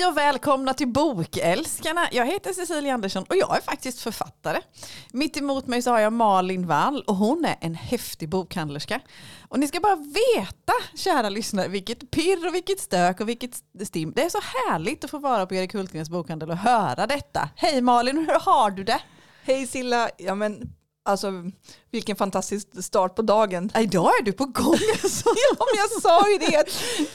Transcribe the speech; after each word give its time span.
Hej 0.00 0.08
och 0.08 0.16
välkomna 0.16 0.74
till 0.74 0.88
Bokälskarna. 0.88 2.08
Jag 2.12 2.26
heter 2.26 2.52
Cecilia 2.52 2.94
Andersson 2.94 3.24
och 3.28 3.36
jag 3.36 3.56
är 3.56 3.60
faktiskt 3.60 4.00
författare. 4.00 4.60
Mitt 5.12 5.36
emot 5.36 5.66
mig 5.66 5.82
så 5.82 5.90
har 5.90 5.98
jag 5.98 6.12
Malin 6.12 6.66
Wall 6.66 7.02
och 7.06 7.16
hon 7.16 7.44
är 7.44 7.56
en 7.60 7.74
häftig 7.74 8.28
bokhandlerska. 8.28 9.00
Och 9.48 9.60
ni 9.60 9.68
ska 9.68 9.80
bara 9.80 9.96
veta, 9.96 10.72
kära 10.94 11.28
lyssnare, 11.28 11.68
vilket 11.68 12.10
pirr 12.10 12.46
och 12.48 12.54
vilket 12.54 12.80
stök 12.80 13.20
och 13.20 13.28
vilket 13.28 13.62
stim. 13.84 14.12
Det 14.16 14.22
är 14.22 14.28
så 14.28 14.40
härligt 14.68 15.04
att 15.04 15.10
få 15.10 15.18
vara 15.18 15.46
på 15.46 15.54
Erik 15.54 15.74
Hultgrens 15.74 16.10
bokhandel 16.10 16.50
och 16.50 16.56
höra 16.56 17.06
detta. 17.06 17.48
Hej 17.56 17.80
Malin, 17.80 18.18
hur 18.18 18.40
har 18.40 18.70
du 18.70 18.84
det? 18.84 19.00
Hej 19.44 19.66
Silla, 19.66 20.10
ja 20.18 20.34
men 20.34 20.74
Alltså 21.02 21.32
vilken 21.92 22.16
fantastisk 22.16 22.84
start 22.84 23.14
på 23.14 23.22
dagen. 23.22 23.72
Idag 23.78 24.10
är 24.20 24.22
du 24.22 24.32
på 24.32 24.44
gång. 24.44 24.74
Alltså. 25.02 25.28
ja, 25.28 25.66
men 25.72 25.78
jag 25.78 26.02
sa 26.02 26.30
ju 26.30 26.38
det, 26.38 26.64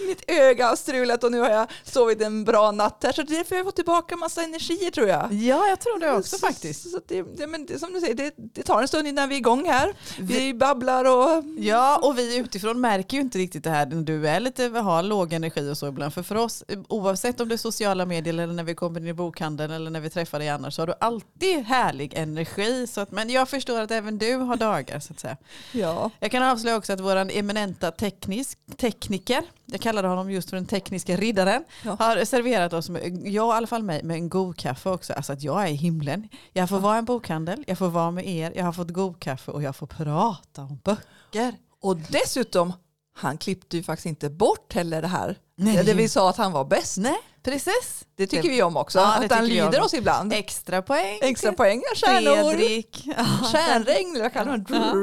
mitt 0.08 0.24
öga 0.28 0.68
har 0.68 0.76
strulat 0.76 1.24
och 1.24 1.32
nu 1.32 1.40
har 1.40 1.50
jag 1.50 1.68
sovit 1.84 2.22
en 2.22 2.44
bra 2.44 2.72
natt 2.72 3.04
här. 3.04 3.12
Så 3.12 3.24
det 3.24 3.34
är 3.34 3.38
därför 3.38 3.56
jag 3.56 3.66
får 3.66 3.72
tillbaka 3.72 4.16
massa 4.16 4.44
energier 4.44 4.92
tror 4.92 5.08
jag. 5.08 5.34
Ja, 5.34 5.68
jag 5.68 5.80
tror 5.80 6.00
det 6.00 6.12
också 6.12 6.38
så, 6.38 6.48
faktiskt. 6.48 6.92
Så 6.92 7.00
det, 7.08 7.22
det, 7.22 7.48
men 7.48 7.66
det, 7.66 7.80
som 7.80 7.94
du 7.94 8.00
säger, 8.00 8.16
det, 8.16 8.34
det, 8.38 8.64
tar 8.64 8.82
en 8.82 8.88
stund 8.88 9.08
innan 9.08 9.30
vi 9.30 9.36
är 9.36 9.40
igång 9.40 9.66
här. 9.66 9.94
Vi, 10.20 10.40
vi 10.40 10.54
babblar 10.54 11.06
och... 11.06 11.44
Ja, 11.58 12.00
och 12.04 12.18
vi 12.18 12.38
utifrån 12.38 12.82
märker 12.82 13.18
ju 13.18 13.22
inte 13.22 13.38
riktigt 13.38 13.64
det 13.64 13.70
här 13.70 13.86
när 13.86 14.02
du 14.02 14.28
är 14.28 14.40
lite, 14.40 14.68
har 14.68 15.04
låg 15.04 15.34
energi 15.34 15.72
och 15.72 15.78
så 15.78 15.88
ibland. 15.88 16.14
För 16.14 16.24
för 16.24 16.36
oss, 16.36 16.64
oavsett 16.88 17.42
om 17.42 17.50
det 17.50 17.56
är 17.56 17.58
sociala 17.58 18.06
medier 18.06 18.34
eller 18.34 18.48
när 18.48 18.64
vi 18.64 18.76
kommer 18.76 19.00
in 19.00 19.08
i 19.08 19.14
bokhandeln 19.14 19.72
eller 19.72 19.92
när 19.92 20.00
vi 20.00 20.10
träffar 20.10 20.40
dig 20.40 20.50
annars 20.50 20.74
så 20.74 20.82
har 20.82 20.88
du 20.88 20.94
alltid 21.00 21.66
härlig 21.66 22.14
energi. 22.14 22.88
Så 22.88 23.02
att, 23.02 23.12
men 23.12 23.30
jag 23.30 23.50
förstår 23.50 23.75
att 23.82 23.92
även 23.92 24.18
du 24.18 24.36
har 24.36 24.56
dagar 24.56 25.00
så 25.00 25.14
att 25.14 25.20
säga. 25.20 25.38
Ja. 25.72 26.12
Jag 26.20 26.32
kan 26.32 26.44
avslöja 26.44 26.78
också 26.78 26.94
att 26.94 27.00
vår 27.00 27.16
eminenta 27.16 27.92
teknisk, 27.92 28.60
tekniker, 28.78 29.44
jag 29.66 29.82
kallade 29.82 30.08
honom 30.08 30.32
just 30.32 30.50
för 30.50 30.58
den 30.58 30.66
tekniska 30.66 31.18
riddaren, 31.18 31.64
ja. 31.84 31.96
har 32.00 32.26
serverat 32.26 32.74
oss, 32.74 32.90
med, 32.90 33.28
jag 33.28 33.48
i 33.48 33.58
alla 33.58 33.68
fall 33.68 33.84
mig, 33.84 34.04
med 34.04 34.16
en 34.16 34.30
god 34.30 34.58
kaffe 34.58 34.90
också. 34.90 35.14
Alltså 35.14 35.34
att 35.34 35.44
jag 35.44 35.64
är 35.64 35.68
i 35.68 35.76
himlen. 35.76 36.30
Jag 36.54 36.70
får 36.70 36.78
ja. 36.78 36.82
vara 36.82 36.98
en 36.98 37.06
bokhandel, 37.06 37.64
jag 37.68 37.78
får 37.78 37.90
vara 37.90 38.12
med 38.12 38.28
er, 38.28 38.54
jag 38.56 38.66
har 38.66 38.74
fått 38.74 38.90
god 38.90 39.20
kaffe 39.20 39.52
och 39.52 39.64
jag 39.64 39.76
får 39.76 39.88
prata 39.88 40.62
om 40.62 40.80
böcker. 40.84 41.56
Och 41.82 41.98
dessutom, 41.98 42.74
han 43.14 43.38
klippte 43.38 43.78
ju 43.78 43.84
faktiskt 43.84 44.06
inte 44.06 44.30
bort 44.30 44.74
heller 44.74 45.02
det 45.02 45.08
här. 45.08 45.38
Nej. 45.58 45.84
Det 45.84 45.94
vi 45.94 46.10
sa 46.10 46.30
att 46.30 46.38
han 46.38 46.52
var 46.52 46.66
bäst. 46.66 46.98
Nej. 46.98 47.18
Precis. 47.44 48.06
Det 48.16 48.28
tycker 48.28 48.50
vi 48.50 48.64
om 48.64 48.78
också, 48.78 49.00
ja, 49.00 49.24
att 49.24 49.32
han 49.32 49.48
lyder 49.48 49.82
oss 49.82 49.94
ibland. 49.94 50.34
Extra 50.34 50.82
poäng. 50.82 51.20
Extra 51.22 51.54
poäng, 51.54 51.82
stjärnor. 51.96 52.52
Fredrik. 52.52 53.04
Stjärnregn, 53.52 54.16
jag 54.16 54.34
kallar 54.34 54.58
det. 54.58 54.76
Ja. 54.76 54.94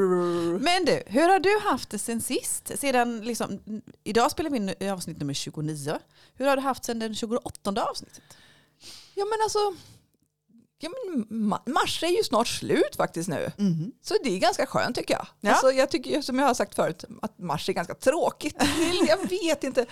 Men 0.60 0.84
du, 0.84 1.02
hur 1.06 1.28
har 1.28 1.38
du 1.38 1.70
haft 1.70 1.90
det 1.90 1.98
sen 1.98 2.20
sist? 2.20 2.72
Sedan, 2.78 3.20
liksom, 3.20 3.60
idag 4.04 4.30
spelar 4.30 4.50
vi 4.50 4.56
in 4.56 4.92
avsnitt 4.92 5.18
nummer 5.18 5.34
29. 5.34 5.98
Hur 6.34 6.46
har 6.46 6.56
du 6.56 6.62
haft 6.62 6.84
sen 6.84 6.98
den 6.98 7.14
28 7.14 7.82
avsnittet? 7.82 8.22
Ja 9.14 9.24
men 9.24 9.38
alltså, 9.42 9.58
Ja, 10.84 10.90
men 10.90 11.58
mars 11.66 12.02
är 12.02 12.08
ju 12.08 12.24
snart 12.24 12.48
slut 12.48 12.96
faktiskt 12.96 13.28
nu. 13.28 13.52
Mm. 13.58 13.92
Så 14.02 14.14
det 14.24 14.30
är 14.30 14.38
ganska 14.38 14.66
skönt 14.66 14.96
tycker 14.96 15.14
jag. 15.14 15.26
Ja. 15.40 15.50
Alltså, 15.50 15.72
jag 15.72 15.90
tycker 15.90 16.22
som 16.22 16.38
jag 16.38 16.46
har 16.46 16.54
sagt 16.54 16.74
förut 16.74 17.04
att 17.22 17.38
mars 17.38 17.68
är 17.68 17.72
ganska 17.72 17.94
tråkigt. 17.94 18.56
jag 19.08 19.28
vet 19.28 19.64
inte. 19.64 19.86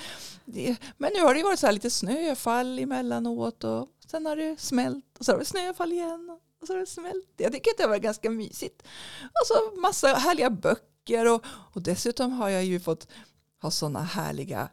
Men 0.97 1.12
nu 1.14 1.20
har 1.20 1.34
det 1.34 1.42
varit 1.42 1.58
så 1.58 1.66
här 1.66 1.72
lite 1.72 1.91
snöfall 1.91 2.78
emellanåt 2.78 3.64
och 3.64 3.88
sen 4.10 4.27
har 4.27 4.36
det 4.36 4.60
smält 4.60 5.19
och 5.19 5.24
så 5.24 5.32
har 5.32 5.38
det 5.38 5.44
snöfall 5.44 5.92
igen 5.92 6.38
och 6.60 6.66
så 6.66 6.72
har 6.72 6.80
det 6.80 6.86
smält. 6.86 7.34
Jag 7.36 7.52
tycker 7.52 7.70
att 7.70 7.78
det 7.78 7.86
var 7.86 7.98
ganska 7.98 8.30
mysigt. 8.30 8.82
Och 9.22 9.47
så 9.47 9.80
massa 9.80 10.08
härliga 10.14 10.50
böcker 10.50 11.27
och, 11.27 11.44
och 11.47 11.82
dessutom 11.82 12.32
har 12.32 12.48
jag 12.48 12.64
ju 12.64 12.80
fått 12.80 13.08
ha 13.62 13.70
sådana 13.70 14.02
härliga, 14.02 14.69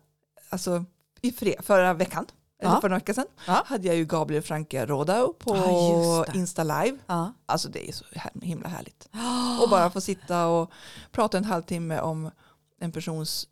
alltså 0.50 0.86
i 1.22 1.32
förra 1.62 1.94
veckan 1.94 2.26
eller 2.60 2.74
ja. 2.74 2.82
för 2.82 2.90
några 2.90 3.00
veckor 3.00 3.14
sedan, 3.14 3.26
ja. 3.48 3.64
hade 3.66 3.88
jag 3.88 3.96
ju 3.96 4.06
Gabriel 4.06 4.44
Franke 4.44 4.86
Rodau 4.86 5.34
på 5.34 5.56
ja, 5.56 6.26
Insta 6.34 6.64
Live. 6.64 6.98
Ja. 7.08 7.34
Alltså 7.46 7.70
det 7.70 7.90
är 7.90 7.94
så 7.94 8.06
himla 8.42 8.68
härligt. 8.68 9.10
Och 9.62 9.70
bara 9.70 9.90
få 9.90 10.02
sitta 10.02 10.48
och 10.48 10.72
prata 11.12 11.38
en 11.38 11.46
halvtimme 11.46 12.00
om 12.00 12.32
en 12.80 12.92
persons 12.92 13.48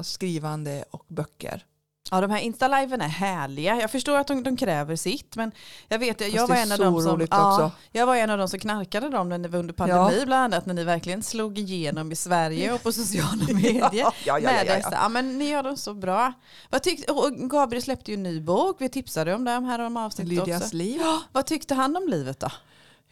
skrivande 0.00 0.84
och 0.90 1.04
böcker. 1.08 1.66
Ja, 2.12 2.20
de 2.20 2.30
här 2.30 2.40
Insta-liven 2.40 3.00
är 3.00 3.08
härliga. 3.08 3.80
Jag 3.80 3.90
förstår 3.90 4.16
att 4.16 4.26
de, 4.26 4.42
de 4.42 4.56
kräver 4.56 4.96
sitt, 4.96 5.36
men 5.36 5.52
jag 5.88 5.98
vet, 5.98 6.20
jag, 6.20 6.30
jag 6.30 6.46
var 6.46 6.56
en 6.56 6.72
av 6.72 6.78
dem 6.78 7.02
som, 7.02 7.26
ja, 7.30 7.70
jag 7.92 8.06
var 8.06 8.16
en 8.16 8.30
av 8.30 8.38
dem 8.38 8.48
som 8.48 8.58
knarkade 8.58 9.08
dem 9.08 9.28
när 9.28 9.48
var 9.48 9.58
under 9.58 9.74
pandemi 9.74 10.18
ja. 10.18 10.26
bland 10.26 10.54
annat, 10.54 10.66
när 10.66 10.74
ni 10.74 10.84
verkligen 10.84 11.22
slog 11.22 11.58
igenom 11.58 12.12
i 12.12 12.16
Sverige 12.16 12.72
och 12.72 12.82
på 12.82 12.92
sociala 13.02 13.44
medier. 13.54 13.88
ja, 13.92 14.12
ja, 14.24 14.38
ja, 14.38 14.40
med 14.40 14.66
ja, 14.66 14.78
ja, 14.82 14.88
ja. 14.92 15.08
men 15.08 15.38
ni 15.38 15.48
gör 15.48 15.62
dem 15.62 15.76
så 15.76 15.94
bra. 15.94 16.32
Vad 16.70 16.82
tyckte, 16.82 17.12
Gabriel 17.36 17.82
släppte 17.82 18.10
ju 18.10 18.14
en 18.14 18.22
ny 18.22 18.40
bok, 18.40 18.76
vi 18.80 18.88
tipsade 18.88 19.34
om 19.34 19.44
det 19.44 19.50
här 19.50 19.78
om 19.78 19.96
avsnittet 19.96 20.28
Lydias 20.28 20.62
också. 20.62 20.76
liv. 20.76 21.00
Vad 21.32 21.46
tyckte 21.46 21.74
han 21.74 21.96
om 21.96 22.08
livet 22.08 22.40
då? 22.40 22.48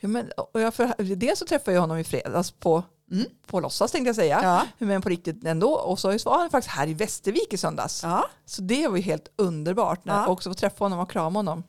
Ja, 0.00 0.08
men, 0.08 0.30
och 0.52 0.60
jag 0.60 0.74
för, 0.74 1.16
dels 1.16 1.38
så 1.38 1.46
träffade 1.46 1.74
jag 1.74 1.80
honom 1.80 1.98
i 1.98 2.04
fredags 2.04 2.50
på 2.50 2.82
Mm. 3.10 3.26
På 3.46 3.60
låtsas 3.60 3.92
tänkte 3.92 4.08
jag 4.08 4.16
säga, 4.16 4.40
ja. 4.42 4.86
men 4.86 5.02
på 5.02 5.08
riktigt 5.08 5.44
ändå. 5.44 5.72
Och 5.72 5.98
så 5.98 6.08
var 6.08 6.38
han 6.38 6.50
faktiskt 6.50 6.76
här 6.76 6.86
i 6.86 6.94
Västervik 6.94 7.52
i 7.52 7.56
söndags. 7.56 8.02
Ja. 8.02 8.28
Så 8.44 8.62
det 8.62 8.88
var 8.88 8.96
ju 8.96 9.02
helt 9.02 9.28
underbart 9.36 10.04
när 10.04 10.14
ja. 10.14 10.26
också 10.26 10.50
få 10.50 10.54
träffa 10.54 10.84
honom 10.84 10.98
och 10.98 11.10
krama 11.10 11.38
honom. 11.38 11.64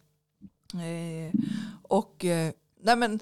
Eh, 0.74 1.40
och 1.84 2.26
eh, 2.26 2.52
nej 2.84 2.96
men, 2.96 3.20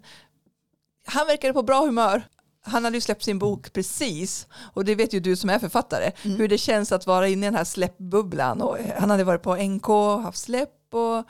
han 1.05 1.27
verkade 1.27 1.53
på 1.53 1.63
bra 1.63 1.85
humör. 1.85 2.23
Han 2.61 2.83
hade 2.83 2.97
ju 2.97 3.01
släppt 3.01 3.23
sin 3.23 3.39
bok 3.39 3.73
precis 3.73 4.47
och 4.73 4.85
det 4.85 4.95
vet 4.95 5.13
ju 5.13 5.19
du 5.19 5.35
som 5.35 5.49
är 5.49 5.59
författare 5.59 6.11
mm. 6.23 6.37
hur 6.37 6.47
det 6.47 6.57
känns 6.57 6.91
att 6.91 7.07
vara 7.07 7.27
inne 7.27 7.45
i 7.45 7.49
den 7.49 7.55
här 7.55 7.63
släppbubblan. 7.63 8.61
Och 8.61 8.77
han 8.97 9.09
hade 9.09 9.23
varit 9.23 9.41
på 9.41 9.55
NK, 9.55 9.87
haft 10.23 10.39
släpp 10.39 10.93
och 10.93 11.25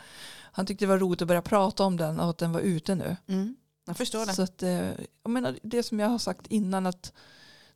han 0.52 0.66
tyckte 0.66 0.86
det 0.86 0.90
var 0.90 0.98
roligt 0.98 1.22
att 1.22 1.28
börja 1.28 1.42
prata 1.42 1.84
om 1.84 1.98
den 1.98 2.20
och 2.20 2.30
att 2.30 2.38
den 2.38 2.52
var 2.52 2.60
ute 2.60 2.96
nu. 2.96 3.18
Mm. 3.28 3.56
Jag 3.90 3.98
förstår 3.98 4.26
det. 4.26 4.34
Så 4.34 4.42
att, 4.42 4.64
eh, 4.64 4.92
jag 5.24 5.30
menar, 5.30 5.60
det 5.64 5.84
som 5.84 6.00
jag 6.00 6.08
har 6.08 6.18
sagt 6.18 6.48
innan 6.48 6.86
att 6.86 7.14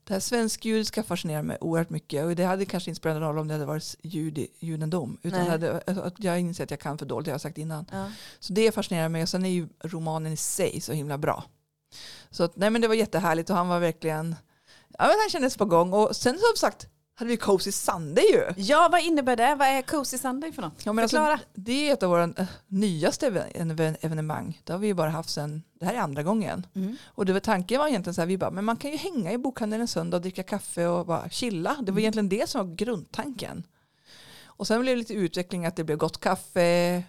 det 0.03 0.13
här 0.13 0.19
svensk-judiska 0.19 1.03
fascinerar 1.03 1.41
mig 1.41 1.57
oerhört 1.61 1.89
mycket 1.89 2.25
och 2.25 2.35
det 2.35 2.43
hade 2.43 2.65
kanske 2.65 2.89
inte 2.91 2.97
spelat 2.97 3.21
någon 3.21 3.29
roll 3.29 3.37
om 3.37 3.47
det 3.47 3.53
hade 3.53 3.65
varit 3.65 3.95
jud, 4.03 4.47
judendom. 4.59 5.17
Utan 5.21 5.47
hade, 5.47 5.83
alltså, 5.87 6.11
jag 6.17 6.39
inser 6.39 6.63
att 6.63 6.71
jag 6.71 6.79
kan 6.79 6.97
för 6.97 7.05
dåligt, 7.05 7.25
det 7.25 7.31
har 7.31 7.33
jag 7.33 7.41
sagt 7.41 7.57
innan. 7.57 7.85
Ja. 7.91 8.11
Så 8.39 8.53
det 8.53 8.71
fascinerar 8.71 9.09
mig 9.09 9.23
och 9.23 9.29
sen 9.29 9.45
är 9.45 9.49
ju 9.49 9.67
romanen 9.83 10.33
i 10.33 10.37
sig 10.37 10.81
så 10.81 10.93
himla 10.93 11.17
bra. 11.17 11.43
Så 12.31 12.43
att, 12.43 12.55
nej 12.55 12.69
men 12.69 12.81
det 12.81 12.87
var 12.87 12.95
jättehärligt 12.95 13.49
och 13.49 13.55
han 13.55 13.67
var 13.67 13.79
verkligen, 13.79 14.35
ja 14.97 15.07
men 15.07 15.15
han 15.19 15.29
kändes 15.29 15.57
på 15.57 15.65
gång 15.65 15.93
och 15.93 16.15
sen 16.15 16.33
som 16.33 16.57
sagt 16.57 16.87
hade 17.15 17.29
vi 17.29 17.37
Cozy 17.37 17.71
Sunday 17.71 18.25
ju. 18.31 18.43
Ja, 18.57 18.89
vad 18.91 19.01
innebär 19.01 19.35
det? 19.35 19.55
Vad 19.55 19.67
är 19.67 19.81
Cozy 19.81 20.17
Sunday 20.17 20.51
för 20.51 20.61
något? 20.61 20.85
Ja, 20.85 20.93
men 20.93 21.03
alltså, 21.03 21.37
det 21.53 21.89
är 21.89 21.93
ett 21.93 22.03
av 22.03 22.09
våra 22.09 22.23
äh, 22.23 22.45
nyaste 22.67 23.27
evenemang. 24.01 24.61
Det 24.63 24.73
har 24.73 24.79
vi 24.79 24.93
bara 24.93 25.09
haft 25.09 25.29
sen, 25.29 25.63
det 25.79 25.85
här 25.85 25.93
är 25.93 25.99
andra 25.99 26.23
gången. 26.23 26.67
Mm. 26.75 26.95
Och 27.05 27.25
det 27.25 27.33
var, 27.33 27.39
tanken 27.39 27.79
var 27.79 27.87
egentligen 27.87 28.13
så 28.13 28.21
här, 28.21 28.27
vi 28.27 28.37
bara, 28.37 28.51
men 28.51 28.65
man 28.65 28.77
kan 28.77 28.91
ju 28.91 28.97
hänga 28.97 29.31
i 29.31 29.37
bokhandeln 29.37 29.81
en 29.81 29.87
söndag 29.87 30.17
och 30.17 30.21
dricka 30.21 30.43
kaffe 30.43 30.87
och 30.87 31.05
bara 31.05 31.29
chilla. 31.29 31.69
Det 31.69 31.91
var 31.91 31.99
mm. 31.99 31.99
egentligen 31.99 32.29
det 32.29 32.49
som 32.49 32.67
var 32.67 32.75
grundtanken. 32.75 33.63
Och 34.45 34.67
sen 34.67 34.81
blev 34.81 34.95
det 34.95 34.99
lite 34.99 35.13
utveckling 35.13 35.65
att 35.65 35.75
det 35.75 35.83
blev 35.83 35.97
gott 35.97 36.19
kaffe, 36.19 37.03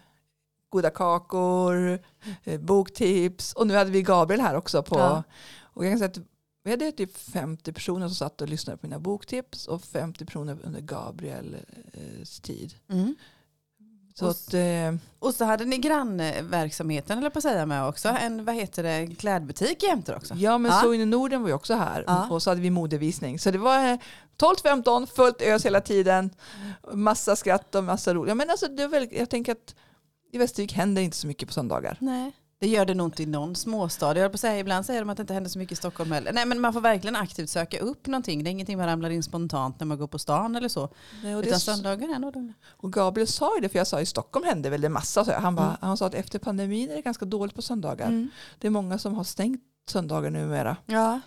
goda 0.71 0.91
kakor, 0.91 1.98
eh, 2.44 2.60
boktips 2.60 3.53
och 3.53 3.66
nu 3.66 3.75
hade 3.75 3.91
vi 3.91 4.03
Gabriel 4.03 4.41
här 4.41 4.56
också 4.56 4.82
på 4.82 4.98
ja. 4.98 5.22
och 5.62 5.84
jag 5.84 5.92
kan 5.92 5.98
säga 5.98 6.10
att 6.10 6.34
vi 6.64 6.70
hade 6.70 6.92
typ 6.92 7.16
50 7.16 7.72
personer 7.72 8.08
som 8.08 8.14
satt 8.14 8.41
och 8.41 8.48
lyssnade 8.48 8.76
på 8.76 8.86
mina 8.86 8.98
boktips 8.98 9.66
och 9.66 9.82
50 9.82 10.25
personer 10.25 10.58
under 10.62 10.80
Gabriels 10.80 12.41
tid. 12.41 12.75
Mm. 12.91 13.14
Så 14.14 14.25
och, 14.25 14.30
att, 14.30 14.54
eh, 14.54 14.94
och 15.19 15.34
så 15.34 15.44
hade 15.44 15.64
ni 15.64 15.78
grannverksamheten 15.78 17.19
eller 17.19 17.30
på 17.30 17.41
säga 17.41 17.66
med 17.66 17.88
också. 17.88 18.08
En 18.08 18.44
vad 18.44 18.54
heter 18.54 18.82
det, 18.82 19.14
klädbutik 19.14 19.82
jämte 19.82 20.16
också. 20.16 20.34
Ja 20.34 20.59
men 20.59 20.72
ja. 20.72 20.80
så 20.83 20.94
i 20.94 21.06
Norden 21.06 21.42
var 21.42 21.48
ju 21.48 21.54
också 21.54 21.74
här. 21.74 22.04
Ja. 22.06 22.28
Och 22.30 22.42
så 22.42 22.50
hade 22.50 22.60
vi 22.60 22.71
modevisning. 22.71 23.39
Så 23.39 23.50
det 23.50 23.59
var 23.59 23.98
12-15, 24.39 25.03
eh, 25.03 25.06
fullt 25.06 25.42
ös 25.42 25.66
hela 25.66 25.80
tiden. 25.80 26.30
Massa 26.92 27.36
skratt 27.36 27.74
och 27.74 27.84
massa 27.84 28.15
roligt. 28.15 28.28
Ja, 28.28 28.34
men 28.34 28.50
alltså, 28.50 28.68
det 28.68 28.86
väl, 28.86 29.09
jag 29.12 29.30
tänker 29.30 29.53
att 29.53 29.74
i 30.33 30.39
Västervik 30.39 30.72
händer 30.72 31.03
inte 31.03 31.16
så 31.16 31.27
mycket 31.27 31.48
på 31.48 31.54
söndagar. 31.54 31.97
Nej. 32.00 32.33
Det 32.59 32.68
gör 32.68 32.84
det 32.84 32.95
nog 32.95 33.06
inte 33.06 33.22
i 33.22 33.27
någon 33.27 33.56
småstad. 33.56 34.18
Jag 34.18 34.33
på 34.33 34.39
säga, 34.39 34.59
ibland 34.59 34.86
säger 34.86 35.01
de 35.01 35.10
att 35.10 35.16
det 35.16 35.21
inte 35.21 35.34
händer 35.34 35.51
så 35.51 35.59
mycket 35.59 35.72
i 35.72 35.77
Stockholm 35.77 36.12
heller. 36.12 36.33
Nej 36.33 36.47
men 36.47 36.60
man 36.60 36.72
får 36.72 36.80
verkligen 36.80 37.16
aktivt 37.16 37.51
söka 37.51 37.78
upp 37.78 38.06
någonting. 38.06 38.45
Det 38.45 38.51
är 38.51 38.53
ingenting 38.53 38.78
man 38.78 38.86
ramlar 38.86 39.10
in 39.10 39.22
spontant 39.22 39.80
när 39.80 39.86
man 39.86 39.98
går 39.98 40.06
på 40.06 40.18
stan 40.18 40.56
eller 40.56 40.68
så. 40.68 40.89
Nej, 41.22 41.34
Utan 41.34 41.60
söndagar 41.60 42.15
är 42.15 42.18
nog. 42.18 42.53
Och 42.66 42.92
Gabriel 42.92 43.28
sa 43.28 43.54
ju 43.54 43.60
det, 43.60 43.68
för 43.68 43.78
jag 43.78 43.86
sa 43.86 44.01
i 44.01 44.06
Stockholm 44.06 44.47
händer 44.47 44.71
väl 44.71 44.80
det 44.80 44.89
massa. 44.89 45.24
Så 45.24 45.33
han, 45.33 45.54
bara, 45.54 45.66
mm. 45.66 45.77
han 45.80 45.97
sa 45.97 46.06
att 46.06 46.15
efter 46.15 46.39
pandemin 46.39 46.91
är 46.91 46.97
det 46.97 47.03
ganska 47.03 47.24
dåligt 47.24 47.54
på 47.54 47.62
söndagar. 47.62 48.06
Mm. 48.06 48.30
Det 48.59 48.66
är 48.66 48.71
många 48.71 48.98
som 48.98 49.15
har 49.15 49.24
stängt 49.24 49.60
söndagar 49.89 50.30
numera. 50.30 50.77
Ja. 50.86 51.21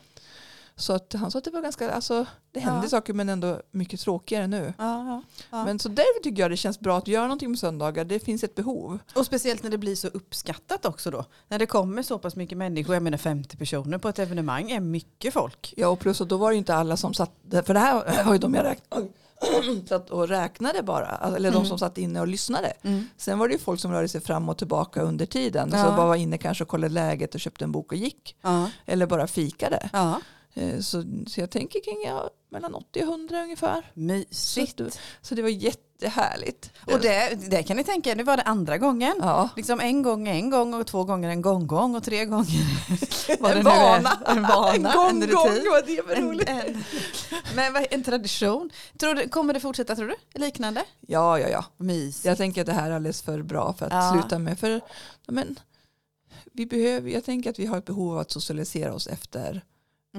Så 0.79 0.93
att 0.93 1.13
han 1.13 1.31
sa 1.31 1.37
att 1.37 1.43
det 1.43 1.51
var 1.51 1.61
ganska, 1.61 1.91
alltså 1.91 2.25
det 2.51 2.59
hände 2.59 2.79
Ja. 2.83 2.89
saker 2.89 3.13
men 3.13 3.29
ändå 3.29 3.61
mycket 3.71 3.99
tråkigare 3.99 4.47
nu. 4.47 4.73
Ja, 4.77 5.21
ja. 5.51 5.65
Men 5.65 5.79
så 5.79 5.89
därför 5.89 6.23
tycker 6.23 6.41
jag 6.41 6.51
det 6.51 6.57
känns 6.57 6.79
bra 6.79 6.97
att 6.97 7.07
göra 7.07 7.23
någonting 7.23 7.49
med 7.49 7.59
söndagar. 7.59 8.05
Det 8.05 8.19
finns 8.19 8.43
ett 8.43 8.55
behov. 8.55 8.99
Och 9.15 9.25
speciellt 9.25 9.63
när 9.63 9.69
det 9.69 9.77
blir 9.77 9.95
så 9.95 10.07
uppskattat 10.07 10.85
också 10.85 11.11
då. 11.11 11.25
När 11.47 11.59
det 11.59 11.65
kommer 11.65 12.01
så 12.03 12.17
pass 12.19 12.35
mycket 12.35 12.57
människor, 12.57 12.95
jag 12.95 13.03
menar 13.03 13.17
50 13.17 13.57
personer 13.57 13.97
på 13.97 14.09
ett 14.09 14.19
evenemang 14.19 14.71
är 14.71 14.79
mycket 14.79 15.33
folk. 15.33 15.73
Ja 15.77 15.87
och 15.87 15.99
plus 15.99 16.21
att 16.21 16.29
då 16.29 16.37
var 16.37 16.49
det 16.49 16.53
ju 16.53 16.57
inte 16.59 16.75
alla 16.75 16.97
som 16.97 17.13
satt, 17.13 17.31
för 17.65 17.73
det 17.73 17.79
här 17.79 18.23
var 18.25 18.33
ju 18.33 18.39
de 18.39 18.53
jag 18.53 18.65
räknade, 18.65 19.07
satt 19.89 20.09
och 20.09 20.27
räknade 20.27 20.83
bara, 20.83 21.07
eller 21.35 21.51
de 21.51 21.55
Mm. 21.57 21.67
som 21.69 21.79
satt 21.79 21.97
inne 21.97 22.21
och 22.21 22.27
lyssnade. 22.27 22.73
Sen 23.17 23.39
var 23.39 23.47
det 23.47 23.53
ju 23.53 23.59
folk 23.59 23.79
som 23.79 23.91
rörde 23.91 24.07
sig 24.07 24.21
fram 24.21 24.49
och 24.49 24.57
tillbaka 24.57 25.01
under 25.01 25.25
tiden. 25.25 25.69
Ja. 25.73 25.83
Så 25.85 25.91
bara 25.91 26.07
var 26.07 26.15
inne 26.15 26.37
kanske 26.37 26.63
och 26.63 26.67
kollade 26.67 26.93
läget 26.93 27.35
och 27.35 27.41
köpte 27.41 27.63
en 27.65 27.71
bok 27.71 27.91
och 27.91 27.97
gick. 27.97 28.35
Ja. 28.41 28.69
Eller 28.85 29.05
bara 29.05 29.27
fikade. 29.27 29.89
ja. 29.93 30.21
Eh, 30.57 30.79
Så, 30.79 31.03
så 31.27 31.39
jag 31.41 31.49
tänker 31.51 31.79
kring 31.83 32.01
ja, 32.05 32.29
mellan 32.49 32.75
80 32.75 33.01
och 33.01 33.07
100 33.07 33.41
ungefär. 33.43 33.91
Mysigt. 33.93 34.77
Så, 34.77 34.89
så 35.21 35.35
det 35.35 35.41
var 35.41 35.49
jättehärligt. 35.49 36.71
Och 36.85 36.99
det, 36.99 37.49
det 37.49 37.63
kan 37.63 37.77
ni 37.77 37.83
tänka, 37.83 38.15
nu 38.15 38.23
var 38.23 38.37
det 38.37 38.43
andra 38.43 38.77
gången. 38.77 39.15
ja. 39.19 39.49
Liksom 39.55 39.79
en 39.79 40.01
gång 40.03 40.27
en 40.27 40.49
gång 40.49 40.73
och 40.73 40.87
två 40.87 41.03
gånger 41.03 41.29
en 41.29 41.41
gång-gång 41.41 41.95
och 41.95 42.03
tre 42.03 42.25
gånger 42.25 42.47
det 43.27 43.59
En 43.59 43.63
vana. 43.63 44.19
En 44.27 44.41
vana. 44.43 44.73
En 44.73 44.83
gång, 44.83 45.23
en 45.23 45.29
gång, 45.29 45.49
vad 45.71 45.85
det 45.87 46.01
var 46.01 46.13
En, 46.15 46.23
roligt. 46.23 46.49
en, 46.49 46.83
men 47.55 47.73
vad- 47.73 47.87
en 47.91 48.03
tradition. 48.03 48.69
Tror 48.97 49.15
du, 49.15 49.29
kommer 49.29 49.53
det 49.53 49.59
fortsätta 49.59 49.95
tror 49.95 50.07
du? 50.33 50.39
Liknande? 50.39 50.83
Ja, 51.07 51.39
ja, 51.39 51.47
ja. 51.47 51.65
Mysigt. 51.77 52.25
Jag 52.25 52.37
tänker 52.37 52.61
att 52.61 52.67
det 52.67 52.73
här 52.73 52.91
är 52.91 52.95
alldeles 52.95 53.21
för 53.21 53.41
bra 53.41 53.73
för 53.73 53.85
att 53.85 53.93
Ja. 53.93 54.11
sluta 54.13 54.39
med. 54.39 54.59
För, 54.59 54.81
men, 55.27 55.59
vi 56.53 56.65
behöver, 56.65 57.09
jag 57.09 57.23
tänker 57.25 57.49
att 57.49 57.59
vi 57.59 57.65
har 57.65 57.77
ett 57.77 57.85
behov 57.85 58.11
av 58.13 58.19
att 58.19 58.31
socialisera 58.31 58.93
oss 58.93 59.07
efter 59.07 59.61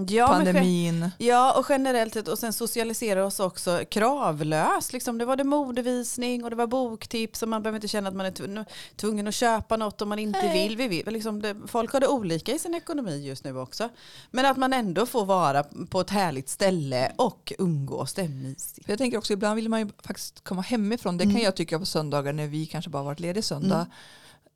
Ja, 0.09 0.29
men 0.29 0.45
pandemin. 0.47 1.11
Ja, 1.19 1.59
och 1.59 1.67
generellt 1.69 2.15
sett 2.15 2.29
och 2.29 2.39
sen 2.39 2.53
socialisera 2.53 3.27
oss 3.27 3.41
också 3.41 3.81
kravlöst. 3.91 4.93
Liksom, 4.93 5.19
det 5.19 5.25
var 5.25 5.37
det 5.37 5.45
modevisning 5.45 6.45
och 6.45 6.51
det 6.51 6.57
var 6.57 6.67
boktips 6.67 7.43
och 7.43 7.49
man 7.49 7.63
behöver 7.63 7.77
inte 7.77 7.89
känna 7.89 8.09
att 8.09 8.15
man 8.15 8.27
är 8.27 8.31
tv- 8.31 8.65
tvungen 8.97 9.29
att 9.29 9.35
köpa 9.35 9.77
något 9.77 10.03
om 10.03 10.09
man 10.09 10.19
inte 10.19 10.43
Nej. 10.43 10.69
vill. 10.69 10.77
Vi 10.77 10.89
vill. 10.89 11.07
Liksom 11.07 11.43
det, 11.43 11.57
folk 11.67 11.93
har 11.93 12.01
det 12.01 12.09
olika 12.09 12.53
i 12.53 12.59
sin 12.59 12.75
ekonomi 12.75 13.27
just 13.27 13.45
nu 13.45 13.59
också. 13.59 13.89
Men 14.31 14.47
att 14.47 14.57
man 14.57 14.73
ändå 14.73 15.07
får 15.07 15.25
vara 15.25 15.63
på 15.91 16.01
ett 16.01 16.11
härligt 16.11 16.49
ställe 16.49 17.13
och 17.17 17.53
umgås, 17.59 18.15
det 18.15 18.23
är 18.23 18.29
mysigt. 18.29 18.89
Jag 18.89 18.99
tänker 18.99 19.19
också 19.19 19.33
ibland 19.33 19.57
vill 19.57 19.69
man 19.69 19.81
ju 19.81 19.89
faktiskt 20.03 20.45
komma 20.45 20.63
hemifrån. 20.63 21.17
Det 21.19 21.25
Mm. 21.25 21.37
kan 21.37 21.45
jag 21.45 21.57
tycka 21.57 21.79
på 21.79 21.87
söndagar 21.87 22.33
när 22.33 22.47
vi 22.47 22.67
kanske 22.67 22.91
bara 22.91 23.03
varit 23.03 23.21
lediga 23.21 23.43
söndag. 23.43 23.87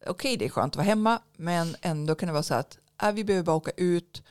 Okej, 0.06 0.36
det 0.36 0.44
är 0.44 0.48
skönt 0.48 0.72
att 0.72 0.76
vara 0.76 0.86
hemma, 0.86 1.18
men 1.36 1.76
ändå 1.82 2.14
kan 2.14 2.26
det 2.26 2.32
vara 2.32 2.42
så 2.42 2.54
att 2.54 2.78
äh, 3.02 3.12
vi 3.12 3.24
behöver 3.24 3.44
bara 3.44 3.56
åka 3.56 3.70
ut, 3.76 4.22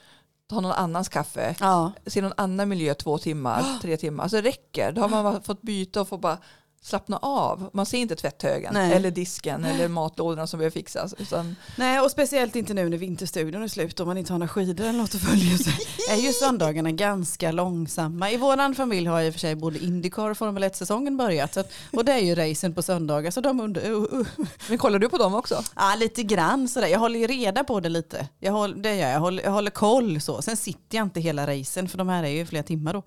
ta 0.56 0.62
någon 0.62 0.71
annans 0.71 1.09
kaffe, 1.09 1.56
Ja. 1.59 1.92
se 2.06 2.21
någon 2.21 2.33
annan 2.38 2.69
miljö 2.69 2.94
två 2.94 3.18
timmar, 3.18 3.63
tre 3.81 3.98
timmar. 3.98 4.24
Alltså 4.24 4.42
det 4.42 4.48
räcker. 4.50 4.92
Då 4.92 5.01
har 5.01 5.09
man 5.09 5.42
fått 5.42 5.62
byta 5.62 6.01
och 6.01 6.07
få 6.07 6.18
bara 6.18 6.38
slappna 6.83 7.18
av. 7.18 7.69
Man 7.74 7.86
ser 7.86 7.98
inte 7.98 8.16
tvätthögen 8.16 8.74
Nej. 8.74 8.94
eller 8.94 9.12
disken 9.12 9.66
eller 9.66 9.88
matlådorna 9.88 10.48
som 10.48 10.57
behöver 10.57 10.74
fixas. 10.74 11.13
Utan, 11.18 11.56
Nej, 11.75 12.00
och 12.00 12.12
speciellt 12.12 12.56
inte 12.56 12.74
nu 12.74 12.89
när 12.89 12.98
vinterstudion 12.98 13.63
är 13.63 13.68
slut 13.68 14.00
och 14.00 14.07
man 14.07 14.18
inte 14.18 14.33
har 14.33 14.39
några 14.39 14.48
skidor 14.48 14.86
eller 14.86 15.00
något 15.00 15.16
att 15.16 15.22
följa 15.22 15.57
sig. 15.57 15.74
är 16.10 16.16
ju 16.16 16.33
söndagarna 16.33 16.92
ganska 16.92 17.51
långsamma. 17.51 18.31
I 18.31 18.38
våran 18.38 18.75
familj 18.75 19.07
har 19.07 19.22
i 19.22 19.30
och 19.30 19.33
för 19.33 19.39
sig 19.39 19.56
både 19.56 19.80
Indycar 19.80 20.30
och 20.30 20.38
Formel 20.38 20.63
1-säsongen 20.63 21.18
börjat. 21.18 21.54
Så 21.54 21.60
att, 21.60 21.72
och 21.92 22.06
det 22.06 22.12
är 22.12 22.19
ju 22.19 22.36
racen 22.36 22.74
på 22.74 22.81
söndagar. 22.81 23.31
Så 23.31 23.42
de 23.42 23.60
under, 23.60 23.89
uh, 23.89 23.98
uh. 24.13 24.28
men 24.69 24.78
kollar 24.78 25.00
du 25.00 25.10
på 25.10 25.18
dem 25.18 25.36
också? 25.36 25.63
Ja, 25.75 25.95
lite 26.00 26.24
grann 26.24 26.68
sådär. 26.68 26.88
Jag 26.88 27.00
håller 27.00 27.19
ju 27.19 27.28
reda 27.28 27.63
på 27.63 27.80
det 27.80 27.89
lite. 27.89 28.28
Jag 28.39 28.51
håller, 28.51 28.75
det 28.75 28.95
gör 28.95 29.07
jag. 29.07 29.16
Jag 29.16 29.19
håller, 29.19 29.44
jag 29.44 29.51
håller 29.51 29.72
koll 29.72 30.22
så. 30.22 30.42
Sen 30.42 30.57
sitter 30.57 30.98
jag 30.98 31.06
inte 31.06 31.19
hela 31.19 31.48
racen 31.48 31.89
för 31.89 31.98
de 31.98 32.10
här 32.10 32.24
är 32.24 32.28
ju 32.28 32.45
flera 32.45 32.63
timmar 32.63 32.94
då. 32.94 33.04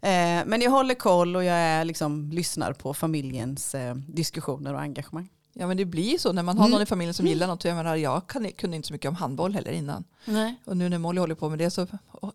Eh, 0.00 0.46
men 0.46 0.60
jag 0.60 0.70
håller 0.70 0.94
koll 0.94 1.36
och 1.36 1.44
jag 1.44 1.56
är 1.56 1.84
liksom, 1.84 2.30
lyssnar 2.32 2.72
på 2.72 2.94
familjens 2.94 3.74
eh, 3.74 3.94
diskussioner 3.94 4.74
och 4.74 4.80
engagemang. 4.80 5.28
Ja 5.60 5.66
men 5.66 5.76
det 5.76 5.84
blir 5.84 6.18
så 6.18 6.32
när 6.32 6.42
man 6.42 6.58
har 6.58 6.64
Mm. 6.64 6.72
någon 6.72 6.82
i 6.82 6.86
familjen 6.86 7.14
som 7.14 7.26
gillar 7.26 7.46
något. 7.46 7.64
Jag, 7.64 7.76
menar, 7.76 7.96
jag 7.96 8.26
kan, 8.26 8.52
kunde 8.52 8.76
inte 8.76 8.86
så 8.88 8.92
mycket 8.94 9.08
om 9.08 9.14
handboll 9.14 9.54
heller 9.54 9.70
innan. 9.70 10.04
Nej. 10.24 10.54
Och 10.64 10.76
nu 10.76 10.88
när 10.88 10.98
Molly 10.98 11.20
håller 11.20 11.34
på 11.34 11.48
med 11.48 11.58
det 11.58 11.70
så 11.70 11.86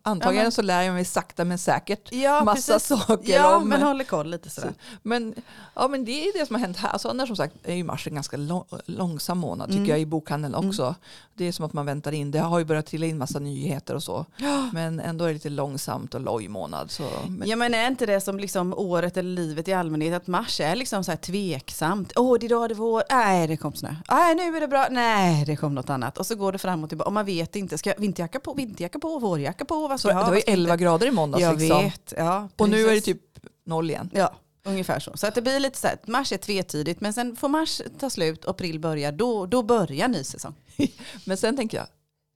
antagligen 0.02 0.44
Ja, 0.44 0.50
så 0.50 0.62
lär 0.62 0.82
jag 0.82 0.94
mig 0.94 1.04
sakta 1.04 1.44
men 1.44 1.58
säkert 1.58 2.12
Ja, 2.12 2.44
massa 2.44 2.72
precis. 2.72 2.88
saker 2.88 3.34
Ja, 3.34 3.56
om. 3.56 3.68
men 3.68 3.82
håller 3.82 4.04
koll 4.04 4.30
lite 4.30 4.50
sådär. 4.50 4.72
Men, 5.02 5.34
ja, 5.74 5.88
men 5.88 6.04
det 6.04 6.28
är 6.28 6.38
det 6.38 6.46
som 6.46 6.54
har 6.56 6.60
hänt 6.60 6.76
här. 6.76 6.88
Alltså, 6.88 7.08
annars 7.08 7.26
som 7.28 7.36
sagt 7.36 7.54
är 7.62 7.74
ju 7.74 7.84
mars 7.84 8.06
en 8.06 8.14
ganska 8.14 8.36
lång, 8.36 8.64
långsam 8.86 9.38
månad 9.38 9.66
tycker 9.68 9.78
Mm. 9.78 9.90
jag 9.90 10.00
i 10.00 10.06
bokhandeln 10.06 10.54
också. 10.54 10.94
Det 11.34 11.44
är 11.44 11.52
som 11.52 11.64
att 11.64 11.72
man 11.72 11.86
väntar 11.86 12.12
in. 12.12 12.30
Det 12.30 12.38
har 12.38 12.58
ju 12.58 12.64
börjat 12.64 12.86
trilla 12.86 13.06
in 13.06 13.18
massa 13.18 13.38
nyheter 13.38 13.94
och 13.94 14.02
så. 14.02 14.26
Men 14.72 15.00
ändå 15.00 15.24
är 15.24 15.28
det 15.28 15.34
lite 15.34 15.48
långsamt 15.48 16.14
och 16.14 16.20
loj 16.20 16.48
månad. 16.48 16.90
Så, 16.90 17.08
men, 17.28 17.48
Ja 17.48 17.56
men 17.56 17.74
är 17.74 17.86
inte 17.86 18.06
det 18.06 18.20
som 18.20 18.38
liksom 18.38 18.74
året 18.74 19.16
eller 19.16 19.30
livet 19.30 19.68
i 19.68 19.72
allmänhet 19.72 20.14
att 20.14 20.26
mars 20.26 20.60
är 20.60 20.76
liksom 20.76 21.04
så 21.04 21.10
här 21.10 21.16
tveksamt. 21.18 22.12
Åh 22.16 22.38
det 22.40 22.44
är 22.44 22.48
idag 22.48 22.68
det 22.70 22.72
är 22.72 22.76
vår, 22.76 23.02
nej 23.16 23.46
det 23.46 23.56
kom 23.56 23.74
snö. 23.74 23.94
Nej 24.10 24.34
nu 24.34 24.56
är 24.56 24.60
det 24.60 24.68
bra, 24.68 24.86
nej 24.90 25.44
det 25.44 25.56
kom 25.56 25.74
något 25.74 25.90
annat. 25.90 26.18
Och 26.18 26.26
så 26.26 26.34
går 26.34 26.52
det 26.52 26.58
fram 26.58 26.82
och 26.82 26.88
tillbaka 26.88 27.06
och 27.06 27.12
man 27.12 27.26
vet 27.26 27.56
inte, 27.56 27.78
ska 27.78 27.90
jag 27.90 28.00
vinterjacka 28.00 28.40
på, 28.40 28.54
vinterjacka 28.54 28.98
på, 28.98 29.18
vårjacka 29.18 29.64
på, 29.64 29.88
vad 29.88 30.00
ska 30.00 30.08
jag 30.08 30.16
det 30.16 30.22
var 30.22 30.28
ju 30.28 30.34
vad 30.34 30.42
ska 30.42 30.50
jag 30.50 30.58
11 30.58 30.72
inte? 30.72 30.84
grader 30.84 31.06
i 31.06 31.10
måndags. 31.10 31.42
Jag 31.42 31.60
liksom. 31.60 31.82
vet, 31.82 32.14
ja. 32.16 32.48
Och 32.56 32.68
nu 32.68 32.88
är 32.88 32.94
det 32.94 33.00
typ 33.00 33.20
noll 33.66 33.90
igen. 33.90 34.10
Ja, 34.12 34.34
ungefär 34.64 35.00
så. 35.00 35.16
Så 35.16 35.26
att 35.26 35.34
det 35.34 35.42
blir 35.42 35.60
lite 35.60 35.78
så 35.78 35.86
här, 35.86 35.98
mars 36.06 36.32
är 36.32 36.36
tvetydigt 36.36 37.00
men 37.00 37.12
sen 37.12 37.36
får 37.36 37.48
mars 37.48 37.82
ta 37.98 38.10
slut 38.10 38.44
och 38.44 38.50
april 38.50 38.80
börjar, 38.80 39.12
då, 39.12 39.46
då 39.46 39.62
börjar 39.62 40.08
ny 40.08 40.24
säsong. 40.24 40.54
Men 41.24 41.36
sen 41.36 41.56
tänker 41.56 41.78
jag, 41.78 41.86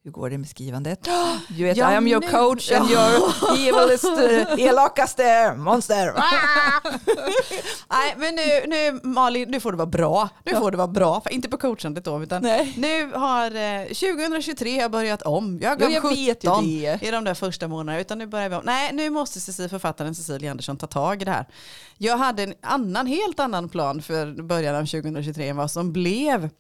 hur 0.05 0.11
går 0.11 0.31
det 0.31 0.39
med 0.39 0.49
skrivandet? 0.49 1.09
Du 1.49 1.65
vet, 1.65 1.77
Ja, 1.77 1.93
I 1.93 1.95
am 1.97 2.07
your 2.07 2.21
nu- 2.21 2.31
coach 2.31 2.73
and 2.73 2.91
your 2.91 3.33
evilest, 3.59 4.05
eh, 4.59 4.65
elakaste 4.67 5.55
monster. 5.57 6.13
Nej 7.91 8.15
men 8.17 8.35
nu, 8.35 8.67
nu 8.67 9.01
Malin, 9.09 9.51
nu 9.51 9.61
får 9.61 9.73
det 9.73 9.79
vara 9.79 9.87
bra. 9.87 10.29
Nu 10.45 10.55
får 10.55 10.71
det 10.71 10.77
vara 10.77 10.89
bra, 10.89 11.21
för 11.21 11.31
inte 11.33 11.49
på 11.49 11.57
coachandet 11.57 12.05
då 12.05 12.23
utan 12.23 12.43
Nej. 12.43 12.75
Nu 12.79 13.13
har 13.13 13.45
eh, 13.57 13.83
2023 13.87 14.81
har 14.81 14.89
börjat 14.89 15.23
om. 15.23 15.59
Jag 15.63 15.71
Ja, 15.73 15.75
gav 15.77 15.91
jag 15.91 16.03
17 16.03 16.17
vet 16.17 16.45
ju 16.45 16.51
det. 16.81 16.99
i 17.03 17.11
de 17.11 17.25
där 17.25 17.35
första 17.35 17.69
månaderna. 17.69 18.01
Utan 18.01 18.19
nu 18.19 18.27
börjar 18.27 18.49
vi 18.49 18.55
om. 18.57 18.63
Nej, 18.65 18.91
nu 18.93 19.11
måste 19.11 19.41
Cecilia, 19.41 19.69
författaren 19.69 20.15
Cecilia 20.15 20.51
Andersson 20.51 20.77
ta 20.77 20.87
tag 20.87 21.23
i 21.23 21.25
det 21.25 21.31
här. 21.31 21.47
Jag 21.99 22.17
hade 22.19 22.43
en 22.43 22.55
annan, 22.63 23.07
helt 23.07 23.41
annan 23.41 23.69
plan 23.69 24.03
för 24.03 24.43
början 24.43 24.75
av 24.75 24.81
2023 24.87 25.49
än 25.49 25.57
vad 25.57 25.71
som 25.71 25.93
blev. 25.93 26.51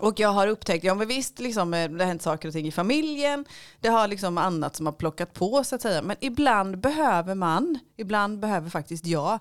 Och 0.00 0.20
jag 0.20 0.28
har 0.28 0.46
upptäckt, 0.46 0.84
ja 0.84 0.94
men 0.94 1.08
visst 1.08 1.38
liksom, 1.38 1.74
eh, 1.74 1.90
det 1.90 2.04
har 2.04 2.08
hänt 2.08 2.22
saker 2.22 2.48
och 2.48 2.54
ting 2.54 2.66
i 2.66 2.72
familjen, 2.72 3.44
det 3.80 3.88
har 3.88 4.08
liksom 4.08 4.38
annat 4.38 4.76
som 4.76 4.86
har 4.86 4.92
plockat 4.92 5.34
på 5.34 5.64
så 5.64 5.74
att 5.74 5.82
säga. 5.82 6.02
Men 6.02 6.16
ibland 6.20 6.78
behöver 6.80 7.34
man, 7.34 7.78
ibland 7.96 8.38
behöver 8.40 8.70
faktiskt 8.70 9.06
jag 9.06 9.38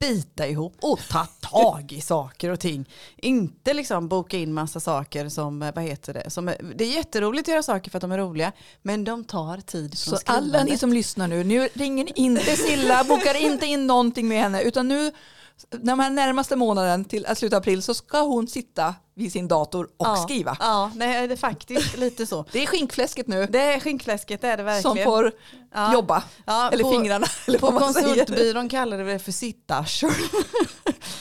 bita 0.00 0.46
ihop 0.46 0.76
och 0.80 1.00
ta 1.10 1.26
tag 1.40 1.92
i 1.92 2.00
saker 2.00 2.50
och 2.50 2.60
ting. 2.60 2.88
Inte 3.16 3.74
liksom 3.74 4.08
boka 4.08 4.36
in 4.36 4.52
massa 4.52 4.80
saker 4.80 5.28
som, 5.28 5.62
eh, 5.62 5.74
vad 5.74 5.84
heter 5.84 6.14
det, 6.14 6.30
som 6.30 6.46
det 6.74 6.84
är 6.84 6.96
jätteroligt 6.96 7.48
att 7.48 7.52
göra 7.52 7.62
saker 7.62 7.90
för 7.90 7.98
att 7.98 8.02
de 8.02 8.12
är 8.12 8.18
roliga, 8.18 8.52
men 8.82 9.04
de 9.04 9.24
tar 9.24 9.56
tid 9.56 9.98
från 9.98 10.18
Så 10.18 10.22
alla 10.26 10.40
ni 10.42 10.48
skrivandet. 10.48 10.80
som 10.80 10.92
lyssnar 10.92 11.28
nu, 11.28 11.44
nu 11.44 11.68
ringer 11.74 12.04
ni 12.04 12.12
inte 12.16 12.56
Silla, 12.56 13.04
bokar 13.04 13.36
inte 13.36 13.66
in 13.66 13.86
någonting 13.86 14.28
med 14.28 14.40
henne, 14.40 14.62
utan 14.62 14.88
nu 14.88 15.12
de 15.70 15.98
här 16.00 16.10
närmaste 16.10 16.56
månaden 16.56 17.04
till 17.04 17.26
att 17.26 17.38
sluta 17.38 17.56
april 17.56 17.82
så 17.82 17.94
ska 17.94 18.22
hon 18.22 18.48
sitta 18.48 18.94
vid 19.14 19.32
sin 19.32 19.48
dator 19.48 19.84
och 19.96 20.06
ja, 20.06 20.16
skriva. 20.16 20.56
Ja, 20.60 20.90
nej, 20.94 21.28
det 21.28 21.34
är 21.34 21.36
faktiskt 21.36 21.96
lite 21.98 22.26
så. 22.26 22.44
Det 22.52 22.62
är 22.62 22.66
skinkfläsket 22.66 23.26
nu 23.26 23.46
Det 23.46 23.60
är 23.60 23.80
skinkfläsket, 23.80 24.40
det 24.40 24.48
är 24.48 24.56
det 24.56 24.62
verkligen. 24.62 24.96
som 24.96 25.04
får 25.04 25.32
Ja. 25.74 25.92
jobba. 25.92 26.22
Ja, 26.46 26.70
Eller 26.72 26.84
på- 26.84 26.90
fingrarna. 26.90 27.26
Eller 27.46 27.58
På 27.58 27.72
konsultbyrån 27.78 28.68
kallar 28.68 28.98
det 28.98 29.18
för 29.18 29.32
sittarsor. 29.32 30.12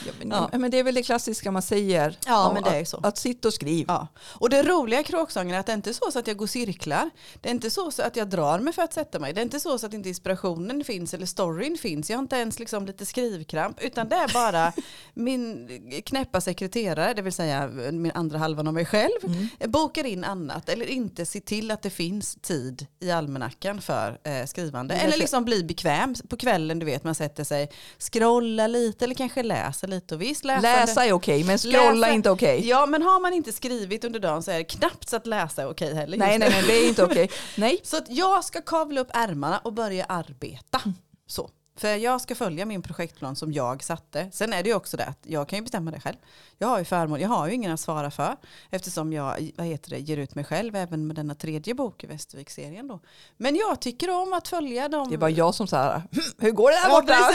Ja, 0.05 0.11
men, 0.19 0.29
Ja. 0.51 0.57
men 0.57 0.71
det 0.71 0.79
är 0.79 0.83
väl 0.83 0.95
det 0.95 1.03
klassiska 1.03 1.51
man 1.51 1.61
säger. 1.61 2.17
Ja, 2.27 2.51
men 2.53 2.63
det 2.63 2.69
är 2.69 2.85
så. 2.85 2.97
Att, 2.97 3.05
att 3.05 3.17
sitta 3.17 3.47
och 3.47 3.53
skriva. 3.53 4.07
Och 4.23 4.49
det 4.49 4.63
roliga 4.63 5.03
kråksången 5.03 5.55
är 5.55 5.59
att 5.59 5.65
det 5.65 5.73
inte 5.73 5.89
är 5.89 5.93
så, 5.93 6.11
så 6.11 6.19
att 6.19 6.27
jag 6.27 6.37
går 6.37 6.47
cirklar. 6.47 7.09
Det 7.41 7.49
är 7.49 7.53
inte 7.53 7.69
så, 7.69 7.91
så 7.91 8.01
att 8.03 8.15
jag 8.15 8.29
drar 8.29 8.59
mig 8.59 8.73
för 8.73 8.81
att 8.81 8.93
sätta 8.93 9.19
mig. 9.19 9.33
Det 9.33 9.41
är 9.41 9.43
inte 9.43 9.59
så, 9.59 9.77
så 9.77 9.85
att 9.85 9.93
inte 9.93 10.09
inspirationen 10.09 10.83
finns 10.83 11.13
eller 11.13 11.25
storyn 11.25 11.77
finns. 11.77 12.09
Jag 12.09 12.17
har 12.17 12.21
inte 12.21 12.35
ens 12.35 12.59
liksom 12.59 12.85
lite 12.85 13.05
skrivkramp. 13.05 13.79
Utan 13.81 14.09
det 14.09 14.15
är 14.15 14.33
bara 14.33 14.73
min 15.13 15.67
knäppa 16.05 16.41
sekreterare, 16.41 17.13
det 17.13 17.21
vill 17.21 17.33
säga 17.33 17.67
min 17.91 18.11
andra 18.15 18.37
halvan 18.37 18.67
av 18.67 18.73
mig 18.73 18.85
själv, 18.85 19.19
bokar 19.67 20.03
in 20.03 20.23
annat. 20.23 20.69
Eller 20.69 20.85
inte 20.85 21.25
se 21.25 21.39
till 21.39 21.71
att 21.71 21.81
det 21.81 21.89
finns 21.89 22.35
tid 22.41 22.87
i 22.99 23.11
almanackan 23.11 23.81
för 23.81 24.19
eh, 24.23 24.45
skrivande. 24.45 24.95
Eller 24.95 25.17
liksom 25.17 25.45
bli 25.45 25.63
bekväm 25.63 26.15
på 26.29 26.37
kvällen, 26.37 26.79
du 26.79 26.85
vet 26.85 27.03
man 27.03 27.15
sätter 27.15 27.43
sig, 27.43 27.71
scrolla 27.99 28.67
lite 28.67 29.05
eller 29.05 29.15
kanske 29.15 29.43
läsa 29.43 29.87
lite. 29.87 30.15
Och 30.15 30.21
visst, 30.21 30.43
läsande- 30.45 30.67
Läsa 30.85 31.05
är 31.05 31.13
okej, 31.13 31.43
men 31.43 31.57
scrolla 31.57 31.93
Läsa- 32.07 32.13
inte 32.13 32.29
okej. 32.29 32.67
Ja, 32.67 32.85
men 32.85 33.01
har 33.01 33.19
man 33.19 33.33
inte 33.33 33.51
skrivit 33.51 34.03
under 34.03 34.19
dagen 34.19 34.43
så 34.43 34.51
är 34.51 34.57
det 34.57 34.63
knappt 34.63 35.09
så 35.09 35.15
att 35.15 35.27
läsa 35.27 35.61
är 35.61 35.69
okej 35.69 35.93
heller. 35.95 36.17
just 36.17 36.27
Nej, 36.27 36.39
nej, 36.39 36.49
nej, 36.49 36.63
det 36.67 36.73
är 36.85 36.87
inte 36.89 37.03
okej. 37.03 37.29
Nej, 37.57 37.79
Så 37.83 37.97
att 37.97 38.05
jag 38.09 38.45
ska 38.45 38.61
kavla 38.61 39.01
upp 39.01 39.09
ärmarna 39.13 39.59
och 39.59 39.73
börja 39.73 40.05
arbeta. 40.05 40.81
Så. 41.27 41.49
För 41.81 41.95
jag 41.95 42.21
ska 42.21 42.35
följa 42.35 42.65
min 42.65 42.81
projektplan 42.81 43.35
som 43.35 43.53
jag 43.53 43.83
satte. 43.83 44.29
Sen 44.31 44.53
är 44.53 44.63
det 44.63 44.69
ju 44.69 44.75
också 44.75 44.97
det 44.97 45.05
att 45.05 45.19
jag 45.23 45.47
kan 45.47 45.57
ju 45.59 45.63
bestämma 45.63 45.91
det 45.91 45.99
själv. 45.99 46.15
Jag 46.57 46.67
har 46.67 46.79
ju 46.79 46.85
förmån, 46.85 47.19
jag 47.19 47.29
har 47.29 47.47
ju 47.47 47.53
ingen 47.53 47.71
att 47.71 47.79
svara 47.79 48.11
för. 48.11 48.35
Eftersom 48.69 49.13
jag 49.13 49.51
vad 49.57 49.67
heter 49.67 49.89
det, 49.89 49.99
ger 49.99 50.17
ut 50.17 50.35
mig 50.35 50.43
själv 50.43 50.75
även 50.75 51.07
med 51.07 51.15
denna 51.15 51.35
tredje 51.35 51.73
bok 51.73 52.03
i 52.03 52.07
Västervik-serien. 52.07 52.87
Då. 52.87 52.99
Men 53.37 53.55
jag 53.55 53.81
tycker 53.81 54.09
om 54.21 54.33
att 54.33 54.47
följa 54.47 54.89
dem. 54.89 55.09
Det 55.09 55.15
är 55.15 55.17
bara 55.17 55.29
jag 55.29 55.55
som 55.55 55.67
så 55.67 55.75
här, 55.75 55.95
"Hm, 56.11 56.23
hur 56.37 56.51
går 56.51 56.71
det 56.71 56.77
Ja, 56.83 57.01
borta? 57.01 57.29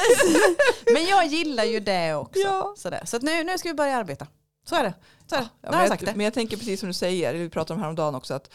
Men 0.92 1.04
jag 1.04 1.26
gillar 1.26 1.64
ju 1.64 1.80
det 1.80 2.14
också. 2.14 2.38
Ja. 2.40 2.74
Sådär. 2.76 3.02
Så 3.04 3.16
att 3.16 3.22
nu, 3.22 3.44
nu 3.44 3.58
ska 3.58 3.68
vi 3.68 3.74
börja 3.74 3.96
arbeta. 3.96 4.26
Så 4.68 4.74
är 4.76 4.82
det. 4.82 4.94
Så 5.26 5.34
är 5.36 5.40
det. 5.40 5.48
Ja, 5.60 5.70
men, 5.70 5.80
jag 6.04 6.16
men 6.16 6.24
jag 6.24 6.34
tänker 6.34 6.56
precis 6.56 6.80
som 6.80 6.86
du 6.86 6.92
säger, 6.92 7.34
vi 7.34 7.50
pratade 7.50 7.74
om 7.74 7.80
häromdagen 7.80 8.14
också, 8.14 8.34
att 8.34 8.50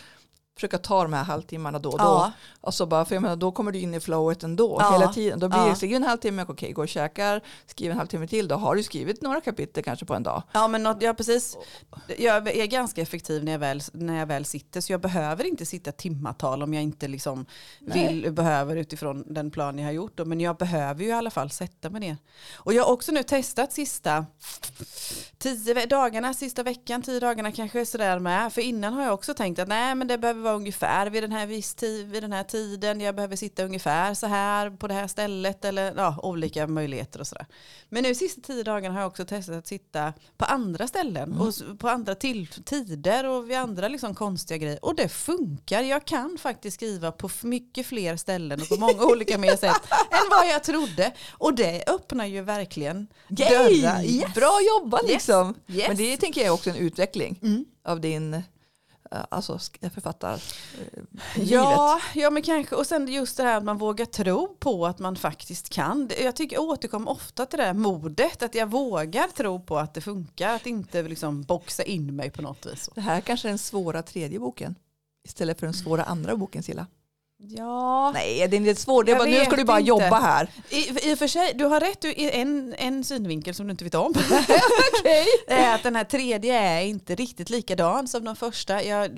försöka 0.55 0.77
ta 0.77 1.03
de 1.03 1.13
här 1.13 1.23
halvtimmarna 1.23 1.79
då 1.79 1.89
och 1.89 1.97
då. 1.97 2.03
Ja. 2.03 2.31
Och 2.61 2.73
så 2.73 2.85
bara, 2.85 3.05
för 3.05 3.15
jag 3.15 3.21
menar, 3.21 3.35
då 3.35 3.51
kommer 3.51 3.71
du 3.71 3.79
in 3.79 3.93
i 3.93 3.99
flowet 3.99 4.43
ändå 4.43 4.77
Ja. 4.79 4.91
hela 4.91 5.13
tiden. 5.13 5.39
Då 5.39 5.49
blir 5.49 5.59
Ja. 5.59 5.65
det 5.69 5.75
skriv 5.75 5.95
en 5.95 6.03
halvtimme, 6.03 6.45
okej, 6.47 6.71
gå 6.71 6.81
och 6.81 6.87
käkar, 6.87 7.41
skriv 7.65 7.91
en 7.91 7.97
halvtimme 7.97 8.27
till, 8.27 8.47
då 8.47 8.55
har 8.55 8.75
du 8.75 8.83
skrivit 8.83 9.21
några 9.21 9.41
kapitel 9.41 9.83
kanske 9.83 10.05
på 10.05 10.13
en 10.15 10.23
dag. 10.23 10.43
Ja, 10.51 10.67
men 10.67 10.83
något, 10.83 11.01
ja, 11.01 11.13
precis. 11.13 11.57
Jag 12.17 12.47
är 12.47 12.65
ganska 12.65 13.01
effektiv 13.01 13.43
när 13.43 13.51
jag, 13.51 13.59
väl, 13.59 13.81
när 13.93 14.19
jag 14.19 14.25
väl 14.25 14.45
sitter, 14.45 14.81
så 14.81 14.93
jag 14.93 15.01
behöver 15.01 15.43
inte 15.43 15.65
sitta 15.65 15.91
timmatal 15.91 16.63
om 16.63 16.73
jag 16.73 16.83
inte 16.83 17.07
liksom 17.07 17.45
vill, 17.79 18.31
behöver 18.31 18.75
utifrån 18.75 19.33
den 19.33 19.51
plan 19.51 19.77
jag 19.79 19.85
har 19.85 19.91
gjort. 19.91 20.17
Då. 20.17 20.25
Men 20.25 20.41
jag 20.41 20.57
behöver 20.57 21.03
ju 21.03 21.09
i 21.09 21.13
alla 21.13 21.29
fall 21.31 21.49
sätta 21.49 21.89
mig 21.89 22.01
ner. 22.01 22.17
Och 22.55 22.73
jag 22.73 22.83
har 22.83 22.91
också 22.91 23.11
nu 23.11 23.23
testat 23.23 23.73
sista 23.73 24.25
tio 25.37 25.85
dagarna, 25.85 26.33
sista 26.33 26.63
veckan, 26.63 27.01
tio 27.01 27.19
dagarna 27.19 27.51
kanske 27.51 27.85
sådär 27.85 28.19
med. 28.19 28.53
För 28.53 28.61
innan 28.61 28.93
har 28.93 29.03
jag 29.03 29.13
också 29.13 29.33
tänkt 29.33 29.59
att 29.59 29.67
nej 29.67 29.95
men 29.95 30.07
det 30.07 30.17
behöver 30.17 30.40
vara 30.41 30.53
ungefär 30.53 31.07
vid 31.09 31.23
den 31.23 31.31
här 31.31 31.45
viss 31.45 31.73
tid, 31.75 32.11
vid 32.11 32.23
den 32.23 32.33
här 32.33 32.43
tiden. 32.43 33.01
Jag 33.01 33.15
behöver 33.15 33.35
sitta 33.35 33.63
ungefär 33.63 34.13
så 34.13 34.27
här 34.27 34.69
på 34.69 34.87
det 34.87 34.93
här 34.93 35.07
stället 35.07 35.65
eller 35.65 35.93
ja, 35.97 36.19
olika 36.23 36.67
möjligheter 36.67 37.19
och 37.19 37.27
sådär. 37.27 37.45
Men 37.89 38.03
nu 38.03 38.15
sista 38.15 38.41
tio 38.41 38.63
dagarna 38.63 38.93
har 38.95 39.01
jag 39.01 39.07
också 39.07 39.25
testat 39.25 39.55
att 39.55 39.67
sitta 39.67 40.13
på 40.37 40.45
andra 40.45 40.87
ställen 40.87 41.37
och 41.37 41.47
s- 41.49 41.63
på 41.79 41.89
andra 41.89 42.15
till, 42.15 42.47
tider 42.47 43.25
och 43.25 43.49
vid 43.49 43.57
andra 43.57 43.87
liksom 43.87 44.15
konstiga 44.15 44.57
grejer. 44.57 44.85
Och 44.85 44.95
det 44.95 45.09
funkar. 45.09 45.81
Jag 45.83 46.05
kan 46.05 46.37
faktiskt 46.41 46.75
skriva 46.75 47.11
på 47.11 47.29
mycket 47.41 47.85
fler 47.87 48.17
ställen 48.17 48.61
och 48.61 48.67
på 48.69 48.75
många 48.75 49.03
olika 49.11 49.37
mer 49.37 49.55
sätt 49.55 49.81
än 50.11 50.29
vad 50.29 50.47
jag 50.49 50.63
trodde. 50.63 51.11
Och 51.31 51.53
det 51.55 51.83
öppnar 51.87 52.25
ju 52.25 52.41
verkligen 52.41 53.07
dörrar. 53.27 53.69
Yay! 53.69 54.15
Yes. 54.17 54.33
Bra 54.33 54.59
jobbat 54.67 55.07
liksom. 55.07 55.55
Yes. 55.67 55.87
Men 55.87 55.97
det 55.97 56.17
tänker 56.17 56.41
jag 56.41 56.47
är 56.47 56.53
också 56.53 56.69
en 56.69 56.75
utveckling 56.75 57.39
Mm. 57.43 57.65
av 57.85 58.01
din 58.01 58.43
alltså, 59.29 59.53
sk- 59.57 59.89
författar 59.89 60.33
eh, 60.33 61.03
Ja, 61.43 62.01
ja, 62.15 62.29
men 62.29 62.43
kanske. 62.43 62.75
Och 62.75 62.87
sen 62.87 63.07
just 63.07 63.37
det 63.37 63.43
här 63.43 63.57
att 63.57 63.63
man 63.63 63.77
vågar 63.77 64.05
tro 64.05 64.47
på 64.59 64.85
att 64.85 64.99
man 64.99 65.15
faktiskt 65.15 65.69
kan. 65.69 66.09
Jag 66.21 66.35
tycker 66.35 66.55
jag 66.55 66.63
återkommer 66.63 67.11
ofta 67.11 67.45
till 67.45 67.59
det 67.59 67.65
här 67.65 67.73
modet. 67.73 68.43
Att 68.43 68.55
jag 68.55 68.67
vågar 68.71 69.27
tro 69.27 69.59
på 69.59 69.77
att 69.77 69.93
det 69.93 70.01
funkar. 70.01 70.55
Att 70.55 70.65
inte 70.65 71.01
liksom 71.03 71.41
boxa 71.43 71.83
in 71.83 72.15
mig 72.15 72.29
på 72.31 72.41
något 72.41 72.65
vis. 72.65 72.89
Det 72.95 73.01
här 73.01 73.21
kanske 73.21 73.47
är 73.47 73.49
den 73.49 73.59
svåra 73.59 74.03
tredje 74.03 74.39
boken 74.39 74.75
istället 75.27 75.59
för 75.59 75.67
den 75.67 75.73
svåra 75.73 76.03
andra 76.03 76.35
boken 76.35 76.63
Silla. 76.63 76.85
Ja, 77.43 78.11
Nej, 78.11 78.47
det 78.47 78.55
är 78.55 78.57
inte 78.57 78.81
svårt. 78.81 79.05
Är 79.07 79.09
Jag 79.11 79.17
bara, 79.19 79.29
nu 79.29 79.45
ska 79.45 79.55
du 79.55 79.63
bara 79.63 79.79
inte. 79.79 79.89
jobba 79.89 80.19
här. 80.19 80.49
i, 80.69 81.09
i 81.11 81.13
och 81.13 81.19
för 81.19 81.27
sig, 81.27 81.51
du 81.55 81.65
har 81.65 81.79
rätt 81.79 82.05
i 82.05 82.29
en, 82.31 82.75
en 82.77 83.03
synvinkel 83.03 83.55
som 83.55 83.67
du 83.67 83.71
inte 83.71 83.83
vet 83.83 83.95
om. 83.95 84.13
Är 85.47 85.75
att 85.75 85.83
den 85.83 85.95
här 85.95 86.03
tredje 86.03 86.59
är 86.59 86.81
inte 86.81 87.15
riktigt 87.15 87.49
likadan 87.49 88.07
som 88.07 88.25
den 88.25 88.35
första. 88.35 88.83
Jag 88.83 89.09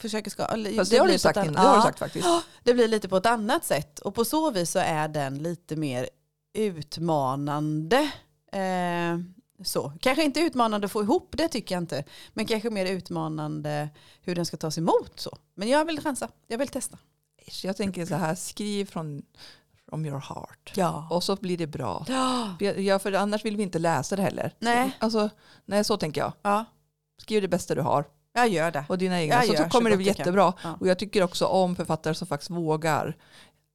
försöker 0.00 0.30
ska... 0.30 0.46
Fast 0.76 0.90
det, 0.90 0.98
har 0.98 1.08
du 1.08 1.18
sagt 1.18 1.36
annat- 1.36 1.54
Det 1.54 1.60
har 1.60 1.76
du 1.76 1.82
sagt 1.82 1.98
faktiskt. 1.98 2.26
Det 2.64 2.74
blir 2.74 2.88
lite 2.88 3.08
på 3.08 3.16
ett 3.16 3.26
annat 3.26 3.64
sätt 3.64 3.98
och 3.98 4.14
på 4.14 4.24
så 4.24 4.50
vis 4.50 4.70
så 4.70 4.78
är 4.78 5.08
den 5.08 5.38
lite 5.38 5.76
mer 5.76 6.08
utmanande. 6.54 8.10
Eh, 8.52 9.18
så. 9.64 9.92
Kanske 10.00 10.24
inte 10.24 10.40
utmanande 10.40 10.84
att 10.84 10.92
få 10.92 11.02
ihop 11.02 11.34
det 11.36 11.48
tycker 11.48 11.74
jag 11.74 11.82
inte. 11.82 12.04
Men 12.32 12.46
kanske 12.46 12.70
mer 12.70 12.86
utmanande 12.86 13.88
hur 14.22 14.34
den 14.34 14.46
ska 14.46 14.56
tas 14.56 14.78
emot. 14.78 15.12
Så. 15.14 15.38
Men 15.54 15.68
jag 15.68 15.84
vill 15.84 16.00
chansa, 16.00 16.28
jag 16.46 16.58
vill 16.58 16.68
testa. 16.68 16.98
Så 17.50 17.66
jag 17.66 17.76
tänker 17.76 18.06
så 18.06 18.14
här, 18.14 18.34
skriv 18.34 18.84
från 18.84 19.22
from 19.88 20.06
your 20.06 20.20
heart. 20.20 20.72
Ja. 20.74 21.08
Och 21.10 21.24
så 21.24 21.36
blir 21.36 21.56
det 21.58 21.66
bra. 21.66 22.04
Ja. 22.08 22.98
För 22.98 23.12
annars 23.12 23.44
vill 23.44 23.56
vi 23.56 23.62
inte 23.62 23.78
läsa 23.78 24.16
det 24.16 24.22
heller. 24.22 24.52
Nej. 24.58 24.96
Alltså, 24.98 25.30
nej, 25.64 25.84
så 25.84 25.96
tänker 25.96 26.20
jag. 26.20 26.32
ja, 26.42 26.64
Skriv 27.22 27.42
det 27.42 27.48
bästa 27.48 27.74
du 27.74 27.80
har 27.80 28.04
jag 28.32 28.48
gör 28.48 28.70
det. 28.70 28.84
och 28.88 28.98
dina 28.98 29.20
egna. 29.22 29.42
Så, 29.42 29.52
så 29.52 29.56
så 29.56 29.68
kommer 29.68 29.90
det 29.90 29.96
gott 29.96 30.04
bli 30.04 30.06
jättebra. 30.06 30.52
Ja. 30.62 30.76
Och 30.80 30.88
jag 30.88 30.98
tycker 30.98 31.22
också 31.22 31.46
om 31.46 31.76
författare 31.76 32.14
som 32.14 32.26
faktiskt 32.26 32.50
vågar. 32.50 33.16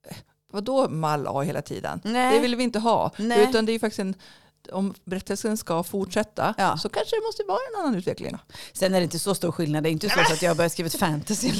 Eh, 0.08 0.16
Vadå 0.52 0.88
mall 0.88 1.26
A 1.26 1.40
hela 1.42 1.62
tiden? 1.62 2.00
Nej. 2.04 2.34
Det 2.34 2.40
vill 2.42 2.56
vi 2.56 2.62
inte 2.64 2.78
ha. 2.78 3.10
Nej. 3.18 3.48
Utan 3.48 3.66
det 3.66 3.72
är 3.72 3.78
faktiskt 3.78 3.98
en, 4.00 4.14
om 4.72 4.94
berättelsen 5.04 5.56
ska 5.56 5.82
fortsätta 5.82 6.54
Ja. 6.58 6.76
så 6.78 6.88
kanske 6.88 7.16
det 7.16 7.22
måste 7.26 7.42
vara 7.48 7.58
en 7.74 7.80
annan 7.80 7.94
utveckling. 7.98 8.36
Sen 8.72 8.94
är 8.94 8.98
det 9.00 9.04
inte 9.04 9.18
så 9.18 9.34
stor 9.34 9.52
skillnad. 9.52 9.82
Det 9.82 9.88
är 9.88 9.90
inte 9.90 10.08
så 10.08 10.20
att 10.20 10.42
jag 10.42 10.50
har 10.50 10.54
börjat 10.56 10.72
skriva 10.72 10.90
fantasy 10.90 11.52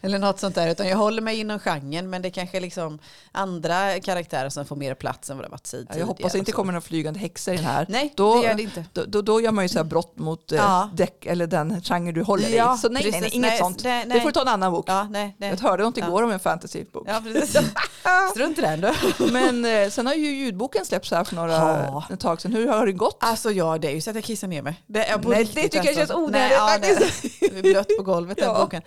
eller- 0.00 0.18
något 0.18 0.38
sånt 0.40 0.54
där. 0.54 0.68
Utan 0.68 0.88
jag 0.88 0.96
håller 0.96 1.22
mig 1.22 1.40
inom 1.40 1.58
genren. 1.58 2.10
Men 2.10 2.22
det 2.22 2.28
är 2.28 2.30
kanske 2.30 2.60
liksom 2.60 2.98
andra 3.32 4.00
karaktärer 4.00 4.48
som 4.48 4.64
får 4.66 4.76
mer 4.76 4.94
plats 4.94 5.30
än 5.30 5.36
vad 5.36 5.44
det 5.44 5.48
har 5.48 5.50
varit 5.50 5.68
Ja, 5.72 5.78
tidigare. 5.78 5.98
Jag 5.98 6.06
hoppas 6.06 6.32
det 6.32 6.38
inte 6.38 6.50
så. 6.50 6.56
kommer 6.56 6.72
några 6.72 6.80
flygande 6.80 7.20
häxor 7.20 7.54
i 7.54 7.56
den 7.56 7.66
här. 7.66 7.86
Nej, 7.88 8.12
Då- 8.16 8.34
det 8.42 8.48
gör 8.48 8.54
det 8.54 8.62
inte. 8.62 8.84
Då, 8.92 9.04
då, 9.08 9.22
då 9.22 9.40
gör 9.40 9.52
man 9.52 9.64
ju 9.64 9.68
så 9.68 9.78
här 9.78 9.84
brott 9.84 10.18
mot 10.18 10.52
eh, 10.52 10.58
Ja. 10.58 10.90
däck, 10.94 11.26
eller 11.26 11.46
den 11.46 11.82
genre 11.82 12.12
du 12.12 12.22
håller 12.22 12.48
Ja, 12.48 12.74
i. 12.74 12.78
Så 12.78 12.88
nej, 12.88 13.02
nej, 13.02 13.10
nej, 13.12 13.20
precis. 13.20 13.34
inget 13.36 13.50
Nej, 13.50 13.58
sånt. 13.58 13.84
nej, 13.84 14.02
Det 14.02 14.08
nej. 14.08 14.20
får 14.20 14.28
du 14.28 14.32
ta 14.32 14.40
en 14.42 14.48
annan 14.48 14.72
bok. 14.72 14.84
Ja, 14.88 15.04
nej, 15.10 15.34
nej. 15.38 15.50
Jag 15.50 15.68
hörde 15.68 15.82
något 15.82 15.98
igår 15.98 16.22
om 16.22 16.30
en 16.30 16.40
fantasybok. 16.40 17.04
Ja, 17.08 17.20
precis. 17.24 17.56
Strunt 18.30 18.58
i 18.58 18.60
den 18.60 18.80
du. 18.80 18.92
Men 19.32 19.64
eh, 19.64 19.88
sen 19.90 20.06
har 20.06 20.14
ju 20.14 20.30
ljudboken 20.30 20.84
släppts 20.86 21.10
här 21.10 21.24
för 21.24 21.34
några 21.36 21.52
Ja. 21.52 22.04
ett 22.12 22.20
tag 22.20 22.40
sedan. 22.40 22.51
Hur 22.52 22.68
har 22.68 22.86
det 22.86 22.92
gått? 22.92 23.18
Alltså 23.20 23.50
ja, 23.50 23.78
det 23.78 23.88
är 23.88 23.94
ju 23.94 24.00
så 24.00 24.10
att 24.10 24.16
jag 24.16 24.24
kissar 24.24 24.48
ner 24.48 24.62
mig. 24.62 24.82
Det 24.86 25.04
är 25.04 25.18
på 25.18 25.28
Nej, 25.28 25.44
det 25.44 25.62
tycker 25.62 25.76
jag 25.76 25.86
alltså. 25.86 25.98
känns 26.00 26.10
onödigt 26.10 26.32
Nej, 26.32 26.52
ja, 26.52 26.78
det 26.78 26.88
är 26.90 27.00
faktiskt. 27.00 27.62
blött 27.62 27.88
på 27.96 28.02
golvet 28.02 28.38
den 28.38 28.46
Ja. 28.48 28.60
boken. 28.64 28.82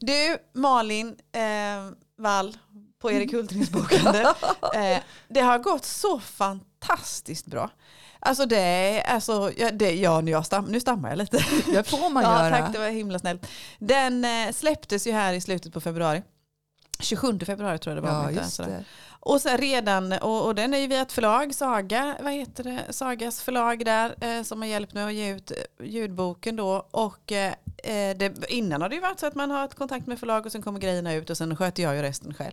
Du, 0.00 0.38
Malin 0.54 1.16
eh, 1.32 1.42
Wall 2.18 2.56
på 3.00 3.10
Erik 3.12 3.32
Hultings 3.32 3.70
bokande. 3.70 4.34
Eh, 4.74 4.98
det 5.28 5.40
har 5.40 5.58
gått 5.58 5.84
så 5.84 6.20
fantastiskt 6.20 7.46
bra. 7.46 7.70
Alltså 8.20 8.46
det 8.46 8.58
är, 8.60 9.14
alltså, 9.14 9.52
ja, 9.56 9.70
det, 9.70 9.92
ja 9.94 10.20
nu, 10.20 10.30
jag 10.30 10.46
stam, 10.46 10.64
nu 10.64 10.80
stammar 10.80 11.08
jag 11.08 11.18
lite. 11.18 11.36
Det 11.72 11.88
får 11.90 12.10
man 12.10 12.22
ja, 12.22 12.44
göra. 12.44 12.58
tack, 12.58 12.72
det 12.72 12.78
var 12.78 12.88
himla 12.88 13.18
snällt. 13.18 13.46
Den 13.78 14.24
eh, 14.24 14.52
släpptes 14.52 15.06
ju 15.06 15.12
här 15.12 15.32
i 15.32 15.40
slutet 15.40 15.72
på 15.72 15.80
februari. 15.80 16.22
27 17.00 17.38
februari 17.46 17.78
tror 17.78 17.96
jag 17.96 18.04
det 18.04 18.08
var. 18.10 18.18
Ja, 18.18 18.24
jag 18.24 18.32
just 18.32 18.56
det. 18.56 18.84
Och 19.28 19.40
sen 19.40 19.58
redan, 19.58 20.12
och, 20.12 20.46
och 20.46 20.54
den 20.54 20.74
är 20.74 20.78
ju 20.78 20.86
via 20.86 21.02
ett 21.02 21.12
förlag, 21.12 21.54
Saga, 21.54 22.16
vad 22.20 22.32
heter 22.32 22.64
det, 22.64 22.92
Sagas 22.92 23.42
förlag 23.42 23.84
där 23.84 24.14
eh, 24.20 24.42
som 24.42 24.62
har 24.62 24.68
hjälpt 24.68 24.94
mig 24.94 25.04
att 25.04 25.14
ge 25.14 25.34
ut 25.34 25.50
eh, 25.50 25.86
ljudboken 25.86 26.56
då. 26.56 26.88
Och 26.90 27.32
eh, 27.32 27.52
eh, 27.84 28.16
det, 28.16 28.32
innan 28.48 28.82
har 28.82 28.88
det 28.88 28.94
ju 28.94 29.00
varit 29.00 29.20
så 29.20 29.26
att 29.26 29.34
man 29.34 29.50
har 29.50 29.64
ett 29.64 29.74
kontakt 29.74 30.06
med 30.06 30.18
förlag 30.18 30.46
och 30.46 30.52
sen 30.52 30.62
kommer 30.62 30.80
grejerna 30.80 31.14
ut 31.14 31.30
och 31.30 31.36
sen 31.36 31.56
sköter 31.56 31.82
jag 31.82 31.96
ju 31.96 32.02
resten 32.02 32.34
själv. 32.34 32.52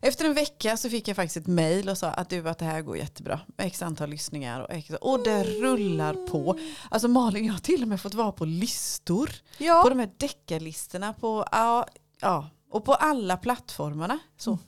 Efter 0.00 0.24
en 0.24 0.34
vecka 0.34 0.76
så 0.76 0.90
fick 0.90 1.08
jag 1.08 1.16
faktiskt 1.16 1.36
ett 1.36 1.46
mail 1.46 1.88
och 1.88 1.98
sa 1.98 2.08
att 2.08 2.30
du 2.30 2.48
att 2.48 2.58
det 2.58 2.64
här 2.64 2.82
går 2.82 2.96
jättebra. 2.96 3.40
X 3.58 3.82
antal 3.82 4.10
lyssningar 4.10 4.60
och, 4.60 4.70
X, 4.70 4.90
och 5.00 5.24
det 5.24 5.44
rullar 5.44 6.26
på. 6.26 6.58
Alltså 6.90 7.08
Malin, 7.08 7.44
jag 7.44 7.52
har 7.52 7.60
till 7.60 7.82
och 7.82 7.88
med 7.88 8.00
fått 8.00 8.14
vara 8.14 8.32
på 8.32 8.44
listor. 8.44 9.26
På 9.26 9.64
Ja, 9.64 9.88
de 9.88 9.98
här 9.98 10.10
deckarlistorna 10.16 11.12
på, 11.12 11.44
ja, 11.52 11.86
ja, 12.20 12.48
och 12.74 12.84
på 12.84 12.94
alla 12.94 13.36
plattformarna. 13.36 14.18
Så. 14.36 14.50
Mm. 14.50 14.62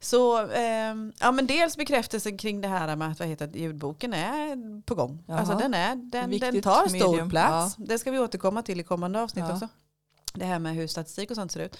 Så 0.00 0.38
ehm, 0.38 1.12
ja, 1.20 1.32
men 1.32 1.46
dels 1.46 1.76
bekräftelsen 1.76 2.38
kring 2.38 2.60
det 2.60 2.68
här 2.68 2.96
med 2.96 3.10
att, 3.10 3.18
vad 3.18 3.28
heter, 3.28 3.50
ljudboken 3.54 4.14
är 4.14 4.82
på 4.82 4.94
gång. 4.94 5.24
Jaha. 5.26 5.38
Alltså 5.38 5.54
den, 5.54 5.74
är, 5.74 5.94
den, 5.96 6.38
den 6.38 6.62
tar 6.62 6.88
stor 6.88 7.08
medium, 7.08 7.30
plats. 7.30 7.76
Det 7.76 7.98
ska 7.98 8.10
vi 8.10 8.18
återkomma 8.18 8.62
till 8.62 8.80
i 8.80 8.82
kommande 8.82 9.22
avsnitt 9.22 9.44
Ja. 9.48 9.52
också. 9.52 9.68
Det 10.34 10.44
här 10.44 10.58
med 10.58 10.74
hur 10.74 10.86
statistik 10.86 11.30
och 11.30 11.36
sånt 11.36 11.52
ser 11.52 11.60
ut. 11.60 11.76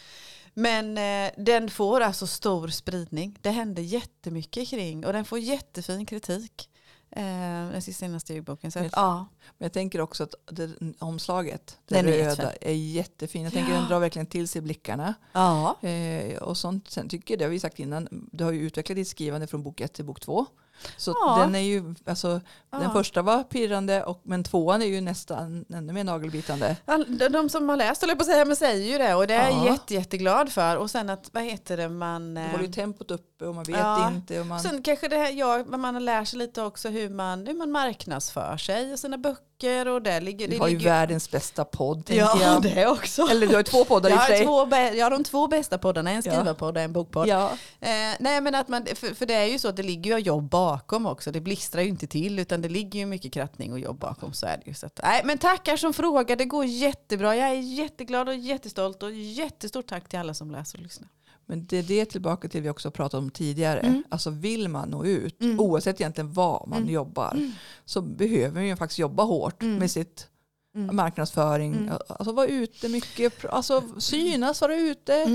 Men 0.55 0.99
eh, 0.99 1.31
den 1.37 1.71
får 1.71 2.01
alltså 2.01 2.27
stor 2.27 2.69
spridning. 2.69 3.39
Det 3.41 3.51
händer 3.51 3.83
jättemycket 3.83 4.69
kring 4.69 5.07
och 5.07 5.13
den 5.13 5.25
får 5.25 5.39
jättefin 5.39 6.07
kritik. 6.07 6.71
Eh, 7.11 7.23
den 7.73 7.83
senaste 7.83 8.35
ljudboken. 8.35 8.73
Så 8.73 8.79
att, 8.79 8.93
ja. 8.93 9.27
men 9.59 9.65
jag 9.67 9.73
tänker 9.73 10.01
också 10.01 10.23
att 10.25 10.35
det, 10.51 10.71
omslaget, 10.99 11.79
det 11.87 11.95
Den 11.95 12.07
är 12.07 12.13
röda, 12.13 12.29
jättefin. 12.29 12.59
är 12.61 12.73
jättefin. 12.75 13.43
Jag 13.45 13.53
tänker 13.53 13.73
Ja. 13.73 13.79
den 13.79 13.89
drar 13.89 14.01
verkligen 14.01 14.27
till 14.27 14.49
sig 14.49 14.63
blickarna. 14.63 15.15
ja. 15.33 15.79
Eh, 15.89 16.37
och 16.43 16.57
sånt, 16.57 16.91
sen 16.91 17.09
tycker 17.09 17.35
jag, 17.35 17.39
det 17.39 17.45
har 17.45 17.51
vi 17.51 17.61
sagt 17.61 17.79
innan, 17.79 18.29
du 18.33 18.45
har 18.45 18.53
ju 18.53 18.61
utvecklat 18.61 18.97
ditt 18.97 19.09
skrivande 19.09 19.47
från 19.47 19.63
bok 19.63 19.81
ett 19.81 19.93
till 19.93 20.05
bok 20.05 20.21
två. 20.21 20.47
Så 20.97 21.11
Ja. 21.21 21.37
den 21.41 21.55
är 21.55 21.59
ju, 21.59 21.95
alltså, 22.07 22.29
den 22.71 22.83
Ja. 22.83 22.91
första 22.93 23.23
var 23.23 23.43
pirrande, 23.43 24.05
och, 24.05 24.21
men 24.23 24.45
tvåan 24.45 24.83
är 24.83 24.87
ju 24.87 25.01
nästan 25.01 25.65
ännu 25.75 25.93
mer 25.93 26.05
nagelbitande. 26.05 26.77
All- 26.85 27.19
de- 27.33 27.49
som 27.49 27.69
har 27.69 27.77
läst, 27.77 28.03
eller 28.03 28.15
på 28.15 28.21
att 28.21 28.27
säga, 28.27 28.45
men 28.45 28.57
säger 28.57 28.93
ju 28.93 28.99
det 28.99 29.15
och 29.15 29.27
det 29.27 29.35
är 29.35 29.51
jag 29.51 29.67
Ja. 29.67 29.73
jätte, 29.73 29.95
jätteglad 29.95 30.53
för. 30.53 30.77
Och 30.77 30.91
sen 30.91 31.11
att, 31.11 31.31
vad 31.33 31.43
heter 31.43 31.77
det, 31.77 31.89
man... 31.89 32.35
Du 32.35 32.41
eh, 32.41 32.51
håller 32.51 32.65
ju 32.65 32.73
tempot 32.73 33.11
uppe 33.11 33.47
och 33.47 33.55
man 33.55 33.65
vet 33.65 34.13
inte. 34.15 34.41
Och 34.41 34.47
man, 34.47 34.61
Sen 34.61 34.83
kanske 34.83 35.09
det 35.09 35.17
här, 35.17 35.31
ja, 35.33 35.65
man 35.69 36.05
lärt 36.05 36.29
sig 36.29 36.39
lite 36.39 36.63
också 36.63 36.89
hur 36.89 37.09
man, 37.11 37.47
hur 37.47 37.55
man 37.55 37.71
marknadsför 37.71 38.57
sig 38.57 38.93
och 38.93 38.99
sina 38.99 39.19
böcker 39.19 39.48
böcker 39.59 39.89
och 39.89 40.03
där 40.03 40.21
ligger... 40.21 40.49
Du 40.49 40.59
har 40.59 40.69
ju 40.69 40.79
ligger, 40.79 40.91
världens 40.91 41.31
bästa 41.31 41.65
podd 41.65 42.03
Ja, 42.11 42.39
jag. 42.43 42.63
det 42.75 42.87
också. 42.87 43.23
Eller 43.23 43.47
du 43.47 43.53
har 43.53 43.61
ju 43.61 43.65
två 43.65 43.85
poddar 43.85 44.11
i 44.11 44.15
och 44.15 44.21
för 44.21 44.27
sig. 44.27 44.45
två, 44.45 44.77
jag 44.97 45.07
har 45.07 45.11
de 45.11 45.25
två 45.25 45.47
bästa 45.47 45.79
poddarna, 45.79 46.11
en 46.11 46.23
skrivarpodd 46.23 46.77
och 46.77 46.83
en 46.83 46.93
bokpodd. 46.93 47.29
Ja. 47.29 47.51
Eh, 47.81 47.89
nej 48.21 48.41
men 48.41 48.55
att 48.55 48.69
man, 48.69 48.87
för, 48.87 49.15
för 49.15 49.27
det 49.27 49.35
är 49.35 49.45
ju 49.45 49.59
så 49.59 49.69
att 49.69 49.77
det 49.77 49.83
ligger 49.83 50.19
ju 50.19 50.25
jobb 50.25 50.49
bakom 50.49 51.07
också. 51.07 51.33
Det 51.33 51.41
blistrar 51.41 51.83
ju 51.83 51.89
inte 51.89 52.07
till 52.07 52.39
utan 52.39 52.63
det 52.63 52.69
ligger 52.69 52.99
ju 52.99 53.07
mycket 53.07 53.33
krattning 53.33 53.73
och 53.73 53.79
jobb 53.79 53.99
bakom. 53.99 54.33
Så 54.33 54.47
är 54.47 54.57
det 54.65 54.69
ju. 54.71 54.75
Så 54.75 54.87
att, 54.87 55.01
nej, 55.03 55.23
men 55.25 55.39
tackar 55.39 55.77
som 55.77 55.93
frågar, 55.93 56.37
det 56.37 56.45
går 56.45 56.65
jättebra. 56.65 57.37
Jag 57.37 57.49
är 57.49 57.55
jätteglad 57.55 58.29
och 58.29 58.37
jättestolt 58.37 59.03
och 59.03 59.13
jättestort 59.13 59.87
tack 59.87 60.09
till 60.09 60.19
alla 60.19 60.35
som 60.35 60.51
läser 60.51 60.79
och 60.79 60.83
lyssnar. 60.83 61.09
Men 61.49 61.67
det 61.67 61.77
är 61.77 61.83
det 61.83 62.05
tillbaka 62.05 62.49
till 62.49 62.63
vi 62.63 62.71
också 62.71 62.91
pratade 62.91 63.23
om 63.25 63.31
tidigare. 63.31 63.81
Mm. 63.81 64.03
Alltså 64.09 64.31
vill 64.31 64.69
man 64.69 64.89
nå 64.89 65.05
ut, 65.05 65.41
Mm. 65.43 65.61
oavsett 65.61 66.01
egentligen 66.01 66.33
vad 66.33 66.69
man 66.69 66.79
Mm. 66.79 66.91
jobbar, 66.95 67.33
Mm. 67.35 67.53
så 67.85 68.01
behöver 68.03 68.55
man 68.55 68.67
ju 68.67 68.77
faktiskt 68.77 68.99
jobba 68.99 69.23
hårt 69.23 69.63
Mm. 69.63 69.77
med 69.79 69.91
sitt 69.91 70.27
Mm. 70.77 70.97
marknadsföring. 70.97 71.91
Alltså 72.09 72.33
vara 72.33 72.47
ute 72.47 72.89
mycket, 72.89 73.45
alltså 73.45 73.83
synas, 73.99 74.61
vara 74.61 74.77
ute, 74.77 75.27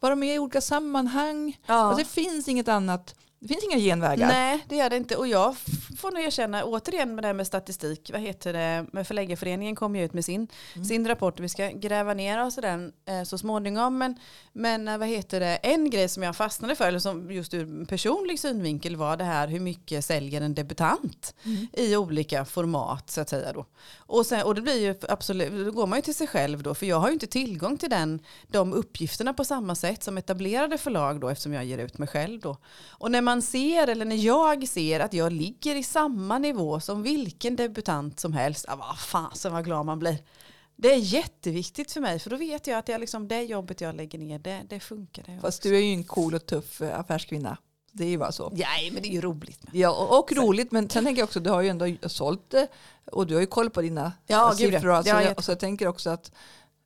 vara 0.00 0.16
med 0.16 0.34
i 0.34 0.38
olika 0.38 0.60
sammanhang. 0.60 1.58
Ja. 1.66 1.74
Alltså 1.74 1.98
det 2.04 2.08
finns 2.22 2.48
inget 2.48 2.68
annat, 2.68 3.14
det 3.46 3.48
finns 3.48 3.64
inga 3.64 3.78
genvägar. 3.78 4.26
Nej, 4.28 4.64
det 4.68 4.76
gör 4.76 4.90
det 4.90 4.96
inte. 4.96 5.16
Och 5.16 5.26
jag 5.28 5.56
får 6.00 6.10
nog 6.10 6.22
erkänna, 6.22 6.64
återigen 6.64 7.14
med 7.14 7.24
det 7.24 7.28
här 7.28 7.34
med 7.34 7.46
statistik, 7.46 8.10
vad 8.12 8.20
heter 8.20 8.52
det, 8.52 8.86
med 8.92 9.06
Förläggarföreningen 9.06 9.76
kom 9.76 9.96
ju 9.96 10.04
ut 10.04 10.12
med 10.12 10.24
sin, 10.24 10.48
Mm. 10.74 10.84
sin 10.84 11.08
rapport, 11.08 11.40
vi 11.40 11.48
ska 11.48 11.68
gräva 11.68 12.14
ner 12.14 12.44
oss 12.44 12.58
i 12.58 12.60
den 12.60 12.92
eh, 13.06 13.22
så 13.22 13.38
småningom. 13.38 13.98
Men, 13.98 14.16
men 14.52 14.88
eh, 14.88 14.98
vad 14.98 15.08
heter 15.08 15.40
det, 15.40 15.56
en 15.56 15.90
grej 15.90 16.08
som 16.08 16.22
jag 16.22 16.36
fastnade 16.36 16.76
för, 16.76 16.84
eller 16.88 16.98
som 16.98 17.30
just 17.32 17.54
ur 17.54 17.84
personlig 17.84 18.40
synvinkel 18.40 18.96
var 18.96 19.16
det 19.16 19.24
här 19.24 19.48
hur 19.48 19.60
mycket 19.60 20.04
säljer 20.04 20.40
en 20.40 20.54
debutant 20.54 21.34
Mm. 21.44 21.66
i 21.72 21.96
olika 21.96 22.44
format 22.44 23.10
så 23.10 23.20
att 23.20 23.28
säga 23.28 23.52
då. 23.52 23.66
Och, 23.96 24.26
sen, 24.26 24.42
och 24.42 24.54
det 24.54 24.60
blir 24.62 24.80
ju 24.80 24.94
absolut, 25.08 25.64
då 25.66 25.70
går 25.70 25.86
man 25.86 25.98
ju 25.98 26.02
till 26.02 26.14
sig 26.14 26.26
själv 26.26 26.62
då, 26.62 26.74
för 26.74 26.86
jag 26.86 26.96
har 27.00 27.08
ju 27.08 27.12
inte 27.14 27.26
tillgång 27.26 27.78
till 27.78 27.90
den, 27.90 28.20
de 28.46 28.72
uppgifterna 28.72 29.34
på 29.34 29.44
samma 29.44 29.74
sätt 29.74 30.02
som 30.02 30.18
etablerade 30.18 30.78
förlag 30.78 31.20
då, 31.20 31.28
eftersom 31.28 31.52
jag 31.52 31.64
ger 31.64 31.78
ut 31.78 31.98
mig 31.98 32.08
själv 32.08 32.40
då. 32.40 32.56
Och 32.90 33.10
när 33.10 33.20
man 33.20 33.33
ser, 33.42 33.86
eller 33.88 34.04
när 34.04 34.16
jag 34.16 34.68
ser 34.68 35.00
att 35.00 35.12
jag 35.12 35.32
ligger 35.32 35.74
i 35.74 35.82
samma 35.82 36.38
nivå 36.38 36.80
som 36.80 37.02
vilken 37.02 37.56
debutant 37.56 38.20
som 38.20 38.32
helst, 38.32 38.64
ja, 38.68 38.76
vad 38.76 38.98
fasen 38.98 39.52
vad 39.52 39.64
glad 39.64 39.86
man 39.86 39.98
blir. 39.98 40.16
Det 40.76 40.92
är 40.92 40.98
jätteviktigt 40.98 41.92
för 41.92 42.00
mig, 42.00 42.18
för 42.18 42.30
då 42.30 42.36
vet 42.36 42.66
jag 42.66 42.78
att 42.78 42.88
jag 42.88 43.00
liksom, 43.00 43.28
det 43.28 43.42
jobbet 43.42 43.80
jag 43.80 43.94
lägger 43.94 44.18
ner, 44.18 44.38
det, 44.38 44.62
det 44.68 44.80
funkar. 44.80 45.22
Det 45.26 45.40
Fast 45.40 45.62
du 45.62 45.76
är 45.76 45.80
ju 45.80 45.92
en 45.92 46.04
cool 46.04 46.34
och 46.34 46.46
tuff 46.46 46.80
eh, 46.80 47.00
affärskvinna. 47.00 47.56
Det 47.92 48.04
är 48.04 48.08
ju 48.08 48.18
bara 48.18 48.32
så. 48.32 48.50
Nej, 48.50 48.90
men 48.90 49.02
det 49.02 49.08
är 49.08 49.12
ju 49.12 49.20
roligt. 49.20 49.60
Ja, 49.72 49.90
och, 49.90 50.18
och 50.18 50.32
roligt, 50.32 50.72
men 50.72 50.90
sen 50.90 51.04
tänker 51.04 51.20
jag 51.20 51.26
också, 51.26 51.40
du 51.40 51.50
har 51.50 51.62
ju 51.62 51.68
ändå 51.68 51.86
sålt 52.06 52.50
det 52.50 52.68
och 53.04 53.26
du 53.26 53.34
har 53.34 53.40
ju 53.40 53.46
koll 53.46 53.70
på 53.70 53.82
dina 53.82 54.12
Ja, 54.26 54.52
eh, 54.52 54.58
gud, 54.58 54.74
ja. 54.74 54.78
siffror. 54.78 54.92
Alltså, 54.92 55.12
Ja, 55.12 55.22
jag, 55.22 55.44
så 55.44 55.50
jag 55.50 55.60
tänker 55.60 55.86
också 55.86 56.10
att, 56.10 56.32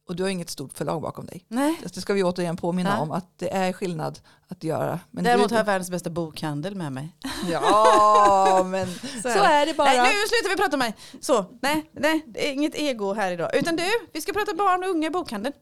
och 0.09 0.17
du 0.17 0.23
har 0.23 0.31
inget 0.31 0.51
stort 0.51 0.73
förlag 0.73 1.03
bakom 1.03 1.27
dig. 1.27 1.45
Nej. 1.49 1.81
Det 1.95 2.01
ska 2.01 2.15
vi 2.15 2.23
återigen 2.23 2.57
påminna 2.57 2.91
Ja. 2.97 3.03
om, 3.03 3.11
att 3.13 3.39
det 3.39 3.51
är 3.55 3.73
skillnad 3.73 4.21
att 4.49 4.65
göra. 4.65 5.01
Men 5.11 5.25
Däremot 5.25 5.49
du, 5.49 5.55
har 5.55 5.61
jag 5.61 5.65
världens 5.67 5.91
bästa 5.91 6.11
bokhandel 6.11 6.75
med 6.75 6.93
mig. 6.93 7.17
Ja, 7.51 8.63
men 8.67 8.87
så 9.23 9.29
är 9.29 9.67
det 9.67 9.75
bara. 9.75 9.89
Nej, 9.89 9.99
nu 9.99 10.29
slutar 10.29 10.51
vi 10.51 10.57
prata 10.57 10.77
om 10.77 10.79
mig. 10.79 10.95
Så, 11.21 11.45
nej, 11.63 11.91
nej, 11.93 12.25
det 12.27 12.49
är 12.49 12.53
inget 12.53 12.75
ego 12.75 13.13
här 13.15 13.33
idag. 13.33 13.57
Utan 13.57 13.77
du, 13.77 13.85
vi 14.13 14.21
ska 14.21 14.33
prata 14.33 14.55
barn 14.55 14.83
och 14.85 14.91
unga 14.91 15.07
i 15.07 15.11
bokhandeln. 15.11 15.55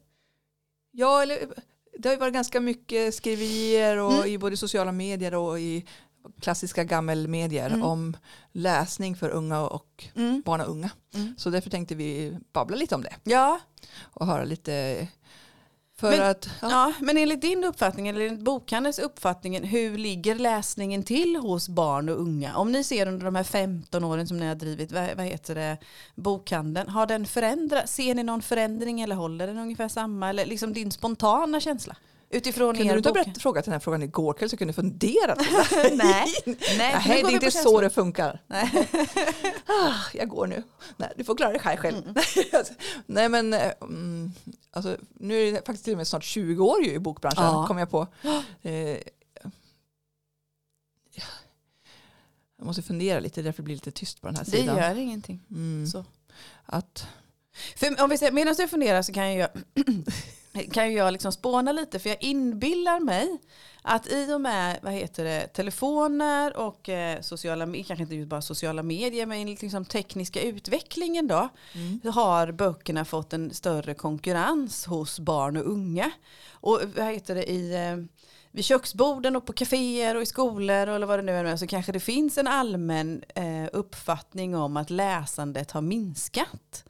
Ja, 0.93 1.23
eller, 1.23 1.39
det 1.99 2.09
har 2.09 2.15
ju 2.15 2.21
varit 2.21 2.35
ganska 2.35 2.61
mycket 2.61 3.15
skriverier 3.15 3.97
och 3.97 4.13
Mm. 4.13 4.27
i 4.27 4.39
både 4.39 4.57
sociala 4.57 4.93
medier 4.93 5.35
och 5.35 5.61
i 5.61 5.87
klassiska 6.41 6.85
gammelmedier 6.85 7.67
Mm. 7.71 7.83
om 7.83 8.17
läsning 8.53 9.17
för 9.17 9.29
unga 9.31 9.61
och 9.61 10.05
Mm. 10.15 10.43
barn 10.45 10.61
och 10.61 10.69
unga. 10.71 10.91
Mm. 11.15 11.35
Så 11.39 11.51
därför 11.51 11.71
tänkte 11.71 11.95
vi 11.95 12.39
babbla 12.53 12.77
lite 12.77 12.95
om 12.95 13.03
det 13.03 13.15
Ja, 13.25 13.61
och 14.03 14.27
höra 14.27 14.45
lite. 14.45 15.07
För 15.99 16.11
Men- 16.11 16.31
att, 16.31 16.49
ja, 16.63 16.69
ja, 16.71 16.93
men 17.01 17.17
enligt 17.19 17.41
din 17.41 17.65
uppfattning, 17.65 18.09
eller 18.09 18.21
enligt 18.21 18.45
bokhandelns 18.45 18.99
uppfattning, 18.99 19.65
hur 19.65 19.99
ligger 19.99 20.35
läsningen 20.35 21.03
till 21.03 21.37
hos 21.37 21.69
barn 21.69 22.09
och 22.09 22.21
unga? 22.21 22.57
Om 22.57 22.73
ni 22.73 22.85
ser 22.85 23.07
under 23.09 23.25
de 23.25 23.35
här 23.35 23.45
15 23.45 24.05
åren 24.05 24.27
som 24.29 24.37
ni 24.37 24.47
har 24.47 24.55
drivit, 24.55 24.93
vad, 24.93 25.17
vad 25.17 25.27
heter 25.27 25.55
det, 25.55 25.77
bokhandeln, 26.15 26.89
har 26.89 27.07
den 27.07 27.27
förändrats? 27.27 27.93
Ser 27.95 28.15
ni 28.15 28.23
någon 28.23 28.43
förändring 28.43 29.01
eller 29.01 29.17
håller 29.17 29.47
den 29.47 29.59
ungefär 29.59 29.89
samma? 29.89 30.29
Eller 30.31 30.47
liksom 30.47 30.73
din 30.73 30.91
spontana 30.91 31.61
känsla? 31.61 31.97
Utifrån 32.31 32.75
kunde 32.77 32.93
du 32.93 32.97
inte 32.97 33.09
ha 33.09 33.15
bok- 33.15 33.25
berättat, 33.25 33.43
frågat 33.43 33.65
den 33.65 33.73
här 33.73 33.79
frågan 33.81 34.03
igår 34.03 34.33
kväll 34.35 34.51
så 34.51 34.57
kunde 34.57 34.73
fundera 34.73 35.37
på 35.37 35.43
det? 35.43 35.91
Nej, 35.97 36.27
nej, 36.47 36.57
Nej, 36.79 37.03
det 37.07 37.29
är 37.29 37.31
inte 37.31 37.51
så 37.51 37.81
det 37.81 37.91
funkar. 37.91 38.43
Nej. 38.47 38.89
Ah, 39.69 39.95
jag 40.15 40.29
går 40.29 40.47
nu. 40.47 40.63
Nej, 40.97 41.13
du 41.17 41.25
får 41.25 41.35
klara 41.37 41.51
dig 41.51 41.61
själv. 41.61 41.79
själv. 41.81 41.97
Mm. 42.07 42.15
Nej 43.07 43.29
men 43.29 43.55
mm, 43.55 44.33
alltså, 44.71 44.97
nu 45.15 45.49
är 45.49 45.53
det 45.53 45.57
faktiskt 45.67 45.85
till 45.85 45.93
och 45.93 45.97
med 45.97 46.09
snart 46.09 46.25
20 46.25 46.65
år 46.65 46.85
ju 46.85 46.93
i 46.93 46.99
bokbranschen 46.99 47.45
Ja. 47.45 47.67
kom 47.67 47.79
jag 47.79 47.91
på. 47.91 48.07
Eh, 48.63 48.99
jag 52.59 52.67
måste 52.67 52.83
fundera 52.83 53.21
lite, 53.21 53.43
därför 53.43 53.63
blir 53.63 53.75
det 53.75 53.87
lite 53.87 53.99
tyst 53.99 54.21
på 54.21 54.27
den 54.27 54.37
här 54.37 54.45
Det 54.45 54.51
sidan. 54.51 54.77
gör 54.77 54.95
ingenting. 54.99 55.43
Mm, 55.51 55.87
Så. 55.87 56.05
att, 56.65 57.07
För 57.77 58.03
om 58.03 58.11
vi 58.11 58.19
säger, 58.19 58.33
medan 58.33 58.55
du 58.59 58.69
funderar 58.69 59.03
så 59.03 59.13
kan 59.13 59.35
jag, 59.35 59.49
kan 60.73 60.91
ju 60.91 60.97
jag 60.97 61.13
liksom 61.13 61.33
spåna 61.33 61.73
lite 61.73 61.99
för 61.99 62.09
jag 62.09 62.23
inbillar 62.23 63.01
mig 63.01 63.39
att 63.83 64.13
i 64.13 64.33
och 64.35 64.41
med 64.41 64.79
vad 64.83 64.93
heter 64.93 65.25
det, 65.25 65.47
telefoner 65.47 66.57
och 66.57 66.89
eh, 66.89 67.21
sociala 67.21 67.67
medier, 67.67 67.85
kanske 67.85 68.03
inte 68.03 68.27
bara 68.27 68.43
sociala 68.43 68.83
medier 68.83 69.27
men 69.27 69.47
liksom 69.47 69.85
tekniska 69.85 70.41
utvecklingen 70.43 71.27
då 71.29 71.49
mm, 71.75 72.01
så 72.03 72.11
har 72.11 72.53
böckerna 72.53 73.05
fått 73.05 73.33
en 73.33 73.55
större 73.55 73.95
konkurrens 73.95 74.87
hos 74.87 75.21
barn 75.21 75.57
och 75.57 75.71
unga. 75.71 76.11
Och 76.51 76.81
vad 76.97 77.07
heter 77.07 77.35
det 77.35 77.51
i 77.51 77.75
eh, 77.75 77.97
vid 78.51 78.65
köksborden 78.65 79.37
och 79.37 79.47
på 79.47 79.53
kaféer 79.53 80.15
och 80.15 80.23
i 80.23 80.27
skolor 80.27 80.87
eller 80.89 81.07
vad 81.07 81.19
det 81.19 81.23
nu 81.23 81.33
är 81.33 81.45
med, 81.45 81.59
så 81.59 81.67
kanske 81.67 81.93
det 81.93 82.01
finns 82.01 82.39
en 82.39 82.47
allmän 82.47 83.23
eh, 83.35 83.69
uppfattning 83.73 84.57
om 84.57 84.77
att 84.77 84.91
läsandet 84.91 85.71
har 85.71 85.81
minskat. 85.81 86.85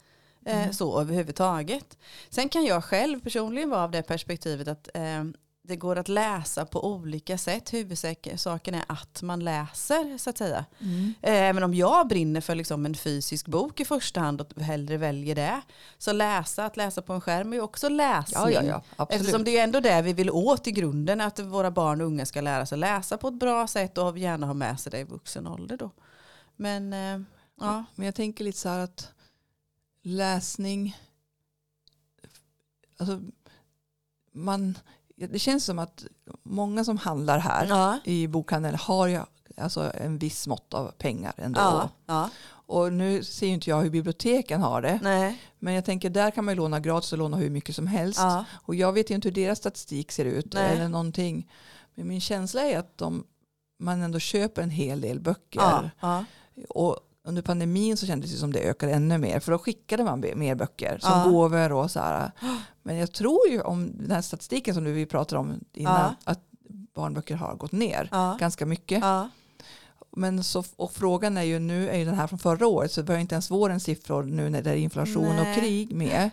Eh, 0.46 0.56
Mm. 0.62 0.72
Så 0.72 1.00
överhuvudtaget. 1.00 1.98
Sen 2.30 2.48
kan 2.48 2.64
jag 2.64 2.84
själv 2.84 3.20
personligen 3.20 3.70
vara 3.70 3.82
av 3.84 3.90
det 3.90 4.02
perspektivet 4.02 4.68
att 4.68 4.88
eh, 4.94 5.24
det 5.62 5.76
går 5.76 5.96
att 5.98 6.08
läsa 6.08 6.66
på 6.66 6.86
olika 6.86 7.38
sätt. 7.38 7.72
Huvudsaken 7.72 8.74
är 8.74 8.84
att 8.88 9.22
man 9.22 9.44
läser 9.44 10.18
så 10.18 10.30
att 10.30 10.38
säga. 10.38 10.64
mm, 10.80 11.14
Även 11.22 11.62
om 11.62 11.74
jag 11.74 12.08
brinner 12.08 12.40
för 12.40 12.54
liksom 12.54 12.86
en 12.86 12.94
fysisk 12.94 13.46
bok 13.46 13.80
i 13.80 13.84
första 13.84 14.20
hand 14.20 14.40
och 14.40 14.62
hellre 14.62 14.96
väljer 14.96 15.34
det. 15.34 15.60
Så 15.98 16.12
läsa, 16.12 16.64
att 16.66 16.76
läsa 16.76 17.02
på 17.02 17.12
en 17.12 17.20
skärm 17.20 17.52
är 17.52 17.56
ju 17.56 17.62
också 17.62 17.88
läsning. 17.88 18.42
ja, 18.42 18.50
ja, 18.50 18.62
ja, 18.62 18.82
absolut. 18.96 19.20
Eftersom 19.20 19.44
det 19.44 19.58
är 19.58 19.64
ändå 19.64 19.80
det 19.80 20.02
vi 20.02 20.12
vill 20.12 20.30
åt 20.30 20.66
i 20.66 20.72
grunden. 20.72 21.20
Att 21.20 21.38
våra 21.40 21.70
barn 21.70 22.00
och 22.00 22.06
unga 22.06 22.26
ska 22.26 22.40
lära 22.40 22.66
sig 22.66 22.78
läsa 22.78 23.16
på 23.16 23.28
ett 23.28 23.34
bra 23.38 23.66
sätt 23.66 23.98
och 23.98 24.18
gärna 24.18 24.46
ha 24.46 24.54
med 24.54 24.80
sig 24.80 24.90
det 24.92 24.98
i 24.98 25.04
vuxen 25.04 25.46
ålder 25.46 25.76
då. 25.76 25.90
Men 26.56 26.92
eh, 26.92 27.20
ja. 27.60 27.84
Men 27.94 28.06
jag 28.06 28.14
tänker 28.14 28.44
lite 28.44 28.58
så 28.58 28.68
här 28.68 28.78
att 28.78 29.12
läsning, 30.06 30.96
alltså 32.98 33.20
man, 34.32 34.78
det 35.16 35.38
känns 35.38 35.64
som 35.64 35.78
att 35.78 36.04
många 36.42 36.84
som 36.84 36.98
handlar 36.98 37.38
här 37.38 37.66
Ja. 37.66 37.98
i 38.04 38.26
bokhandeln 38.26 38.76
har 38.80 39.06
ju 39.06 39.20
alltså 39.56 39.92
en 39.94 40.18
viss 40.18 40.46
mått 40.46 40.74
av 40.74 40.90
pengar 40.98 41.34
ändå. 41.36 41.60
Ja. 41.60 41.90
ja. 42.06 42.30
Och 42.48 42.92
nu 42.92 43.24
ser 43.24 43.46
ju 43.46 43.52
inte 43.52 43.70
jag 43.70 43.80
hur 43.82 43.90
biblioteken 43.90 44.60
har 44.60 44.82
det. 44.82 45.00
Nej. 45.02 45.42
Men 45.58 45.74
jag 45.74 45.84
tänker 45.84 46.10
där 46.10 46.30
kan 46.30 46.44
man 46.44 46.54
ju 46.54 46.56
låna 46.56 46.80
gratis 46.80 47.12
och 47.12 47.18
låna 47.18 47.36
hur 47.36 47.50
mycket 47.50 47.76
som 47.76 47.86
helst. 47.86 48.18
Ja. 48.20 48.44
Och 48.52 48.74
jag 48.74 48.92
vet 48.92 49.10
ju 49.10 49.14
inte 49.14 49.28
hur 49.28 49.34
deras 49.34 49.58
statistik 49.58 50.12
ser 50.12 50.24
ut 50.24 50.54
Nej. 50.54 50.76
eller 50.76 50.88
någonting. 50.88 51.50
Men 51.94 52.08
min 52.08 52.20
känsla 52.20 52.62
är 52.62 52.78
att 52.78 52.98
de, 52.98 53.24
man 53.78 54.02
ändå 54.02 54.18
köper 54.18 54.62
en 54.62 54.70
hel 54.70 55.00
del 55.00 55.20
böcker. 55.20 55.90
Och 56.68 56.98
under 57.26 57.42
pandemin 57.42 57.96
så 57.96 58.06
kändes 58.06 58.30
det 58.30 58.36
som 58.36 58.52
det 58.52 58.60
ökade 58.60 58.92
ännu 58.92 59.18
mer. 59.18 59.40
För 59.40 59.52
då 59.52 59.58
skickade 59.58 60.04
man 60.04 60.24
mer 60.34 60.54
böcker 60.54 60.98
som 61.00 61.10
Ja. 61.12 61.24
gåvor 61.30 61.72
och 61.72 61.90
så 61.90 62.00
här. 62.00 62.30
Men 62.82 62.96
jag 62.96 63.12
tror 63.12 63.48
ju 63.50 63.60
om 63.60 63.92
den 63.98 64.10
här 64.10 64.22
statistiken 64.22 64.74
som 64.74 64.84
vi 64.84 65.06
pratade 65.06 65.40
om 65.40 65.60
innan. 65.72 66.00
Ja. 66.00 66.14
Att 66.32 66.40
barnböcker 66.94 67.34
har 67.36 67.54
gått 67.54 67.72
ner 67.72 68.08
Ja. 68.12 68.36
ganska 68.40 68.66
mycket. 68.66 69.02
Men 70.16 70.44
så, 70.44 70.64
och 70.76 70.92
frågan 70.92 71.36
är 71.36 71.42
ju 71.42 71.58
nu 71.58 71.88
är 71.88 71.96
ju 71.98 72.04
den 72.04 72.14
här 72.14 72.26
från 72.26 72.38
förra 72.38 72.66
året 72.66 72.92
så 72.92 73.02
vi 73.02 73.12
har 73.12 73.20
inte 73.20 73.34
ens 73.34 73.50
vårens 73.50 73.84
siffror 73.84 74.22
nu 74.22 74.50
när 74.50 74.62
det 74.62 74.70
är 74.70 74.76
inflation 74.76 75.36
Nej. 75.36 75.50
och 75.50 75.60
krig 75.60 75.94
med 75.94 76.30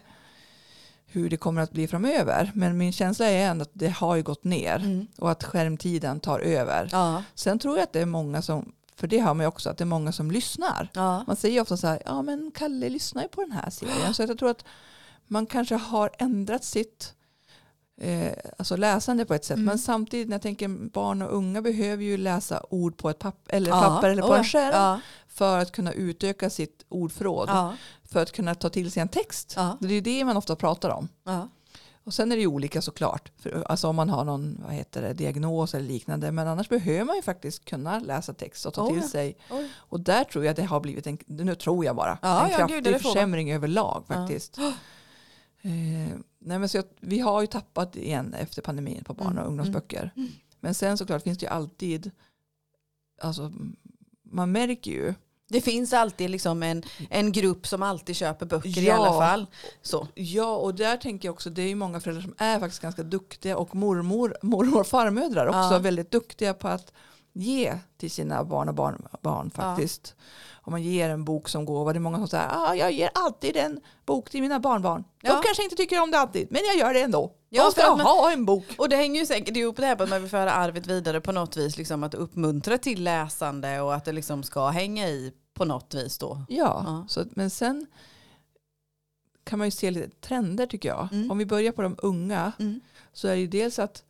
hur 1.06 1.30
det 1.30 1.38
kommer 1.38 1.62
att 1.62 1.72
bli 1.72 1.88
framöver. 1.88 2.52
Men 2.56 2.78
min 2.78 2.92
känsla 2.94 3.26
är 3.30 3.46
ändå 3.48 3.64
att 3.64 3.70
det 3.74 3.90
har 3.90 4.16
ju 4.16 4.24
gått 4.24 4.44
ner 4.44 4.76
Mm. 4.76 5.08
och 5.18 5.32
att 5.32 5.44
skärmtiden 5.44 6.20
tar 6.20 6.40
över. 6.40 6.90
Sen 7.36 7.60
tror 7.60 7.76
jag 7.78 7.84
att 7.84 7.94
det 7.94 8.02
är 8.02 8.06
många 8.06 8.42
som, 8.42 8.72
för 8.96 9.08
det 9.08 9.20
hör 9.22 9.34
man 9.34 9.44
ju 9.44 9.48
också, 9.48 9.70
att 9.70 9.78
det 9.78 9.84
är 9.84 9.86
många 9.86 10.12
som 10.12 10.32
lyssnar. 10.32 10.90
Ja. 10.94 11.24
Man 11.28 11.36
säger 11.36 11.62
ofta 11.62 11.78
så 11.78 11.88
här, 11.88 12.02
ja 12.06 12.22
men 12.22 12.52
Kalle 12.56 12.90
lyssnar 12.90 13.22
ju 13.24 13.28
på 13.30 13.42
den 13.42 13.52
här 13.52 13.70
serien. 13.70 14.14
Så 14.14 14.22
jag 14.24 14.38
tror 14.40 14.50
att 14.50 14.66
man 15.28 15.46
kanske 15.46 15.76
har 15.76 16.10
ändrat 16.20 16.64
sitt 16.64 17.14
eh, 18.02 18.32
alltså 18.58 18.76
läsande 18.76 19.26
på 19.26 19.34
ett 19.34 19.46
sätt. 19.46 19.56
Mm. 19.56 19.66
Men 19.66 19.80
samtidigt 19.80 20.28
när 20.30 20.36
jag 20.36 20.42
tänker 20.42 20.90
barn 20.90 21.22
och 21.22 21.36
unga 21.36 21.62
behöver 21.62 22.04
ju 22.04 22.18
läsa 22.18 22.64
ord 22.70 22.98
på 22.98 23.10
ett 23.10 23.20
papper 23.20 23.56
eller, 23.56 23.70
Ja. 23.70 23.82
papper 23.82 24.10
eller 24.10 24.22
på 24.22 24.28
Oh, 24.28 24.38
en 24.38 24.44
skärm 24.44 24.72
Ja. 24.74 25.00
för 25.28 25.60
att 25.60 25.72
kunna 25.72 25.94
utöka 25.94 26.50
sitt 26.50 26.86
ordförråd. 26.90 27.50
För 28.04 28.22
att 28.24 28.32
kunna 28.32 28.56
ta 28.56 28.70
till 28.70 28.92
sig 28.92 29.02
en 29.02 29.10
text. 29.10 29.58
Det 29.80 29.88
är 29.88 29.92
ju 29.92 30.02
det 30.02 30.26
man 30.26 30.38
ofta 30.38 30.56
pratar 30.56 30.90
om. 30.90 31.10
Ja. 32.04 32.08
Och 32.08 32.14
sen 32.14 32.32
är 32.32 32.36
det 32.36 32.42
ju 32.42 32.48
olika 32.48 32.82
såklart. 32.82 33.32
För, 33.38 33.64
alltså 33.70 33.88
om 33.88 33.96
man 33.96 34.10
har 34.10 34.24
någon 34.26 34.62
vad 34.66 34.74
heter 34.74 35.02
det, 35.02 35.14
diagnos 35.14 35.74
eller 35.74 35.88
liknande. 35.88 36.32
Men 36.32 36.48
annars 36.48 36.70
behöver 36.70 37.06
man 37.06 37.16
ju 37.16 37.22
faktiskt 37.22 37.66
kunna 37.66 38.00
läsa 38.00 38.34
text 38.34 38.66
och 38.66 38.74
ta 38.74 38.82
Oh, 38.84 38.88
till 38.88 39.02
ja. 39.02 39.08
sig. 39.08 39.38
Oj. 39.52 39.70
Och 39.76 40.00
där 40.00 40.24
tror 40.24 40.46
jag 40.46 40.52
att 40.52 40.58
det 40.58 40.64
har 40.64 40.80
blivit 40.80 41.08
en, 41.08 41.18
nu 41.28 41.56
tror 41.56 41.86
jag 41.86 41.96
bara, 41.96 42.18
Ja, 42.22 42.46
en 42.46 42.52
ja, 42.52 42.58
kraftig 42.58 42.76
gud, 42.78 42.86
får 42.86 42.92
man. 42.92 43.00
försämring 43.00 43.52
överlag 43.52 44.04
Ja. 44.08 44.14
faktiskt. 44.16 44.58
Eh, 45.62 46.18
nej, 46.40 46.60
men 46.60 46.70
så 46.70 46.78
jag, 46.78 46.86
vi 47.00 47.20
har 47.20 47.42
ju 47.42 47.48
tappat 47.48 47.96
igen 47.96 48.34
efter 48.34 48.62
pandemin 48.62 49.04
på 49.04 49.14
barn 49.14 49.28
och 49.28 49.32
Mm, 49.44 49.48
ungdomsböcker. 49.48 50.12
Men 50.60 50.74
sen 50.74 50.98
såklart 50.98 51.24
finns 51.24 51.38
det 51.38 51.46
ju 51.46 51.50
alltid, 51.52 52.12
alltså 53.22 53.52
man 54.24 54.52
märker 54.52 54.92
ju, 54.92 55.14
Det 55.54 55.62
finns 55.62 55.94
alltid 55.94 56.30
liksom 56.30 56.64
en, 56.64 56.84
en 57.10 57.32
grupp 57.32 57.68
som 57.68 57.84
alltid 57.84 58.16
köper 58.16 58.46
böcker 58.46 58.82
i 58.82 58.86
Ja. 58.88 58.96
alla 58.96 59.12
fall. 59.28 59.46
Så. 59.82 60.08
ja 60.14 60.56
och 60.56 60.76
där 60.76 60.98
tänker 60.98 61.28
jag 61.28 61.34
också, 61.34 61.50
det 61.50 61.62
är 61.62 61.68
ju 61.68 61.76
många 61.76 62.00
föräldrar 62.00 62.22
som 62.24 62.36
är 62.38 62.60
faktiskt 62.60 62.82
ganska 62.82 63.04
duktiga 63.04 63.58
och 63.58 63.76
mormor, 63.76 64.38
mormor 64.42 64.80
och 64.80 64.88
farmödrar 64.88 65.48
också 65.48 65.74
Ja. 65.74 65.80
väldigt 65.80 66.12
duktiga 66.12 66.54
på 66.54 66.68
att 66.68 66.94
ge 67.34 67.74
till 67.98 68.12
sina 68.12 68.44
barn 68.44 68.70
och 68.70 68.76
barnbarn 68.76 69.52
faktiskt. 69.52 70.16
Om 70.66 70.72
man 70.72 70.84
ger 70.84 71.10
en 71.10 71.26
bok 71.26 71.50
som 71.50 71.66
gåva, 71.66 71.94
det 71.94 71.98
är 71.98 72.02
många 72.02 72.18
som 72.18 72.28
säger 72.28 72.50
ah, 72.54 72.76
jag 72.76 72.92
ger 72.92 73.10
alltid 73.14 73.58
en 73.58 73.80
bok 74.06 74.30
till 74.30 74.42
mina 74.42 74.60
barnbarn. 74.60 75.04
De 75.22 75.28
Ja. 75.28 75.42
kanske 75.46 75.64
inte 75.64 75.76
tycker 75.76 76.02
om 76.02 76.12
det 76.12 76.20
alltid, 76.20 76.48
men 76.52 76.62
jag 76.66 76.78
gör 76.78 76.94
det 76.94 77.02
ändå. 77.02 77.32
Ja, 77.50 77.64
De 77.64 77.72
ska 77.72 77.90
man- 77.96 78.00
ha 78.00 78.32
en 78.32 78.46
bok. 78.46 78.66
Och 78.78 78.90
det 78.90 78.96
hänger 78.96 79.20
ju 79.20 79.26
säkert 79.26 79.58
ihop 79.58 79.78
det 79.78 79.86
här 79.86 79.96
på 79.96 80.04
att 80.04 80.10
man 80.10 80.22
vill 80.22 80.30
föra 80.32 80.52
arvet 80.54 80.88
vidare 80.88 81.22
på 81.22 81.32
något 81.32 81.58
vis. 81.58 81.78
Liksom 81.78 82.04
att 82.04 82.14
uppmuntra 82.14 82.78
till 82.78 83.04
läsande 83.04 83.82
och 83.82 83.96
att 83.96 84.06
det 84.06 84.12
liksom 84.12 84.44
ska 84.44 84.68
hänga 84.70 85.08
i 85.10 85.32
på 85.54 85.66
något 85.66 85.94
vis 85.94 86.18
då. 86.18 86.46
Ja, 86.50 86.84
Ja. 86.86 87.06
Så, 87.10 87.26
men 87.32 87.50
sen 87.50 87.86
kan 89.44 89.60
man 89.60 89.68
ju 89.68 89.72
se 89.72 89.92
lite 89.92 90.10
trender 90.10 90.66
tycker 90.66 90.90
jag. 90.90 91.10
Mm. 91.14 91.32
Om 91.32 91.38
vi 91.38 91.46
börjar 91.46 91.72
på 91.72 91.82
de 91.82 91.96
unga 91.98 92.52
Mm. 92.60 92.80
så 93.14 93.28
är 93.28 93.32
det 93.32 93.42
ju 93.42 93.48
dels 93.48 93.80
att 93.80 94.04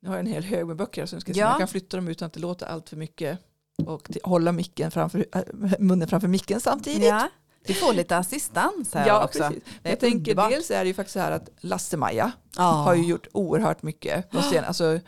nu 0.00 0.08
har 0.08 0.16
jag 0.16 0.26
en 0.26 0.32
hel 0.32 0.44
hög 0.44 0.66
med 0.66 0.76
böcker 0.76 1.02
jag 1.02 1.08
ska 1.08 1.20
se 1.20 1.40
Ja. 1.40 1.48
jag 1.48 1.58
kan 1.58 1.68
flytta 1.68 1.96
dem 1.96 2.08
utan 2.08 2.26
att 2.26 2.32
det 2.32 2.40
låter 2.40 2.66
allt 2.66 2.88
för 2.88 2.96
mycket 2.96 3.38
och 3.86 4.04
t- 4.04 4.20
hålla 4.24 4.52
micken 4.52 4.90
framför, 4.90 5.26
äh, 5.34 5.42
munnen 5.78 6.08
framför 6.08 6.28
micken 6.28 6.60
samtidigt. 6.60 7.04
Ja, 7.04 7.28
du 7.66 7.74
får 7.74 7.94
lite 7.94 8.16
assistans 8.16 8.94
här 8.94 9.06
Ja, 9.06 9.24
också. 9.24 9.38
precis. 9.38 9.62
Jag 9.82 10.00
tänker 10.00 10.34
dels 10.50 10.70
är 10.70 10.80
det 10.84 10.88
ju 10.88 10.94
faktiskt 10.94 11.12
så 11.12 11.18
här 11.20 11.32
att 11.32 11.48
Lasse-Maja 11.60 12.32
Ja. 12.56 12.62
har 12.62 12.94
ju 12.94 13.06
gjort 13.06 13.26
oerhört 13.32 13.82
mycket. 13.82 14.26
Sen, 14.52 14.64
alltså, 14.68 15.00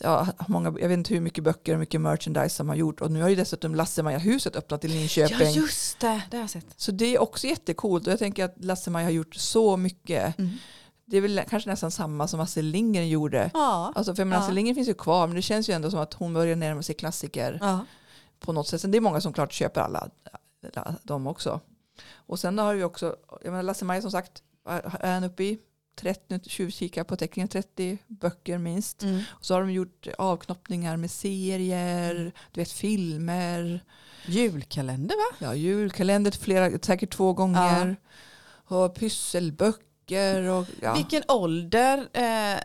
ja, 0.00 0.26
många, 0.48 0.68
jag 0.80 0.88
vet 0.88 0.96
inte 0.98 1.14
hur 1.14 1.20
mycket 1.20 1.44
böcker 1.44 1.72
och 1.72 1.78
mycket 1.78 2.00
merchandise 2.00 2.56
som 2.56 2.68
har 2.68 2.76
gjort 2.76 3.00
och 3.00 3.10
nu 3.10 3.22
har 3.22 3.28
ju 3.28 3.34
dessutom 3.36 3.74
Lasse-Maja-huset 3.74 4.56
öppnat 4.56 4.84
i 4.84 4.88
ja, 4.88 4.94
Linköping. 4.94 5.50
just 5.50 6.00
det. 6.00 6.22
Det 6.30 6.36
har 6.36 6.42
jag 6.44 6.50
sett. 6.50 6.66
Så 6.76 6.92
det 6.92 7.14
är 7.14 7.18
också 7.22 7.46
jättecoolt 7.46 8.06
och 8.06 8.12
jag 8.12 8.18
tänker 8.18 8.44
att 8.44 8.54
Lasse-Maja 8.64 9.06
har 9.06 9.10
gjort 9.12 9.34
så 9.34 9.76
mycket. 9.76 10.38
Mm. 10.38 10.50
Det 11.04 11.16
är 11.16 11.20
väl 11.20 11.40
kanske 11.48 11.70
nästan 11.70 11.90
samma 11.90 12.28
som 12.28 12.40
Astrid 12.40 12.64
Lindgren 12.64 13.08
gjorde. 13.08 13.50
Ja. 13.54 13.92
Alltså 13.94 14.14
för 14.14 14.24
men 14.24 14.32
Ja. 14.36 14.38
Astrid 14.40 14.54
Lindgren 14.54 14.74
finns 14.74 14.88
ju 14.88 14.94
kvar 14.94 15.26
men 15.26 15.36
det 15.36 15.42
känns 15.42 15.68
ju 15.68 15.72
ändå 15.74 15.90
som 15.90 16.00
att 16.00 16.14
hon 16.14 16.34
börjar 16.34 16.56
närma 16.56 16.82
sig 16.82 16.94
klassiker 16.94 17.58
Ja. 17.60 17.84
på 18.40 18.52
något 18.52 18.68
sätt. 18.68 18.80
Sen 18.80 18.90
det 18.90 18.98
är 18.98 19.00
många 19.00 19.20
som 19.20 19.32
klart 19.32 19.52
köper 19.52 19.80
alla 19.80 20.08
alla 20.74 20.94
dem 21.02 21.26
också. 21.26 21.60
Och 22.14 22.38
sen 22.38 22.58
har 22.58 22.74
vi 22.74 22.84
också, 22.84 23.16
jag 23.42 23.50
menar 23.50 23.62
Lasse-Maja 23.62 24.02
som 24.02 24.10
sagt, 24.10 24.42
är 25.00 25.12
han 25.14 25.24
uppe 25.24 25.44
i 25.44 25.58
30, 26.00 26.20
nu 26.28 26.40
tjuvkika 26.42 27.04
på 27.04 27.16
teckningen, 27.16 27.48
30 27.48 27.98
böcker 28.06 28.58
minst. 28.58 29.02
Mm. 29.02 29.22
Och 29.30 29.44
så 29.44 29.54
har 29.54 29.60
de 29.60 29.72
gjort 29.72 30.08
avknoppningar 30.18 30.96
med 30.96 31.10
serier, 31.10 32.32
du 32.52 32.60
vet 32.60 32.72
filmer, 32.72 33.84
Julkalender 34.26 35.16
va? 35.16 35.36
ja, 35.46 35.54
julkalender 35.54 36.30
flera, 36.30 36.78
säkert 36.78 37.12
två 37.12 37.32
gånger. 37.32 37.96
Och 38.66 38.94
pysselböcker 38.94 40.48
och 40.48 40.66
ja. 40.82 40.94
Vilken 40.94 41.22
ålder 41.28 42.08
eh, 42.12 42.60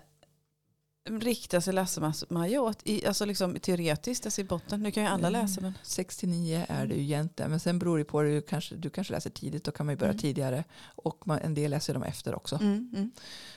riktar 1.10 1.60
sig 1.60 1.74
Lasse-Maja 1.74 2.62
åt? 2.62 2.80
I, 2.84 3.06
alltså 3.06 3.26
liksom 3.26 3.60
teoretiskt, 3.60 4.26
alltså 4.26 4.41
i 4.41 4.44
botten. 4.44 4.84
Nu 4.84 4.91
kan 4.91 5.04
ju 5.04 5.10
alla 5.10 5.28
Mm. 5.28 5.41
läsa 5.41 5.62
men. 5.62 5.74
69 5.84 6.65
är 6.70 6.86
det 6.88 6.96
ju 6.96 7.02
egentligen. 7.02 7.52
Men 7.52 7.60
sen 7.60 7.80
beror 7.80 7.98
det 7.98 8.04
på, 8.06 8.22
du 8.22 8.41
kanske, 8.41 8.76
du 8.76 8.89
kanske 8.89 9.13
läser 9.13 9.30
tidigt, 9.30 9.63
då 9.63 9.72
kan 9.72 9.86
man 9.86 9.94
ju 9.94 9.98
börja 10.00 10.12
Mm. 10.12 10.22
tidigare. 10.22 10.63
Och 10.96 11.28
man, 11.28 11.39
en 11.39 11.54
del 11.54 11.72
läser 11.72 11.94
dem 11.94 12.04
efter 12.04 12.36
också. 12.36 12.56
Mm, 12.56 12.89
mm. 12.96 13.12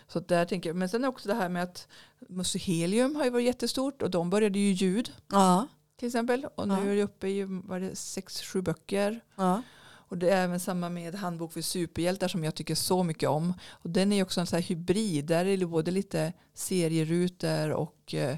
Så 0.08 0.20
där 0.20 0.44
tänker 0.44 0.70
jag. 0.70 0.76
Men 0.76 0.88
sen 0.88 1.04
är 1.04 1.08
också 1.08 1.28
det 1.28 1.34
här 1.34 1.48
med 1.48 1.62
att 1.62 1.88
Musehelium 2.28 3.16
har 3.16 3.24
ju 3.24 3.30
varit 3.30 3.46
jättestort 3.46 4.02
och 4.02 4.10
de 4.10 4.30
började 4.30 4.58
ju 4.58 4.72
ljud 4.72 5.12
Ja. 5.32 5.66
till 5.96 6.06
exempel. 6.08 6.46
Och 6.54 6.68
nu 6.68 6.74
Ja. 6.74 6.80
är 6.80 6.96
det 6.96 7.02
uppe 7.02 7.28
i 7.28 7.44
var 7.44 7.80
det 7.80 7.96
sex, 7.96 8.42
sju 8.42 8.62
böcker. 8.62 9.20
ja. 9.36 9.62
Och 10.08 10.18
det 10.18 10.30
är 10.30 10.44
även 10.44 10.60
samma 10.60 10.88
med 10.88 11.14
Handbok 11.14 11.52
för 11.52 11.62
superhjältar 11.62 12.28
som 12.28 12.44
jag 12.44 12.54
tycker 12.54 12.74
så 12.74 13.02
mycket 13.02 13.28
om. 13.28 13.54
Och 13.70 13.90
den 13.90 14.12
är 14.12 14.22
också 14.22 14.40
en 14.40 14.46
sån 14.46 14.56
här 14.56 14.62
hybrid. 14.64 15.24
Där 15.26 15.44
är 15.44 15.56
det 15.56 15.66
både 15.66 15.90
lite 15.90 16.32
serierutor 16.54 17.70
och 17.70 18.14
eh, 18.14 18.36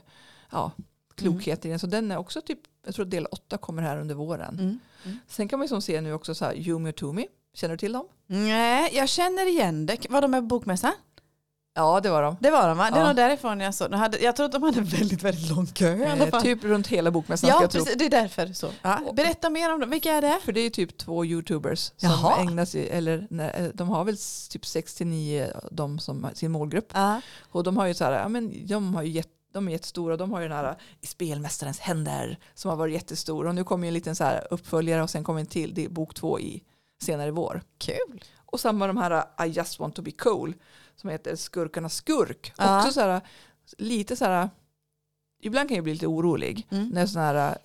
ja, 0.50 0.72
klokheter 1.14 1.68
i 1.68 1.70
den. 1.70 1.78
Så 1.78 1.86
den 1.86 2.10
är 2.10 2.16
också 2.16 2.40
typ, 2.40 2.58
jag 2.84 2.94
tror 2.94 3.04
del 3.04 3.26
åtta 3.26 3.58
kommer 3.58 3.82
här 3.82 3.98
under 3.98 4.14
våren. 4.14 4.54
Mm. 4.58 4.78
Mm. 5.04 5.18
Sen 5.26 5.48
kan 5.48 5.58
man 5.58 5.64
ju 5.64 5.68
som 5.68 5.82
se 5.82 6.00
nu 6.00 6.12
också 6.12 6.34
så 6.34 6.44
här 6.44 6.54
Yumi 6.54 6.90
och 6.90 6.96
Tumi. 6.96 7.26
Känner 7.54 7.74
du 7.74 7.78
till 7.78 7.92
dem? 7.92 8.08
Nej, 8.26 8.90
jag 8.92 9.08
känner 9.08 9.48
igen 9.48 9.86
det. 9.86 10.10
Var 10.10 10.22
de 10.22 10.30
med 10.30 10.40
på 10.40 10.46
bokmässan? 10.46 10.92
Ja, 11.74 12.00
det 12.00 12.10
var 12.10 12.22
de. 12.22 12.36
Det 12.40 12.50
var 12.50 12.68
de 12.68 12.78
va? 12.78 12.90
Det 12.90 12.98
Ja. 12.98 13.06
nog 13.06 13.16
därifrån 13.16 13.60
jag 13.60 13.74
såg. 13.74 13.90
De 13.90 13.96
hade, 13.96 14.18
jag 14.18 14.36
tror 14.36 14.46
att 14.46 14.52
de 14.52 14.62
hade 14.62 14.80
väldigt, 14.80 15.22
väldigt 15.22 15.50
lång 15.50 15.66
kö 15.66 15.96
i 15.96 16.04
alla 16.06 16.24
Eh, 16.24 16.30
fall. 16.30 16.42
typ 16.42 16.64
runt 16.64 16.86
hela 16.86 17.10
bokmässan 17.10 17.50
ja, 17.50 17.60
precis. 17.70 17.94
Det 17.98 18.04
är 18.06 18.10
därför 18.10 18.52
så. 18.52 18.70
Ja. 18.82 19.00
Berätta 19.16 19.50
mer 19.50 19.74
om 19.74 19.80
dem. 19.80 19.90
Vilka 19.90 20.12
är 20.12 20.22
det? 20.22 20.38
För 20.44 20.52
det 20.52 20.60
är 20.60 20.70
typ 20.70 20.96
två 20.98 21.24
youtubers 21.24 21.78
som 21.96 22.10
Jaha. 22.10 22.40
ägnar 22.40 22.64
sig, 22.64 22.88
eller 22.90 23.26
nej, 23.30 23.70
de 23.74 23.88
har 23.88 24.04
väl 24.04 24.16
typ 24.50 24.66
69 24.66 25.52
de 25.70 25.98
som 25.98 26.26
sin 26.34 26.50
målgrupp. 26.50 26.90
Ja. 26.94 27.20
Och 27.50 27.62
de 27.64 27.76
har 27.76 27.86
ju 27.86 27.94
så 27.94 28.04
här, 28.04 28.12
ja 28.12 28.28
men 28.28 28.66
de 28.66 28.94
har 28.94 29.02
ju 29.02 29.10
jätte 29.10 29.30
de 29.52 29.68
är 29.68 29.72
jättestora, 29.72 30.16
de 30.16 30.32
har 30.32 30.40
ju 30.40 30.48
den 30.48 30.56
här 30.56 30.76
i 31.00 31.06
spelmästarens 31.06 31.78
händer 31.80 32.38
som 32.54 32.68
har 32.68 32.76
varit 32.76 32.94
jättestor 32.94 33.46
och 33.46 33.54
nu 33.54 33.64
kommer 33.64 33.84
ju 33.86 33.88
en 33.88 33.94
liten 33.94 34.16
så 34.16 34.24
här 34.24 34.46
uppföljare 34.50 35.02
och 35.02 35.10
sen 35.10 35.24
kommer 35.24 35.40
en 35.40 35.46
till, 35.46 35.74
det 35.74 35.84
är 35.84 35.88
bok 35.88 36.14
två 36.14 36.40
i 36.40 36.62
senare 37.02 37.28
i 37.28 37.30
vår. 37.30 37.62
Kul. 37.78 38.24
Och 38.46 38.60
samma 38.60 38.86
de 38.86 38.96
här 38.96 39.24
I 39.46 39.48
just 39.48 39.78
want 39.78 39.94
to 39.96 40.02
be 40.02 40.10
cool 40.10 40.54
som 41.00 41.10
heter 41.10 41.36
Skurkarnas 41.36 41.94
skurk. 41.94 42.52
Ja. 42.58 42.78
Också 42.78 42.92
så 42.92 43.00
här, 43.00 43.20
lite 43.78 44.16
så 44.16 44.24
här, 44.24 44.50
ibland 45.42 45.68
kan 45.68 45.74
jag 45.76 45.84
bli 45.84 45.92
lite 45.92 46.06
orolig 46.06 46.66
Mm. 46.70 46.88
när 46.88 47.06
sådana 47.06 47.26
här, 47.26 47.58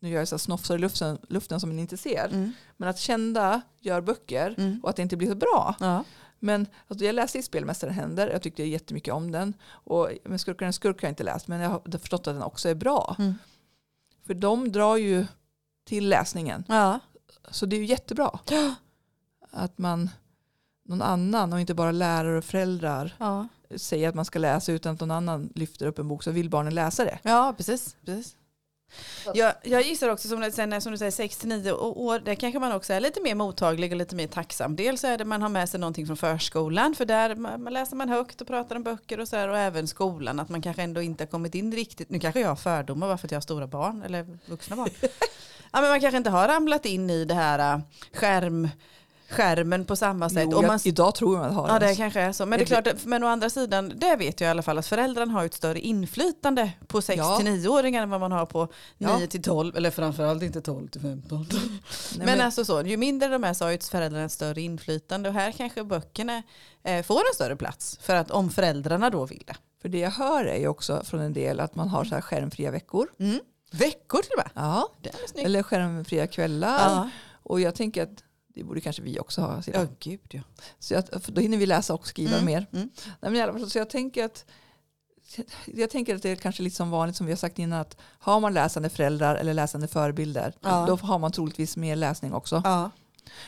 nu 0.00 0.08
gör 0.08 0.18
jag 0.18 0.28
så 0.28 0.38
snofsar 0.38 0.74
i 0.74 0.78
luften, 0.78 1.18
luften 1.28 1.60
som 1.60 1.68
man 1.70 1.78
inte 1.78 1.96
ser. 1.96 2.28
Mm. 2.32 2.52
Men 2.76 2.88
att 2.88 2.98
kända 2.98 3.60
gör 3.80 4.00
böcker 4.00 4.54
Mm. 4.58 4.80
och 4.82 4.90
att 4.90 4.96
det 4.96 5.02
inte 5.02 5.16
blir 5.16 5.28
så 5.28 5.34
bra. 5.34 5.74
Ja. 5.80 6.04
Men 6.38 6.66
alltså, 6.88 7.04
jag 7.04 7.14
läste 7.14 7.38
i 7.38 7.42
Spelmästaren 7.42 7.94
händer, 7.94 8.28
jag 8.28 8.42
tyckte 8.42 8.62
jättemycket 8.62 9.14
om 9.14 9.30
den. 9.32 9.54
Och, 9.68 10.08
men 10.24 10.38
Skurkarnas 10.38 10.76
skurk 10.76 11.00
har 11.02 11.06
jag 11.06 11.12
inte 11.12 11.24
läst, 11.24 11.48
men 11.48 11.60
jag 11.60 11.70
har 11.70 11.98
förstått 11.98 12.26
att 12.26 12.34
den 12.34 12.42
också 12.42 12.68
är 12.68 12.74
bra. 12.74 13.16
Mm. 13.18 13.34
För 14.26 14.34
de 14.34 14.72
drar 14.72 14.96
ju 14.96 15.26
till 15.84 16.08
läsningen. 16.08 16.64
Ja. 16.68 17.00
Så 17.50 17.66
det 17.66 17.76
är 17.76 17.80
ju 17.80 17.86
jättebra. 17.86 18.38
Att 19.50 19.78
man, 19.78 20.10
någon 20.88 21.02
annan 21.02 21.52
och 21.52 21.60
inte 21.60 21.74
bara 21.74 21.92
lärare 21.92 22.38
och 22.38 22.44
föräldrar 22.44 23.14
Ja. 23.18 23.48
säger 23.76 24.08
att 24.08 24.14
man 24.14 24.24
ska 24.24 24.38
läsa 24.38 24.72
utan 24.72 24.94
att 24.94 25.00
någon 25.00 25.10
annan 25.10 25.52
lyfter 25.54 25.86
upp 25.86 25.98
en 25.98 26.08
bok 26.08 26.22
så 26.22 26.30
vill 26.30 26.50
barnen 26.50 26.74
läsa 26.74 27.04
det. 27.04 27.18
Ja, 27.22 27.54
precis. 27.56 27.96
precis. 28.04 28.36
Jag, 29.34 29.54
jag 29.62 29.82
gissar 29.82 30.08
också 30.08 30.28
som, 30.28 30.50
sen, 30.52 30.80
som 30.80 30.92
du 30.92 30.98
säger 30.98 31.10
6-9 31.10 31.72
år, 31.72 32.18
där 32.18 32.34
kanske 32.34 32.58
man 32.58 32.72
också 32.72 32.92
är 32.92 33.00
lite 33.00 33.20
mer 33.20 33.34
mottaglig 33.34 33.92
och 33.92 33.98
lite 33.98 34.16
mer 34.16 34.26
tacksam. 34.26 34.76
Dels 34.76 35.04
är 35.04 35.18
det 35.18 35.24
man 35.24 35.42
har 35.42 35.48
med 35.48 35.68
sig 35.68 35.80
någonting 35.80 36.06
från 36.06 36.16
förskolan, 36.16 36.94
för 36.94 37.04
där 37.04 37.34
man, 37.34 37.64
läser 37.64 37.96
man 37.96 38.08
högt 38.08 38.40
och 38.40 38.46
pratar 38.46 38.76
om 38.76 38.82
böcker 38.82 39.20
och 39.20 39.28
så 39.28 39.36
här, 39.36 39.48
och 39.48 39.58
även 39.58 39.88
skolan, 39.88 40.40
att 40.40 40.48
man 40.48 40.62
kanske 40.62 40.82
ändå 40.82 41.02
inte 41.02 41.24
har 41.24 41.28
kommit 41.28 41.54
in 41.54 41.72
riktigt, 41.72 42.10
nu 42.10 42.18
kanske 42.18 42.40
jag 42.40 42.48
har 42.48 42.56
fördomar 42.56 43.06
bara 43.06 43.18
för 43.18 43.26
att 43.26 43.30
jag 43.30 43.36
har 43.36 43.42
stora 43.42 43.66
barn, 43.66 44.02
eller 44.02 44.38
vuxna 44.46 44.76
barn. 44.76 44.90
ja, 45.72 45.80
men 45.80 45.90
man 45.90 46.00
kanske 46.00 46.16
inte 46.18 46.30
har 46.30 46.48
ramlat 46.48 46.86
in 46.86 47.10
i 47.10 47.24
det 47.24 47.34
här 47.34 47.74
äh, 47.74 47.80
skärm, 48.14 48.68
skärmen 49.30 49.84
på 49.84 49.96
samma 49.96 50.30
sätt. 50.30 50.48
Jo, 50.50 50.56
och 50.56 50.64
jag, 50.64 50.68
man, 50.68 50.78
idag 50.84 51.14
tror 51.14 51.36
jag 51.36 51.46
att 51.46 51.54
har 51.54 51.68
Ja 51.68 51.78
det. 51.78 51.86
det 51.86 51.96
kanske 51.96 52.20
är 52.20 52.32
så. 52.32 52.46
Men 52.46 52.58
det 52.58 52.64
är 52.64 52.82
klart, 52.82 53.04
men 53.04 53.24
å 53.24 53.26
andra 53.26 53.50
sidan, 53.50 53.92
det 53.96 54.16
vet 54.16 54.40
jag 54.40 54.48
i 54.48 54.50
alla 54.50 54.62
fall 54.62 54.78
att 54.78 54.86
föräldrarna 54.86 55.32
har 55.32 55.44
ett 55.44 55.54
större 55.54 55.80
inflytande 55.80 56.72
på 56.86 57.00
6-9-åringar 57.00 58.02
än 58.02 58.10
vad 58.10 58.20
man 58.20 58.32
har 58.32 58.46
på 58.46 58.68
Ja. 58.98 59.18
9-12, 59.18 59.76
eller 59.76 59.90
framförallt 59.90 60.42
inte 60.42 60.60
12-15. 60.60 61.46
Nej, 62.18 62.26
Men, 62.26 62.40
alltså 62.40 62.64
så, 62.64 62.82
ju 62.82 62.96
mindre 62.96 63.28
de 63.28 63.44
är 63.44 63.54
så 63.54 63.64
har 63.64 63.72
ju 63.72 63.78
föräldrarna 63.78 64.24
ett 64.24 64.32
större 64.32 64.60
inflytande 64.60 65.28
och 65.28 65.34
här 65.34 65.52
kanske 65.52 65.84
böckerna 65.84 66.42
eh, 66.84 67.02
får 67.02 67.18
en 67.18 67.34
större 67.34 67.56
plats 67.56 67.98
för 68.02 68.16
att 68.16 68.30
om 68.30 68.50
föräldrarna 68.50 69.10
då 69.10 69.26
vill 69.26 69.42
det. 69.46 69.56
För 69.82 69.88
det 69.88 69.98
jag 69.98 70.10
hör 70.10 70.44
är 70.44 70.58
ju 70.58 70.68
också 70.68 71.02
från 71.04 71.20
en 71.20 71.32
del 71.32 71.60
att 71.60 71.74
man 71.74 71.88
har 71.88 72.04
så 72.04 72.14
här 72.14 72.22
skärmfria 72.22 72.70
veckor. 72.70 73.08
Veckor 73.70 74.22
till 74.22 74.30
och 74.38 74.44
med. 74.44 74.50
Ja. 74.54 74.88
Det. 75.02 75.42
Eller 75.42 75.62
skärmfria 75.62 76.26
kvällar. 76.26 76.78
Ja. 76.90 77.10
Och 77.42 77.60
jag 77.60 77.74
tänker 77.74 78.02
att 78.02 78.22
Det 78.56 78.64
borde 78.64 78.80
kanske 78.80 79.02
vi 79.02 79.18
också 79.20 79.40
ha. 79.40 79.62
Ja, 79.74 79.86
gud 80.00 80.20
ja. 80.30 80.40
Så 80.78 80.94
jag, 80.94 81.04
då 81.26 81.40
hinner 81.40 81.58
vi 81.58 81.66
läsa 81.66 81.94
och 81.94 82.06
skriva 82.06 82.32
Mm, 82.32 82.44
mer. 82.44 82.66
mm. 82.72 82.90
Nej, 83.06 83.14
men 83.20 83.36
i 83.36 83.42
alla 83.42 83.52
fall, 83.52 83.70
så 83.70 83.78
jag 83.78 83.90
tänker 83.90 84.24
att 84.24 84.44
jag 85.66 85.90
tänker 85.90 86.14
att 86.16 86.22
det 86.22 86.30
är 86.30 86.36
kanske 86.36 86.62
lite 86.62 86.76
som 86.76 86.90
vanligt 86.90 87.16
som 87.16 87.26
vi 87.26 87.32
har 87.32 87.36
sagt 87.36 87.58
innan 87.58 87.80
att 87.80 87.96
har 88.00 88.40
man 88.40 88.54
läsande 88.54 88.88
föräldrar 88.88 89.36
eller 89.36 89.54
läsande 89.54 89.88
förebilder 89.88 90.54
Ja. 90.60 90.86
då 90.86 90.96
har 90.96 91.18
man 91.18 91.32
troligtvis 91.32 91.76
mer 91.76 91.96
läsning 91.96 92.32
också. 92.34 92.60
Ja. 92.64 92.90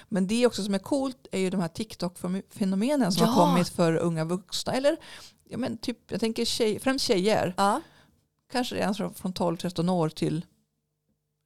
Men 0.08 0.26
det 0.26 0.46
också 0.46 0.64
som 0.64 0.74
är 0.74 0.78
coolt 0.78 1.26
är 1.32 1.38
ju 1.40 1.50
de 1.50 1.60
här 1.60 1.68
TikTok-fenomenen 1.68 3.10
som 3.12 3.26
Ja. 3.26 3.32
har 3.32 3.46
kommit 3.46 3.68
för 3.68 3.96
unga 3.96 4.24
vuxna. 4.24 4.72
Eller 4.72 4.96
ja, 5.48 5.58
men 5.58 5.78
typ, 5.78 6.10
jag 6.10 6.20
tänker 6.20 6.44
tjej, 6.44 6.80
främst 6.80 7.04
tjejer. 7.04 7.54
Ja. 7.56 7.80
Kanske 8.52 8.74
redan 8.74 8.94
från 8.94 9.14
från 9.14 9.32
12-13 9.32 9.88
år 9.90 10.08
till 10.08 10.44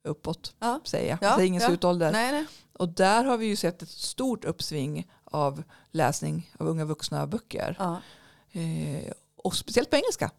uppåt 0.04 0.54
Ja. 0.58 0.80
säger 0.84 1.10
jag. 1.10 1.18
Ja, 1.22 1.36
Det 1.36 1.42
är 1.42 1.46
ingen 1.46 1.60
slutålder. 1.60 2.12
Nej, 2.12 2.32
nej. 2.32 2.44
Och 2.82 2.88
där 2.88 3.24
har 3.24 3.36
vi 3.36 3.46
ju 3.46 3.56
sett 3.56 3.82
ett 3.82 3.88
stort 3.90 4.44
uppsving 4.44 5.06
av 5.24 5.62
läsning 5.90 6.50
av 6.58 6.66
unga 6.68 6.84
vuxna 6.84 7.26
böcker. 7.26 7.76
Ja. 7.78 8.00
Eh, 8.52 9.12
och 9.36 9.56
speciellt 9.56 9.90
på 9.90 9.96
engelska. 9.96 10.30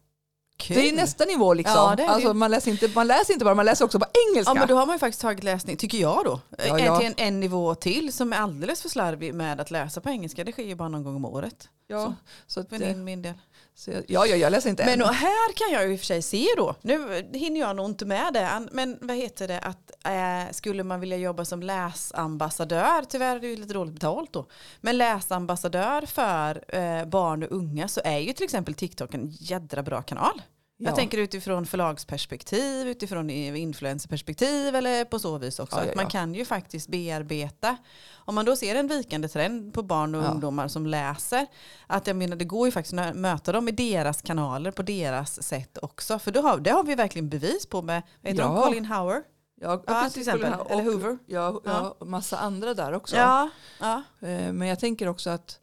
Kul. 0.56 0.76
Det 0.76 0.88
är 0.88 0.92
nästa 0.92 1.24
nivå 1.24 1.54
liksom. 1.54 1.74
Ja, 1.76 1.94
det 1.96 2.06
alltså, 2.06 2.34
man, 2.34 2.50
läser 2.50 2.70
inte, 2.70 2.88
man 2.94 3.06
läser 3.06 3.32
inte 3.32 3.44
bara, 3.44 3.54
man 3.54 3.66
läser 3.66 3.84
också 3.84 3.98
på 3.98 4.06
engelska. 4.30 4.50
Ja 4.50 4.54
men 4.54 4.68
då 4.68 4.76
har 4.76 4.86
man 4.86 4.94
ju 4.94 4.98
faktiskt 4.98 5.20
tagit 5.20 5.44
läsning, 5.44 5.76
tycker 5.76 5.98
jag 5.98 6.24
då, 6.24 6.40
Ja, 6.58 6.78
ja. 6.78 6.98
till 6.98 7.06
en, 7.06 7.14
en 7.16 7.40
nivå 7.40 7.74
till 7.74 8.12
som 8.12 8.32
är 8.32 8.36
alldeles 8.36 8.82
för 8.82 8.88
slarvig 8.88 9.34
med 9.34 9.60
att 9.60 9.70
läsa 9.70 10.00
på 10.00 10.10
engelska. 10.10 10.44
Det 10.44 10.52
sker 10.52 10.62
ju 10.64 10.74
bara 10.74 10.88
någon 10.88 11.04
gång 11.04 11.16
om 11.16 11.24
året. 11.24 11.68
ja, 11.86 12.14
så 12.46 12.60
att, 12.60 12.68
För 12.68 12.82
eh, 12.82 12.88
min, 12.88 13.04
min 13.04 13.22
del. 13.22 13.34
Så 13.76 13.90
jag, 13.90 14.04
ja, 14.08 14.26
ja, 14.26 14.36
jag 14.36 14.50
läser 14.50 14.70
inte 14.70 14.84
Men 14.84 15.00
än. 15.00 15.08
och 15.08 15.14
här 15.14 15.52
kan 15.52 15.72
jag 15.72 15.86
ju 15.86 15.92
i 15.92 15.96
och 15.96 16.00
för 16.00 16.06
sig 16.06 16.22
se 16.22 16.46
då, 16.56 16.74
nu 16.82 17.28
hinner 17.32 17.60
jag 17.60 17.76
nog 17.76 17.86
inte 17.86 18.06
med 18.06 18.32
det, 18.32 18.68
men 18.72 18.98
vad 19.00 19.16
heter 19.16 19.48
det, 19.48 19.60
att 19.60 19.90
eh, 20.04 20.52
skulle 20.52 20.84
man 20.84 21.00
vilja 21.00 21.16
jobba 21.16 21.44
som 21.44 21.62
läsambassadör, 21.62 23.04
tyvärr 23.08 23.36
är 23.36 23.40
det 23.40 23.46
ju 23.46 23.56
lite 23.56 23.74
dåligt 23.74 23.94
betalt 23.94 24.32
då, 24.32 24.46
men 24.80 24.98
läsambassadör 24.98 26.06
för 26.06 26.64
eh, 26.68 27.04
barn 27.04 27.42
och 27.42 27.52
unga 27.52 27.88
så 27.88 28.00
är 28.04 28.18
ju 28.18 28.32
till 28.32 28.44
exempel 28.44 28.74
TikTok 28.74 29.14
en 29.14 29.28
jädra 29.30 29.82
bra 29.82 30.02
kanal. 30.02 30.42
Ja. 30.76 30.88
Jag 30.88 30.96
tänker 30.96 31.18
utifrån 31.18 31.66
förlagsperspektiv, 31.66 32.88
utifrån 32.88 33.30
influencerperspektiv 33.30 34.74
eller 34.76 35.04
på 35.04 35.18
så 35.18 35.38
vis 35.38 35.58
också. 35.58 35.76
Ja, 35.76 35.84
ja, 35.84 35.90
Att 35.90 35.96
man 35.96 36.04
ja. 36.04 36.10
kan 36.10 36.34
ju 36.34 36.44
faktiskt 36.44 36.88
bearbeta. 36.88 37.76
Om 38.14 38.34
man 38.34 38.44
då 38.44 38.56
ser 38.56 38.74
en 38.74 38.88
vikande 38.88 39.28
trend 39.28 39.74
på 39.74 39.82
barn 39.82 40.14
och 40.14 40.22
Ja. 40.24 40.28
ungdomar 40.28 40.68
som 40.68 40.86
läser, 40.86 41.46
att 41.86 42.06
jag 42.06 42.16
menar 42.16 42.36
det 42.36 42.44
går 42.44 42.68
ju 42.68 42.72
faktiskt 42.72 42.98
att 42.98 43.16
möta 43.16 43.52
dem 43.52 43.68
i 43.68 43.72
deras 43.72 44.22
kanaler 44.22 44.70
på 44.70 44.82
deras 44.82 45.42
sätt 45.42 45.78
också. 45.82 46.18
För 46.18 46.30
då 46.30 46.40
har, 46.40 46.58
det 46.58 46.70
har 46.70 46.84
vi 46.84 46.94
verkligen 46.94 47.28
bevis 47.28 47.66
på 47.66 47.82
med, 47.82 48.02
heter 48.22 48.42
de, 48.42 48.54
Ja. 48.56 48.64
Colin 48.64 48.84
Howard? 48.86 49.22
Ja, 49.60 49.82
Ja, 49.86 50.10
till 50.10 50.20
exempel. 50.20 50.54
och- 50.54 50.70
Eller 50.70 50.82
Hoover. 50.84 51.18
Ja, 51.26 51.60
ja. 51.64 51.96
Ja. 52.00 52.06
massa 52.06 52.38
andra 52.38 52.74
där 52.74 52.92
också. 52.92 53.16
Ja, 53.16 53.50
ja. 53.80 54.02
Eh, 54.20 54.52
Men 54.52 54.68
jag 54.68 54.80
tänker 54.80 55.08
också 55.08 55.30
att 55.30 55.58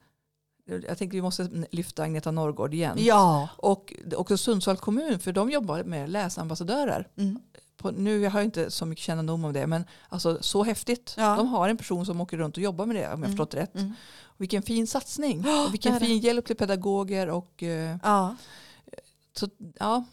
jag 0.87 0.97
tänker 0.97 1.17
vi 1.17 1.21
måste 1.21 1.49
lyfta 1.71 2.03
Agneta 2.03 2.31
Norrgård 2.31 2.73
igen. 2.73 2.97
ja. 2.99 3.49
Och 3.57 3.93
också 4.15 4.37
Sundsvall 4.37 4.77
kommun, 4.77 5.19
för 5.19 5.31
de 5.31 5.49
jobbar 5.51 5.83
med 5.83 6.09
läsambassadörer. 6.09 7.07
Mm. 7.17 7.39
På, 7.77 7.91
nu 7.91 8.21
jag 8.21 8.31
har 8.31 8.39
jag 8.39 8.47
inte 8.47 8.71
så 8.71 8.85
mycket 8.85 9.03
kännedom 9.05 9.45
om 9.45 9.53
det, 9.53 9.67
men 9.67 9.85
alltså, 10.09 10.37
så 10.41 10.63
häftigt. 10.63 11.13
Ja. 11.17 11.35
De 11.35 11.47
har 11.47 11.69
en 11.69 11.77
person 11.77 12.05
som 12.05 12.21
åker 12.21 12.37
runt 12.37 12.57
och 12.57 12.63
jobbar 12.63 12.85
med 12.85 12.95
det, 12.95 13.03
om 13.05 13.09
jag 13.09 13.17
Mm. 13.17 13.31
förstått 13.31 13.53
rätt. 13.53 13.75
Mm. 13.75 13.93
Och 14.23 14.41
vilken 14.41 14.61
fin 14.61 14.87
satsning. 14.87 15.43
Ja, 15.45 15.65
och 15.67 15.73
vilken 15.73 15.93
det. 15.93 15.99
fin 15.99 16.19
hjälp 16.19 16.45
till 16.45 16.55
pedagoger. 16.55 17.29
Och, 17.29 17.63
eh, 17.63 17.97
ja. 18.03 18.35
så, 19.37 19.47
ja, 19.79 20.05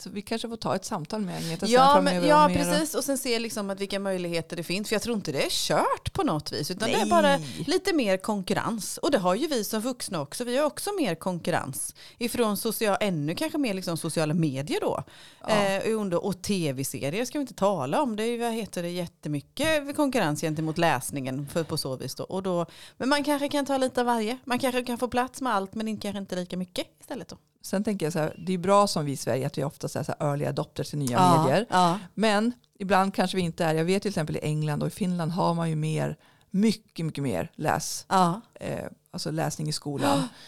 så 0.00 0.10
vi 0.10 0.22
kanske 0.22 0.48
får 0.48 0.56
ta 0.56 0.76
ett 0.76 0.84
samtal 0.84 1.20
med 1.20 1.36
Agneta 1.36 1.66
Ja, 1.66 2.00
men, 2.00 2.26
ja 2.26 2.50
precis. 2.54 2.94
Och 2.94 3.04
sen 3.04 3.18
se 3.18 3.38
liksom 3.38 3.70
att 3.70 3.80
vilka 3.80 3.98
möjligheter 3.98 4.56
det 4.56 4.62
finns. 4.62 4.88
För 4.88 4.94
jag 4.94 5.02
tror 5.02 5.16
inte 5.16 5.32
det 5.32 5.42
är 5.42 5.50
kört 5.50 6.12
på 6.12 6.22
något 6.22 6.52
vis. 6.52 6.70
Utan 6.70 6.88
det 6.88 6.94
är 6.94 6.98
Nej. 6.98 7.10
bara 7.10 7.38
lite 7.66 7.92
mer 7.92 8.16
konkurrens. 8.16 8.98
Och 8.98 9.10
det 9.10 9.18
har 9.18 9.34
ju 9.34 9.46
vi 9.46 9.64
som 9.64 9.80
vuxna 9.80 10.20
också. 10.20 10.44
Vi 10.44 10.56
har 10.56 10.66
också 10.66 10.90
mer 11.00 11.14
konkurrens. 11.14 11.94
Ifrån 12.18 12.56
social, 12.56 12.96
ännu 13.00 13.34
kanske 13.34 13.58
mer 13.58 13.74
liksom 13.74 13.96
sociala 13.96 14.34
medier 14.34 14.80
då. 14.80 15.04
Ja. 15.40 15.48
Eh, 15.48 16.16
och 16.16 16.42
tv-serier 16.42 17.24
ska 17.24 17.38
vi 17.38 17.42
inte 17.42 17.54
tala 17.54 18.02
om. 18.02 18.16
Det 18.16 18.24
är 18.24 18.38
vad 18.38 18.52
heter 18.52 18.82
det, 18.82 18.90
jättemycket 18.90 19.96
konkurrens 19.96 20.40
gentemot 20.40 20.78
läsningen 20.78 21.46
för, 21.52 21.64
på 21.64 21.76
så 21.76 21.96
vis. 21.96 22.14
Då. 22.14 22.24
Och 22.24 22.42
då. 22.42 22.66
Men 22.96 23.08
man 23.08 23.24
kanske 23.24 23.48
kan 23.48 23.66
ta 23.66 23.76
lite 23.76 24.00
av 24.00 24.06
varje. 24.06 24.38
Man 24.44 24.58
kanske 24.58 24.84
kan 24.84 24.98
få 24.98 25.08
plats 25.08 25.40
med 25.40 25.54
allt 25.54 25.74
men 25.74 25.88
inte, 25.88 26.02
kanske 26.02 26.18
inte 26.18 26.36
lika 26.36 26.56
mycket 26.56 26.86
istället. 27.00 27.28
Då. 27.28 27.36
Sen 27.62 27.84
tänker 27.84 28.06
jag 28.06 28.12
så 28.12 28.18
här, 28.18 28.34
det 28.46 28.52
är 28.54 28.58
bra 28.58 28.86
som 28.86 29.04
vi 29.04 29.12
i 29.12 29.16
Sverige 29.16 29.46
att 29.46 29.58
vi 29.58 29.64
ofta 29.64 29.86
är 29.86 30.02
så 30.02 30.14
här 30.18 30.28
early 30.30 30.44
adopters 30.46 30.90
till 30.90 30.98
nya 30.98 31.42
medier. 31.44 31.66
Ja. 31.70 31.98
Men 32.14 32.52
ibland 32.78 33.14
kanske 33.14 33.36
vi 33.36 33.42
inte 33.42 33.64
är, 33.64 33.74
jag 33.74 33.84
vet 33.84 34.02
till 34.02 34.08
exempel 34.08 34.36
i 34.36 34.40
England 34.42 34.82
och 34.82 34.88
i 34.88 34.90
Finland 34.90 35.32
har 35.32 35.54
man 35.54 35.70
ju 35.70 35.76
mer, 35.76 36.16
mycket, 36.50 37.06
mycket 37.06 37.24
mer 37.24 37.50
läs, 37.54 38.06
Ja. 38.08 38.40
eh, 38.54 38.84
alltså 39.10 39.30
läsning 39.30 39.68
i 39.68 39.72
skolan. 39.72 40.22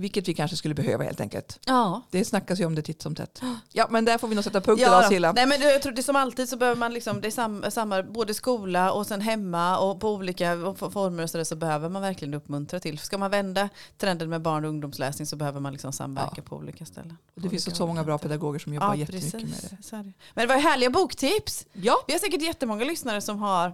Vilket 0.00 0.28
vi 0.28 0.34
kanske 0.34 0.56
skulle 0.56 0.74
behöva 0.74 1.04
helt 1.04 1.20
enkelt. 1.20 1.60
ja. 1.66 2.02
Det 2.10 2.24
snackas 2.24 2.60
ju 2.60 2.64
om 2.66 2.74
det 2.74 2.82
titt 2.82 3.02
som 3.02 3.14
tätt. 3.14 3.42
Ja, 3.72 3.86
men 3.90 4.04
där 4.04 4.18
får 4.18 4.28
vi 4.28 4.34
nog 4.34 4.44
sätta 4.44 4.60
punkt 4.60 4.80
idag 4.80 5.02
då. 5.02 5.08
Silla. 5.08 5.32
Nej 5.32 5.46
men 5.46 5.60
jag 5.60 5.82
tror 5.82 5.92
det 5.92 6.02
som 6.02 6.16
alltid 6.16 6.48
så 6.48 6.56
behöver 6.56 6.78
man 6.78 6.92
liksom, 6.94 7.20
det 7.20 7.28
är 7.28 7.30
samma, 7.30 7.70
samma 7.70 8.02
både 8.02 8.34
skola 8.34 8.92
och 8.92 9.06
sen 9.06 9.20
hemma 9.20 9.78
och 9.78 10.00
på 10.00 10.10
olika 10.12 10.56
former 10.90 11.22
och 11.22 11.30
så, 11.30 11.36
där, 11.36 11.44
så 11.44 11.56
behöver 11.56 11.88
man 11.88 12.02
verkligen 12.02 12.34
uppmuntra 12.34 12.80
till. 12.80 12.98
Ska 12.98 13.18
man 13.18 13.30
vända 13.30 13.68
trenden 13.96 14.30
med 14.30 14.42
barn 14.42 14.64
och 14.64 14.68
ungdomsläsning 14.70 15.26
så 15.26 15.36
behöver 15.36 15.60
man 15.60 15.72
liksom 15.72 15.92
samverka 15.92 16.32
Ja. 16.36 16.42
på 16.42 16.56
olika 16.56 16.84
ställen. 16.86 17.16
Och 17.36 17.42
det 17.42 17.48
finns 17.48 17.76
så 17.76 17.86
många 17.86 18.04
bra 18.04 18.18
pedagoger 18.18 18.58
som 18.58 18.74
jobbar 18.74 18.86
Ja, 18.88 18.94
jättemycket 18.94 19.32
precis. 19.32 19.70
med 19.70 19.78
det. 19.90 19.96
Det. 20.08 20.12
Men 20.34 20.48
det 20.48 20.54
var 20.54 20.60
härliga 20.60 20.90
boktips. 20.90 21.66
Ja, 21.72 21.94
Vi 22.06 22.12
har 22.12 22.20
säkert 22.20 22.42
jättemånga 22.42 22.84
lyssnare 22.84 23.20
som 23.20 23.38
har 23.38 23.72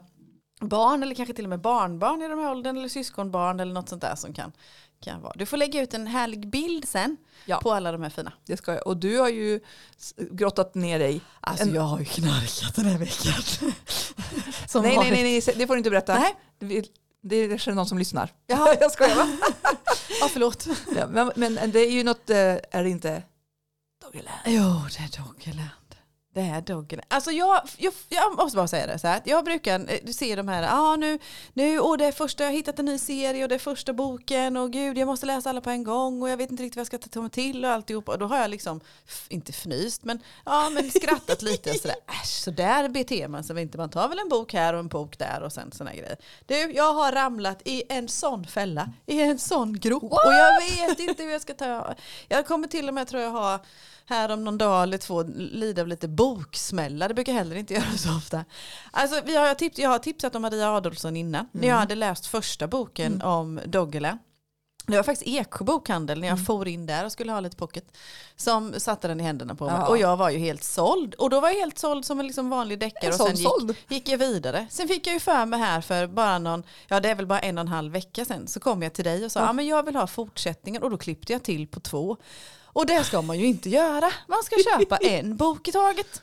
barn 0.60 1.02
eller 1.02 1.14
kanske 1.14 1.34
till 1.34 1.44
och 1.44 1.48
med 1.50 1.60
barnbarn 1.60 2.22
i 2.22 2.28
de 2.28 2.38
här 2.38 2.50
åldern 2.50 2.76
eller 2.76 2.88
syskonbarn 2.88 3.60
eller 3.60 3.72
något 3.74 3.88
sånt 3.88 4.02
där 4.02 4.14
som 4.16 4.34
kan, 4.34 4.52
kan 5.00 5.20
vara. 5.22 5.32
Du 5.36 5.46
får 5.46 5.56
lägga 5.56 5.82
ut 5.82 5.94
en 5.94 6.06
härlig 6.06 6.48
bild 6.50 6.88
sen 6.88 7.16
Ja. 7.46 7.60
på 7.62 7.72
alla 7.72 7.92
de 7.92 8.02
här 8.02 8.10
fina. 8.10 8.32
det 8.46 8.56
ska 8.56 8.74
jag. 8.74 8.86
Och 8.86 8.96
du 8.96 9.18
har 9.18 9.28
ju 9.28 9.60
grottat 10.30 10.74
ner 10.74 10.98
dig. 10.98 11.20
Alltså 11.40 11.64
En- 11.64 11.74
jag 11.74 11.82
har 11.82 11.98
ju 11.98 12.04
knarkat 12.04 12.74
den 12.74 12.84
här 12.84 12.98
veckan. 12.98 13.34
Nej, 14.82 14.96
nej, 14.96 15.10
nej, 15.10 15.22
nej, 15.22 15.54
det 15.56 15.66
får 15.66 15.74
du 15.74 15.78
inte 15.78 15.90
berätta. 15.90 16.18
Nej. 16.58 16.84
Det 17.22 17.36
är 17.36 17.48
kanske 17.48 17.72
någon 17.74 17.86
som 17.86 17.98
lyssnar. 17.98 18.32
Jaha. 18.46 18.76
jag 18.80 18.92
skojar 18.92 19.16
va? 19.16 19.28
Ja, 20.20 20.28
förlåt. 20.32 20.66
Ja, 20.96 21.06
men, 21.06 21.32
men 21.36 21.70
det 21.70 21.80
är 21.80 21.90
ju 21.90 22.04
något, 22.04 22.30
eh, 22.30 22.36
är 22.70 22.82
det 22.82 22.88
inte 22.90 23.22
Doggerland? 24.02 24.38
Jo, 24.46 24.62
det 24.62 24.98
är 25.04 25.22
Doggerland. 25.24 25.68
Det 26.34 26.40
är 26.40 26.60
Doggerland. 26.60 27.06
Alltså 27.08 27.30
jag, 27.30 27.62
jag, 27.76 27.92
jag 28.08 28.36
måste 28.36 28.56
bara 28.56 28.68
säga 28.68 28.86
det 28.86 28.98
så 28.98 29.06
här. 29.06 29.22
Jag 29.24 29.44
brukar 29.44 29.80
eh, 29.80 30.10
se 30.12 30.36
de 30.36 30.48
här, 30.48 30.62
ja 30.62 30.72
ah, 30.72 30.96
nu, 30.96 31.18
nu, 31.52 31.80
och 31.80 31.98
det 31.98 32.06
är 32.06 32.12
första, 32.12 32.42
jag 32.42 32.50
har 32.50 32.56
hittat 32.56 32.78
en 32.78 32.84
ny 32.84 32.98
serie 32.98 33.42
och 33.42 33.48
det 33.48 33.54
är 33.54 33.58
första 33.58 33.92
boken 33.92 34.56
och 34.56 34.72
gud 34.72 34.98
jag 34.98 35.06
måste 35.06 35.26
läsa 35.26 35.50
alla 35.50 35.60
på 35.60 35.70
en 35.70 35.84
gång 35.84 36.22
och 36.22 36.28
jag 36.28 36.36
vet 36.36 36.50
inte 36.50 36.62
riktigt 36.62 36.76
vad 36.76 36.80
jag 36.80 36.86
ska 36.86 36.98
ta 36.98 37.20
mig 37.20 37.30
till 37.30 37.64
och 37.64 37.70
alltihopa. 37.70 38.12
Och 38.12 38.18
då 38.18 38.26
har 38.26 38.38
jag 38.38 38.50
liksom, 38.50 38.80
inte 39.28 39.52
fnyst, 39.52 40.04
men, 40.04 40.20
ja, 40.44 40.70
men 40.70 40.90
skrattat 40.90 41.42
lite 41.50 41.74
sådär. 41.74 41.96
Äsch, 42.22 42.42
så 42.44 42.50
där 42.50 42.88
beter 42.88 43.28
man 43.28 43.44
sig 43.44 43.62
inte. 43.62 43.78
Man 43.78 43.90
tar 43.90 44.08
väl 44.08 44.18
en 44.18 44.28
bok 44.28 44.52
här 44.52 44.74
och 44.74 44.80
en 44.80 44.88
bok 44.88 45.18
där 45.18 45.42
och 45.42 45.52
sen 45.52 45.72
sådana 45.72 45.96
grejer. 45.96 46.16
Du, 46.46 46.72
jag 46.72 46.94
har 46.94 47.12
ramlat 47.12 47.62
i 47.64 47.82
en 47.88 48.08
sån 48.08 48.46
fälla, 48.46 48.92
i 49.06 49.20
en 49.20 49.38
sån 49.38 49.80
grop 49.80 50.12
och 50.12 50.32
jag 50.32 50.88
vet 50.88 50.98
inte 51.00 51.22
hur 51.22 51.30
jag 51.30 51.42
ska 51.42 51.54
ta. 51.54 51.94
Jag 52.28 52.46
kommer 52.46 52.68
till 52.68 52.88
och 52.88 52.94
med, 52.94 53.08
tror 53.08 53.22
jag, 53.22 53.30
ha 53.30 53.60
här 54.06 54.30
om 54.30 54.44
någon 54.44 54.58
dag 54.58 54.82
eller 54.82 54.98
två 54.98 55.22
lida 55.36 55.82
av 55.82 55.88
lite 55.88 56.08
boksmällar. 56.24 57.08
Det 57.08 57.14
brukar 57.14 57.32
jag 57.32 57.38
heller 57.38 57.56
inte 57.56 57.74
göra 57.80 57.96
så 57.96 58.16
ofta. 58.16 58.44
Alltså, 58.90 59.20
vi 59.24 59.36
har 59.36 59.54
tips, 59.54 59.78
jag 59.78 59.90
har 59.90 59.98
tipsat 59.98 60.34
om 60.34 60.42
Maria 60.42 60.72
Adolfsson 60.72 61.16
innan. 61.16 61.48
När 61.52 61.68
jag 61.68 61.76
hade 61.76 61.94
läst 61.94 62.26
första 62.26 62.66
boken 62.66 63.22
om 63.22 63.60
Doggerland. 63.66 64.18
Det 64.86 64.96
var 64.96 65.02
faktiskt 65.02 65.28
Eksjö 65.28 65.64
bokhandel 65.64 66.20
när 66.20 66.28
jag 66.28 66.46
for 66.46 66.68
in 66.68 66.86
där 66.86 67.04
och 67.04 67.12
skulle 67.12 67.32
ha 67.32 67.40
lite 67.40 67.56
pocket. 67.56 67.84
Som 68.36 68.74
satte 68.80 69.08
den 69.08 69.20
i 69.20 69.22
händerna 69.22 69.54
på 69.54 69.64
mig. 69.64 69.74
Ja. 69.74 69.88
Och 69.88 69.98
jag 69.98 70.16
var 70.16 70.30
ju 70.30 70.38
helt 70.38 70.64
såld. 70.64 71.14
Och 71.14 71.30
då 71.30 71.40
var 71.40 71.48
jag 71.48 71.56
helt 71.56 71.78
såld 71.78 72.04
som 72.04 72.20
en 72.20 72.26
liksom 72.26 72.50
vanlig 72.50 72.78
deckare. 72.78 73.10
Och 73.10 73.16
sen 73.16 73.36
gick, 73.36 73.76
gick 73.88 74.08
jag 74.08 74.18
vidare. 74.18 74.66
Sen 74.70 74.88
fick 74.88 75.06
jag 75.06 75.14
ju 75.14 75.20
för 75.20 75.46
mig 75.46 75.60
här 75.60 75.80
för 75.80 76.06
bara 76.06 76.38
någon, 76.38 76.62
ja 76.88 77.00
det 77.00 77.10
är 77.10 77.14
väl 77.14 77.26
bara 77.26 77.40
en 77.40 77.58
och 77.58 77.62
en 77.62 77.68
halv 77.68 77.92
vecka 77.92 78.24
sen. 78.24 78.46
Så 78.46 78.60
kom 78.60 78.82
jag 78.82 78.92
till 78.92 79.04
dig 79.04 79.24
och 79.24 79.32
sa, 79.32 79.40
ja, 79.40 79.52
men 79.52 79.66
jag 79.66 79.82
vill 79.82 79.96
ha 79.96 80.06
fortsättningen. 80.06 80.82
Och 80.82 80.90
då 80.90 80.98
klippte 80.98 81.32
jag 81.32 81.42
till 81.42 81.66
på 81.66 81.80
två. 81.80 82.16
Och 82.74 82.86
det 82.86 83.04
ska 83.04 83.22
man 83.22 83.38
ju 83.38 83.46
inte 83.46 83.70
göra. 83.70 84.12
Man 84.28 84.42
ska 84.42 84.56
köpa 84.78 84.96
en 85.02 85.36
bok 85.36 85.68
i 85.68 85.72
taget. 85.72 86.22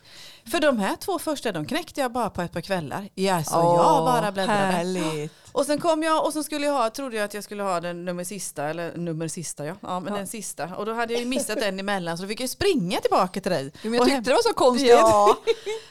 För 0.51 0.59
de 0.59 0.77
här 0.79 0.95
två 0.95 1.19
första 1.19 1.51
de 1.51 1.65
knäckte 1.65 2.01
jag 2.01 2.11
bara 2.11 2.29
på 2.29 2.41
ett 2.41 2.51
par 2.53 2.61
kvällar. 2.61 3.09
Ja, 3.15 3.43
så 3.43 3.55
jag 3.55 4.05
bara 4.05 4.31
bläddrade. 4.31 4.59
Härligt. 4.59 5.31
Och 5.51 5.65
sen 5.65 5.79
kom 5.81 6.03
jag 6.03 6.25
och 6.25 6.33
så 6.33 6.43
skulle 6.43 6.65
jag 6.65 6.73
ha, 6.73 6.89
trodde 6.89 7.15
jag 7.15 7.25
att 7.25 7.33
jag 7.33 7.43
skulle 7.43 7.63
ha 7.63 7.79
den 7.79 8.05
nummer 8.05 8.23
sista, 8.23 8.63
eller 8.63 8.97
nummer 8.97 9.27
sista 9.27 9.65
ja, 9.65 9.75
ja 9.81 9.99
men 9.99 10.13
Ja. 10.13 10.17
den 10.17 10.27
sista. 10.27 10.75
Och 10.75 10.85
då 10.85 10.93
hade 10.93 11.13
jag 11.13 11.19
ju 11.19 11.27
missat 11.27 11.59
den 11.59 11.79
emellan 11.79 12.17
så 12.17 12.23
då 12.23 12.27
fick 12.29 12.39
jag 12.41 12.49
springa 12.49 12.99
tillbaka 12.99 13.41
till 13.41 13.51
dig. 13.51 13.71
Jo, 13.81 13.89
men 13.91 13.93
jag 13.93 14.07
tyckte 14.07 14.29
det 14.29 14.33
var 14.33 14.43
så 14.43 14.53
konstigt. 14.53 14.89
Ja. 14.89 15.37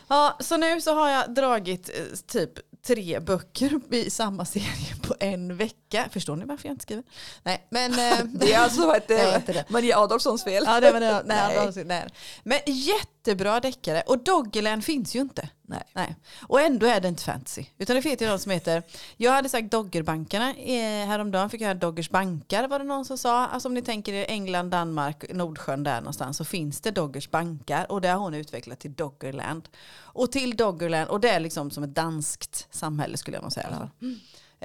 ja, 0.09 0.37
så 0.41 0.57
nu 0.57 0.81
så 0.81 0.95
har 0.95 1.09
jag 1.09 1.35
dragit 1.35 1.89
eh, 1.89 2.17
typ 2.27 2.51
tre 2.87 3.21
böcker 3.21 3.81
i 3.91 4.11
samma 4.11 4.45
serie 4.45 4.95
på 5.03 5.15
en 5.21 5.57
vecka. 5.57 6.09
Förstår 6.13 6.37
ni 6.37 6.45
varför 6.45 6.69
jag 6.69 6.73
inte 6.73 6.83
skriver? 6.83 7.05
Nej, 7.43 7.67
men... 7.71 7.93
eh, 7.93 8.25
Det 8.25 8.53
är 8.53 8.59
alltså 8.59 8.97
ett, 8.97 9.11
Jag 9.11 9.29
eh, 9.29 9.35
inte. 9.35 9.65
Maria 9.69 9.99
Adolfssons 9.99 10.45
fel. 10.45 10.63
Ja, 10.67 10.81
det 10.81 10.93
var 10.93 11.01
det. 11.01 11.23
Nej, 11.27 11.57
Nej. 11.57 11.73
nej. 11.75 11.85
nej. 11.85 12.09
Men 12.45 12.59
jättebra 12.67 13.61
deckare. 13.61 14.03
Och 14.07 14.25
Doggerland 14.25 14.85
finns 14.85 15.17
ju 15.17 15.21
inte. 15.21 15.49
Nej. 15.71 15.83
Nej. 15.93 16.17
Och 16.43 16.61
ändå 16.61 16.87
är 16.87 17.01
det 17.01 17.09
inte 17.09 17.23
fantasy. 17.23 17.65
Utan 17.79 17.97
det 17.97 18.03
finns 18.03 18.23
ju 18.23 18.27
någon 18.27 18.39
som 18.39 18.53
heter, 18.53 18.83
jag 19.17 19.33
hade 19.33 19.49
sagt 19.49 19.71
Doggerbankarna 19.71 20.51
eh, 20.51 21.07
häromdagen, 21.07 21.51
fick 21.51 21.61
jag 21.61 21.67
höra 21.67 21.79
Doggers 21.79 22.11
bankar 22.11 22.69
var 22.69 22.79
det 22.79 22.85
någon 22.85 23.05
som 23.05 23.19
sa. 23.19 23.47
Alltså 23.47 23.69
om 23.69 23.75
ni 23.75 23.83
tänker 23.83 24.13
er 24.13 24.27
England, 24.29 24.71
Danmark, 24.71 25.25
Nordsjön 25.33 25.83
där 25.83 26.01
någonstans 26.01 26.37
så 26.37 26.45
finns 26.45 26.81
det 26.81 26.91
Doggers 26.91 27.31
bankar 27.31 27.93
och 27.93 28.01
det 28.01 28.09
har 28.09 28.19
hon 28.19 28.35
utvecklat 28.35 28.81
till 28.81 28.95
Doggerland. 28.95 29.69
Och 29.99 30.33
till 30.33 30.57
Doggerland, 30.57 31.11
och 31.11 31.21
det 31.21 31.29
är 31.29 31.41
liksom 31.41 31.71
som 31.71 31.85
ett 31.85 31.95
danskt 31.95 32.67
samhälle 32.71 33.17
skulle 33.17 33.37
jag 33.37 33.43
nog 33.43 33.53
säga 33.53 33.67
i 33.67 33.73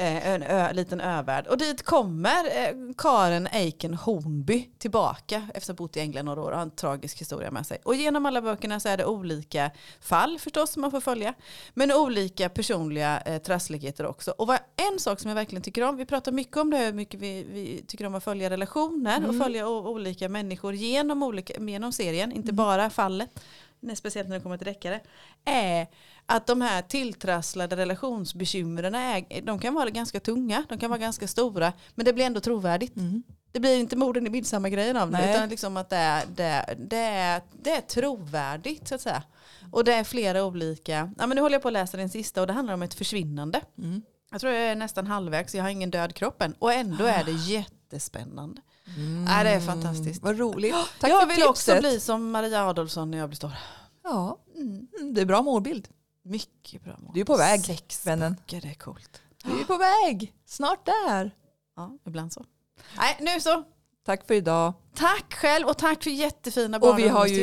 en 0.04 0.44
ö, 0.44 0.74
liten 0.74 1.02
övärld. 1.02 1.48
Och 1.48 1.58
dit 1.58 1.84
kommer 1.84 2.46
eh, 2.46 2.74
Karen 2.98 3.48
Aiken 3.52 3.94
Hornby 3.94 4.70
tillbaka 4.78 5.48
efter 5.54 5.74
att 5.74 5.80
ha 5.80 5.84
bott 5.86 5.98
i 5.98 6.00
England 6.00 6.26
några 6.26 6.42
år 6.42 6.52
och 6.52 6.56
har 6.58 6.62
en 6.64 6.72
tragisk 6.72 7.22
historia 7.22 7.52
med 7.52 7.68
sig. 7.68 7.78
Och 7.84 7.96
genom 7.96 8.26
alla 8.26 8.42
böckerna 8.42 8.80
så 8.80 8.90
är 8.90 8.98
det 8.98 9.06
olika 9.06 9.72
fall 10.02 10.40
förstås 10.40 10.72
som 10.72 10.82
man 10.82 10.92
får 10.92 11.02
följa. 11.02 11.34
Men 11.74 11.92
olika 11.92 12.50
personliga 12.50 13.22
eh, 13.22 13.38
trassligheter 13.42 14.06
också. 14.06 14.32
Och 14.32 14.48
vad, 14.48 14.60
en 14.92 15.00
sak 15.00 15.20
som 15.20 15.30
jag 15.30 15.36
verkligen 15.36 15.62
tycker 15.64 15.82
om, 15.84 15.98
vi 15.98 16.06
pratar 16.06 16.32
mycket 16.32 16.58
om 16.58 16.70
det, 16.72 16.78
hur 16.78 16.94
mycket 16.94 17.20
vi, 17.20 17.44
vi 17.44 17.86
tycker 17.88 18.06
om 18.06 18.16
att 18.16 18.24
följa 18.24 18.50
relationer 18.50 19.18
Mm. 19.18 19.30
och 19.30 19.44
följa 19.44 19.68
olika 19.68 20.30
människor 20.30 20.74
genom, 20.74 21.24
olika, 21.24 21.54
genom 21.60 21.92
serien, 21.92 22.32
inte 22.32 22.54
bara 22.54 22.90
fallet. 22.90 23.30
Nej, 23.86 23.96
Speciellt 23.96 24.30
när 24.30 24.36
det 24.36 24.44
kommer 24.44 24.58
till 24.58 24.68
deckare. 24.68 25.02
Är 25.46 25.88
att 26.26 26.48
de 26.48 26.62
här 26.62 26.82
tilltrasslade 26.82 27.76
relationsbekymren 27.76 28.96
är, 28.96 29.42
de 29.42 29.60
kan 29.60 29.74
vara 29.74 29.90
ganska 29.90 30.20
tunga, 30.20 30.66
de 30.70 30.78
kan 30.78 30.90
vara 30.90 31.00
ganska 31.00 31.28
stora, 31.28 31.74
men 31.96 32.06
det 32.06 32.14
blir 32.14 32.26
ändå 32.26 32.40
trovärdigt. 32.40 32.96
Mm. 32.96 33.24
Det 33.52 33.60
blir 33.60 33.80
inte 33.80 33.96
morden 33.96 34.28
i 34.28 34.30
midsommargrejen 34.30 34.98
av 34.98 35.12
det, 35.12 35.18
Nej. 35.18 35.36
utan 35.36 35.50
liksom 35.50 35.78
att 35.78 35.90
det 35.90 35.96
är, 35.96 36.26
det, 36.36 36.76
det, 36.80 36.98
är, 36.98 37.42
det 37.64 37.72
är 37.72 37.82
trovärdigt 37.82 38.88
så 38.88 38.96
att 38.96 39.02
säga. 39.02 39.24
Och 39.72 39.84
det 39.84 39.94
är 39.94 40.04
flera 40.04 40.46
olika, 40.46 41.14
ja 41.18 41.28
men 41.28 41.36
nu 41.36 41.42
håller 41.42 41.56
jag 41.56 41.62
på 41.62 41.68
att 41.68 41.74
läsa 41.74 41.98
den 41.98 42.10
sista 42.10 42.42
och 42.42 42.48
det 42.48 42.54
handlar 42.54 42.74
om 42.74 42.82
ett 42.82 42.94
försvinnande. 42.94 43.62
Mm. 43.78 44.02
Jag 44.32 44.42
tror 44.42 44.54
jag 44.54 44.64
är 44.64 44.76
nästan 44.76 45.08
halvvägs, 45.08 45.56
jag 45.56 45.64
har 45.64 45.70
ingen 45.70 45.92
död 45.92 46.16
kropp 46.16 46.42
än. 46.42 46.54
Och 46.60 46.74
ändå 46.74 47.06
är 47.06 47.24
det 47.24 47.32
jättespännande. 47.32 48.62
Mm. 48.98 49.26
Ja, 49.28 49.44
det 49.44 49.50
är 49.50 49.60
fantastiskt. 49.60 50.22
Vad 50.24 50.38
roligt. 50.40 50.76
Tack 51.00 51.12
jag 51.12 51.20
för 51.22 51.28
vill 51.28 51.36
tipset. 51.36 51.50
också 51.50 51.80
bli 51.80 52.00
som 52.00 52.32
Maria 52.32 52.68
Adolfsson 52.68 53.12
när 53.12 53.18
jag 53.18 53.30
blir 53.30 53.36
stor. 53.38 53.52
Ja, 54.04 54.38
mm, 54.56 54.88
det 55.14 55.22
är 55.22 55.26
bra 55.26 55.42
målbild. 55.42 55.88
Mycket 56.24 56.84
bra 56.84 56.96
mål. 57.00 57.12
Du 57.14 57.22
är 57.22 57.26
på 57.26 57.38
väg, 57.38 57.66
Sex 57.66 58.08
vännen. 58.08 58.34
böcker, 58.34 58.62
det 58.62 58.68
är 58.70 58.74
coolt. 58.74 59.22
Du 59.44 59.60
är 59.60 59.64
på 59.64 59.78
väg. 59.78 60.34
Snart 60.46 60.86
där. 60.86 61.32
Ja, 61.76 61.98
ibland 62.08 62.34
så. 62.34 62.46
Nej, 62.98 63.18
nu 63.22 63.40
så. 63.42 63.64
Tack 64.06 64.28
för 64.28 64.34
idag. 64.34 64.74
Tack 64.96 65.34
själv 65.34 65.68
och 65.68 65.78
tack 65.78 66.04
för 66.04 66.10
jättefina 66.12 66.80
barn 66.80 66.92
Och 66.94 67.00
vi 67.00 67.08
har 67.08 67.28
ju 67.28 67.42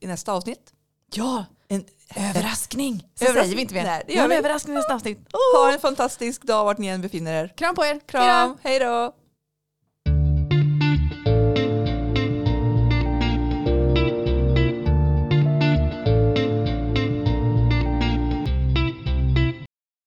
i 0.00 0.06
nästa 0.06 0.32
avsnitt 0.32 0.72
Ja, 1.14 1.44
en 1.68 1.84
överraskning. 2.16 3.08
Så 3.14 3.24
Överraskning. 3.24 3.44
säger 3.44 3.56
vi 3.56 3.62
inte 3.62 3.74
mer. 3.74 3.84
Nej, 3.84 4.02
det 4.06 4.12
vi 4.12 4.12
gör 4.14 4.20
har 4.20 4.24
en 4.24 4.30
vi. 4.30 4.36
överraskning 4.36 4.74
i 4.74 4.78
nästa 4.78 4.94
avsnitt. 4.94 5.18
Ha 5.56 5.72
en 5.72 5.78
fantastisk 5.80 6.42
dag 6.42 6.64
vart 6.64 6.78
ni 6.78 6.86
än 6.86 7.00
befinner 7.02 7.44
er. 7.44 7.52
Kram 7.56 7.74
på 7.74 7.84
er. 7.84 8.00
Kram, 8.06 8.56
hej 8.62 8.78
då. 8.78 9.14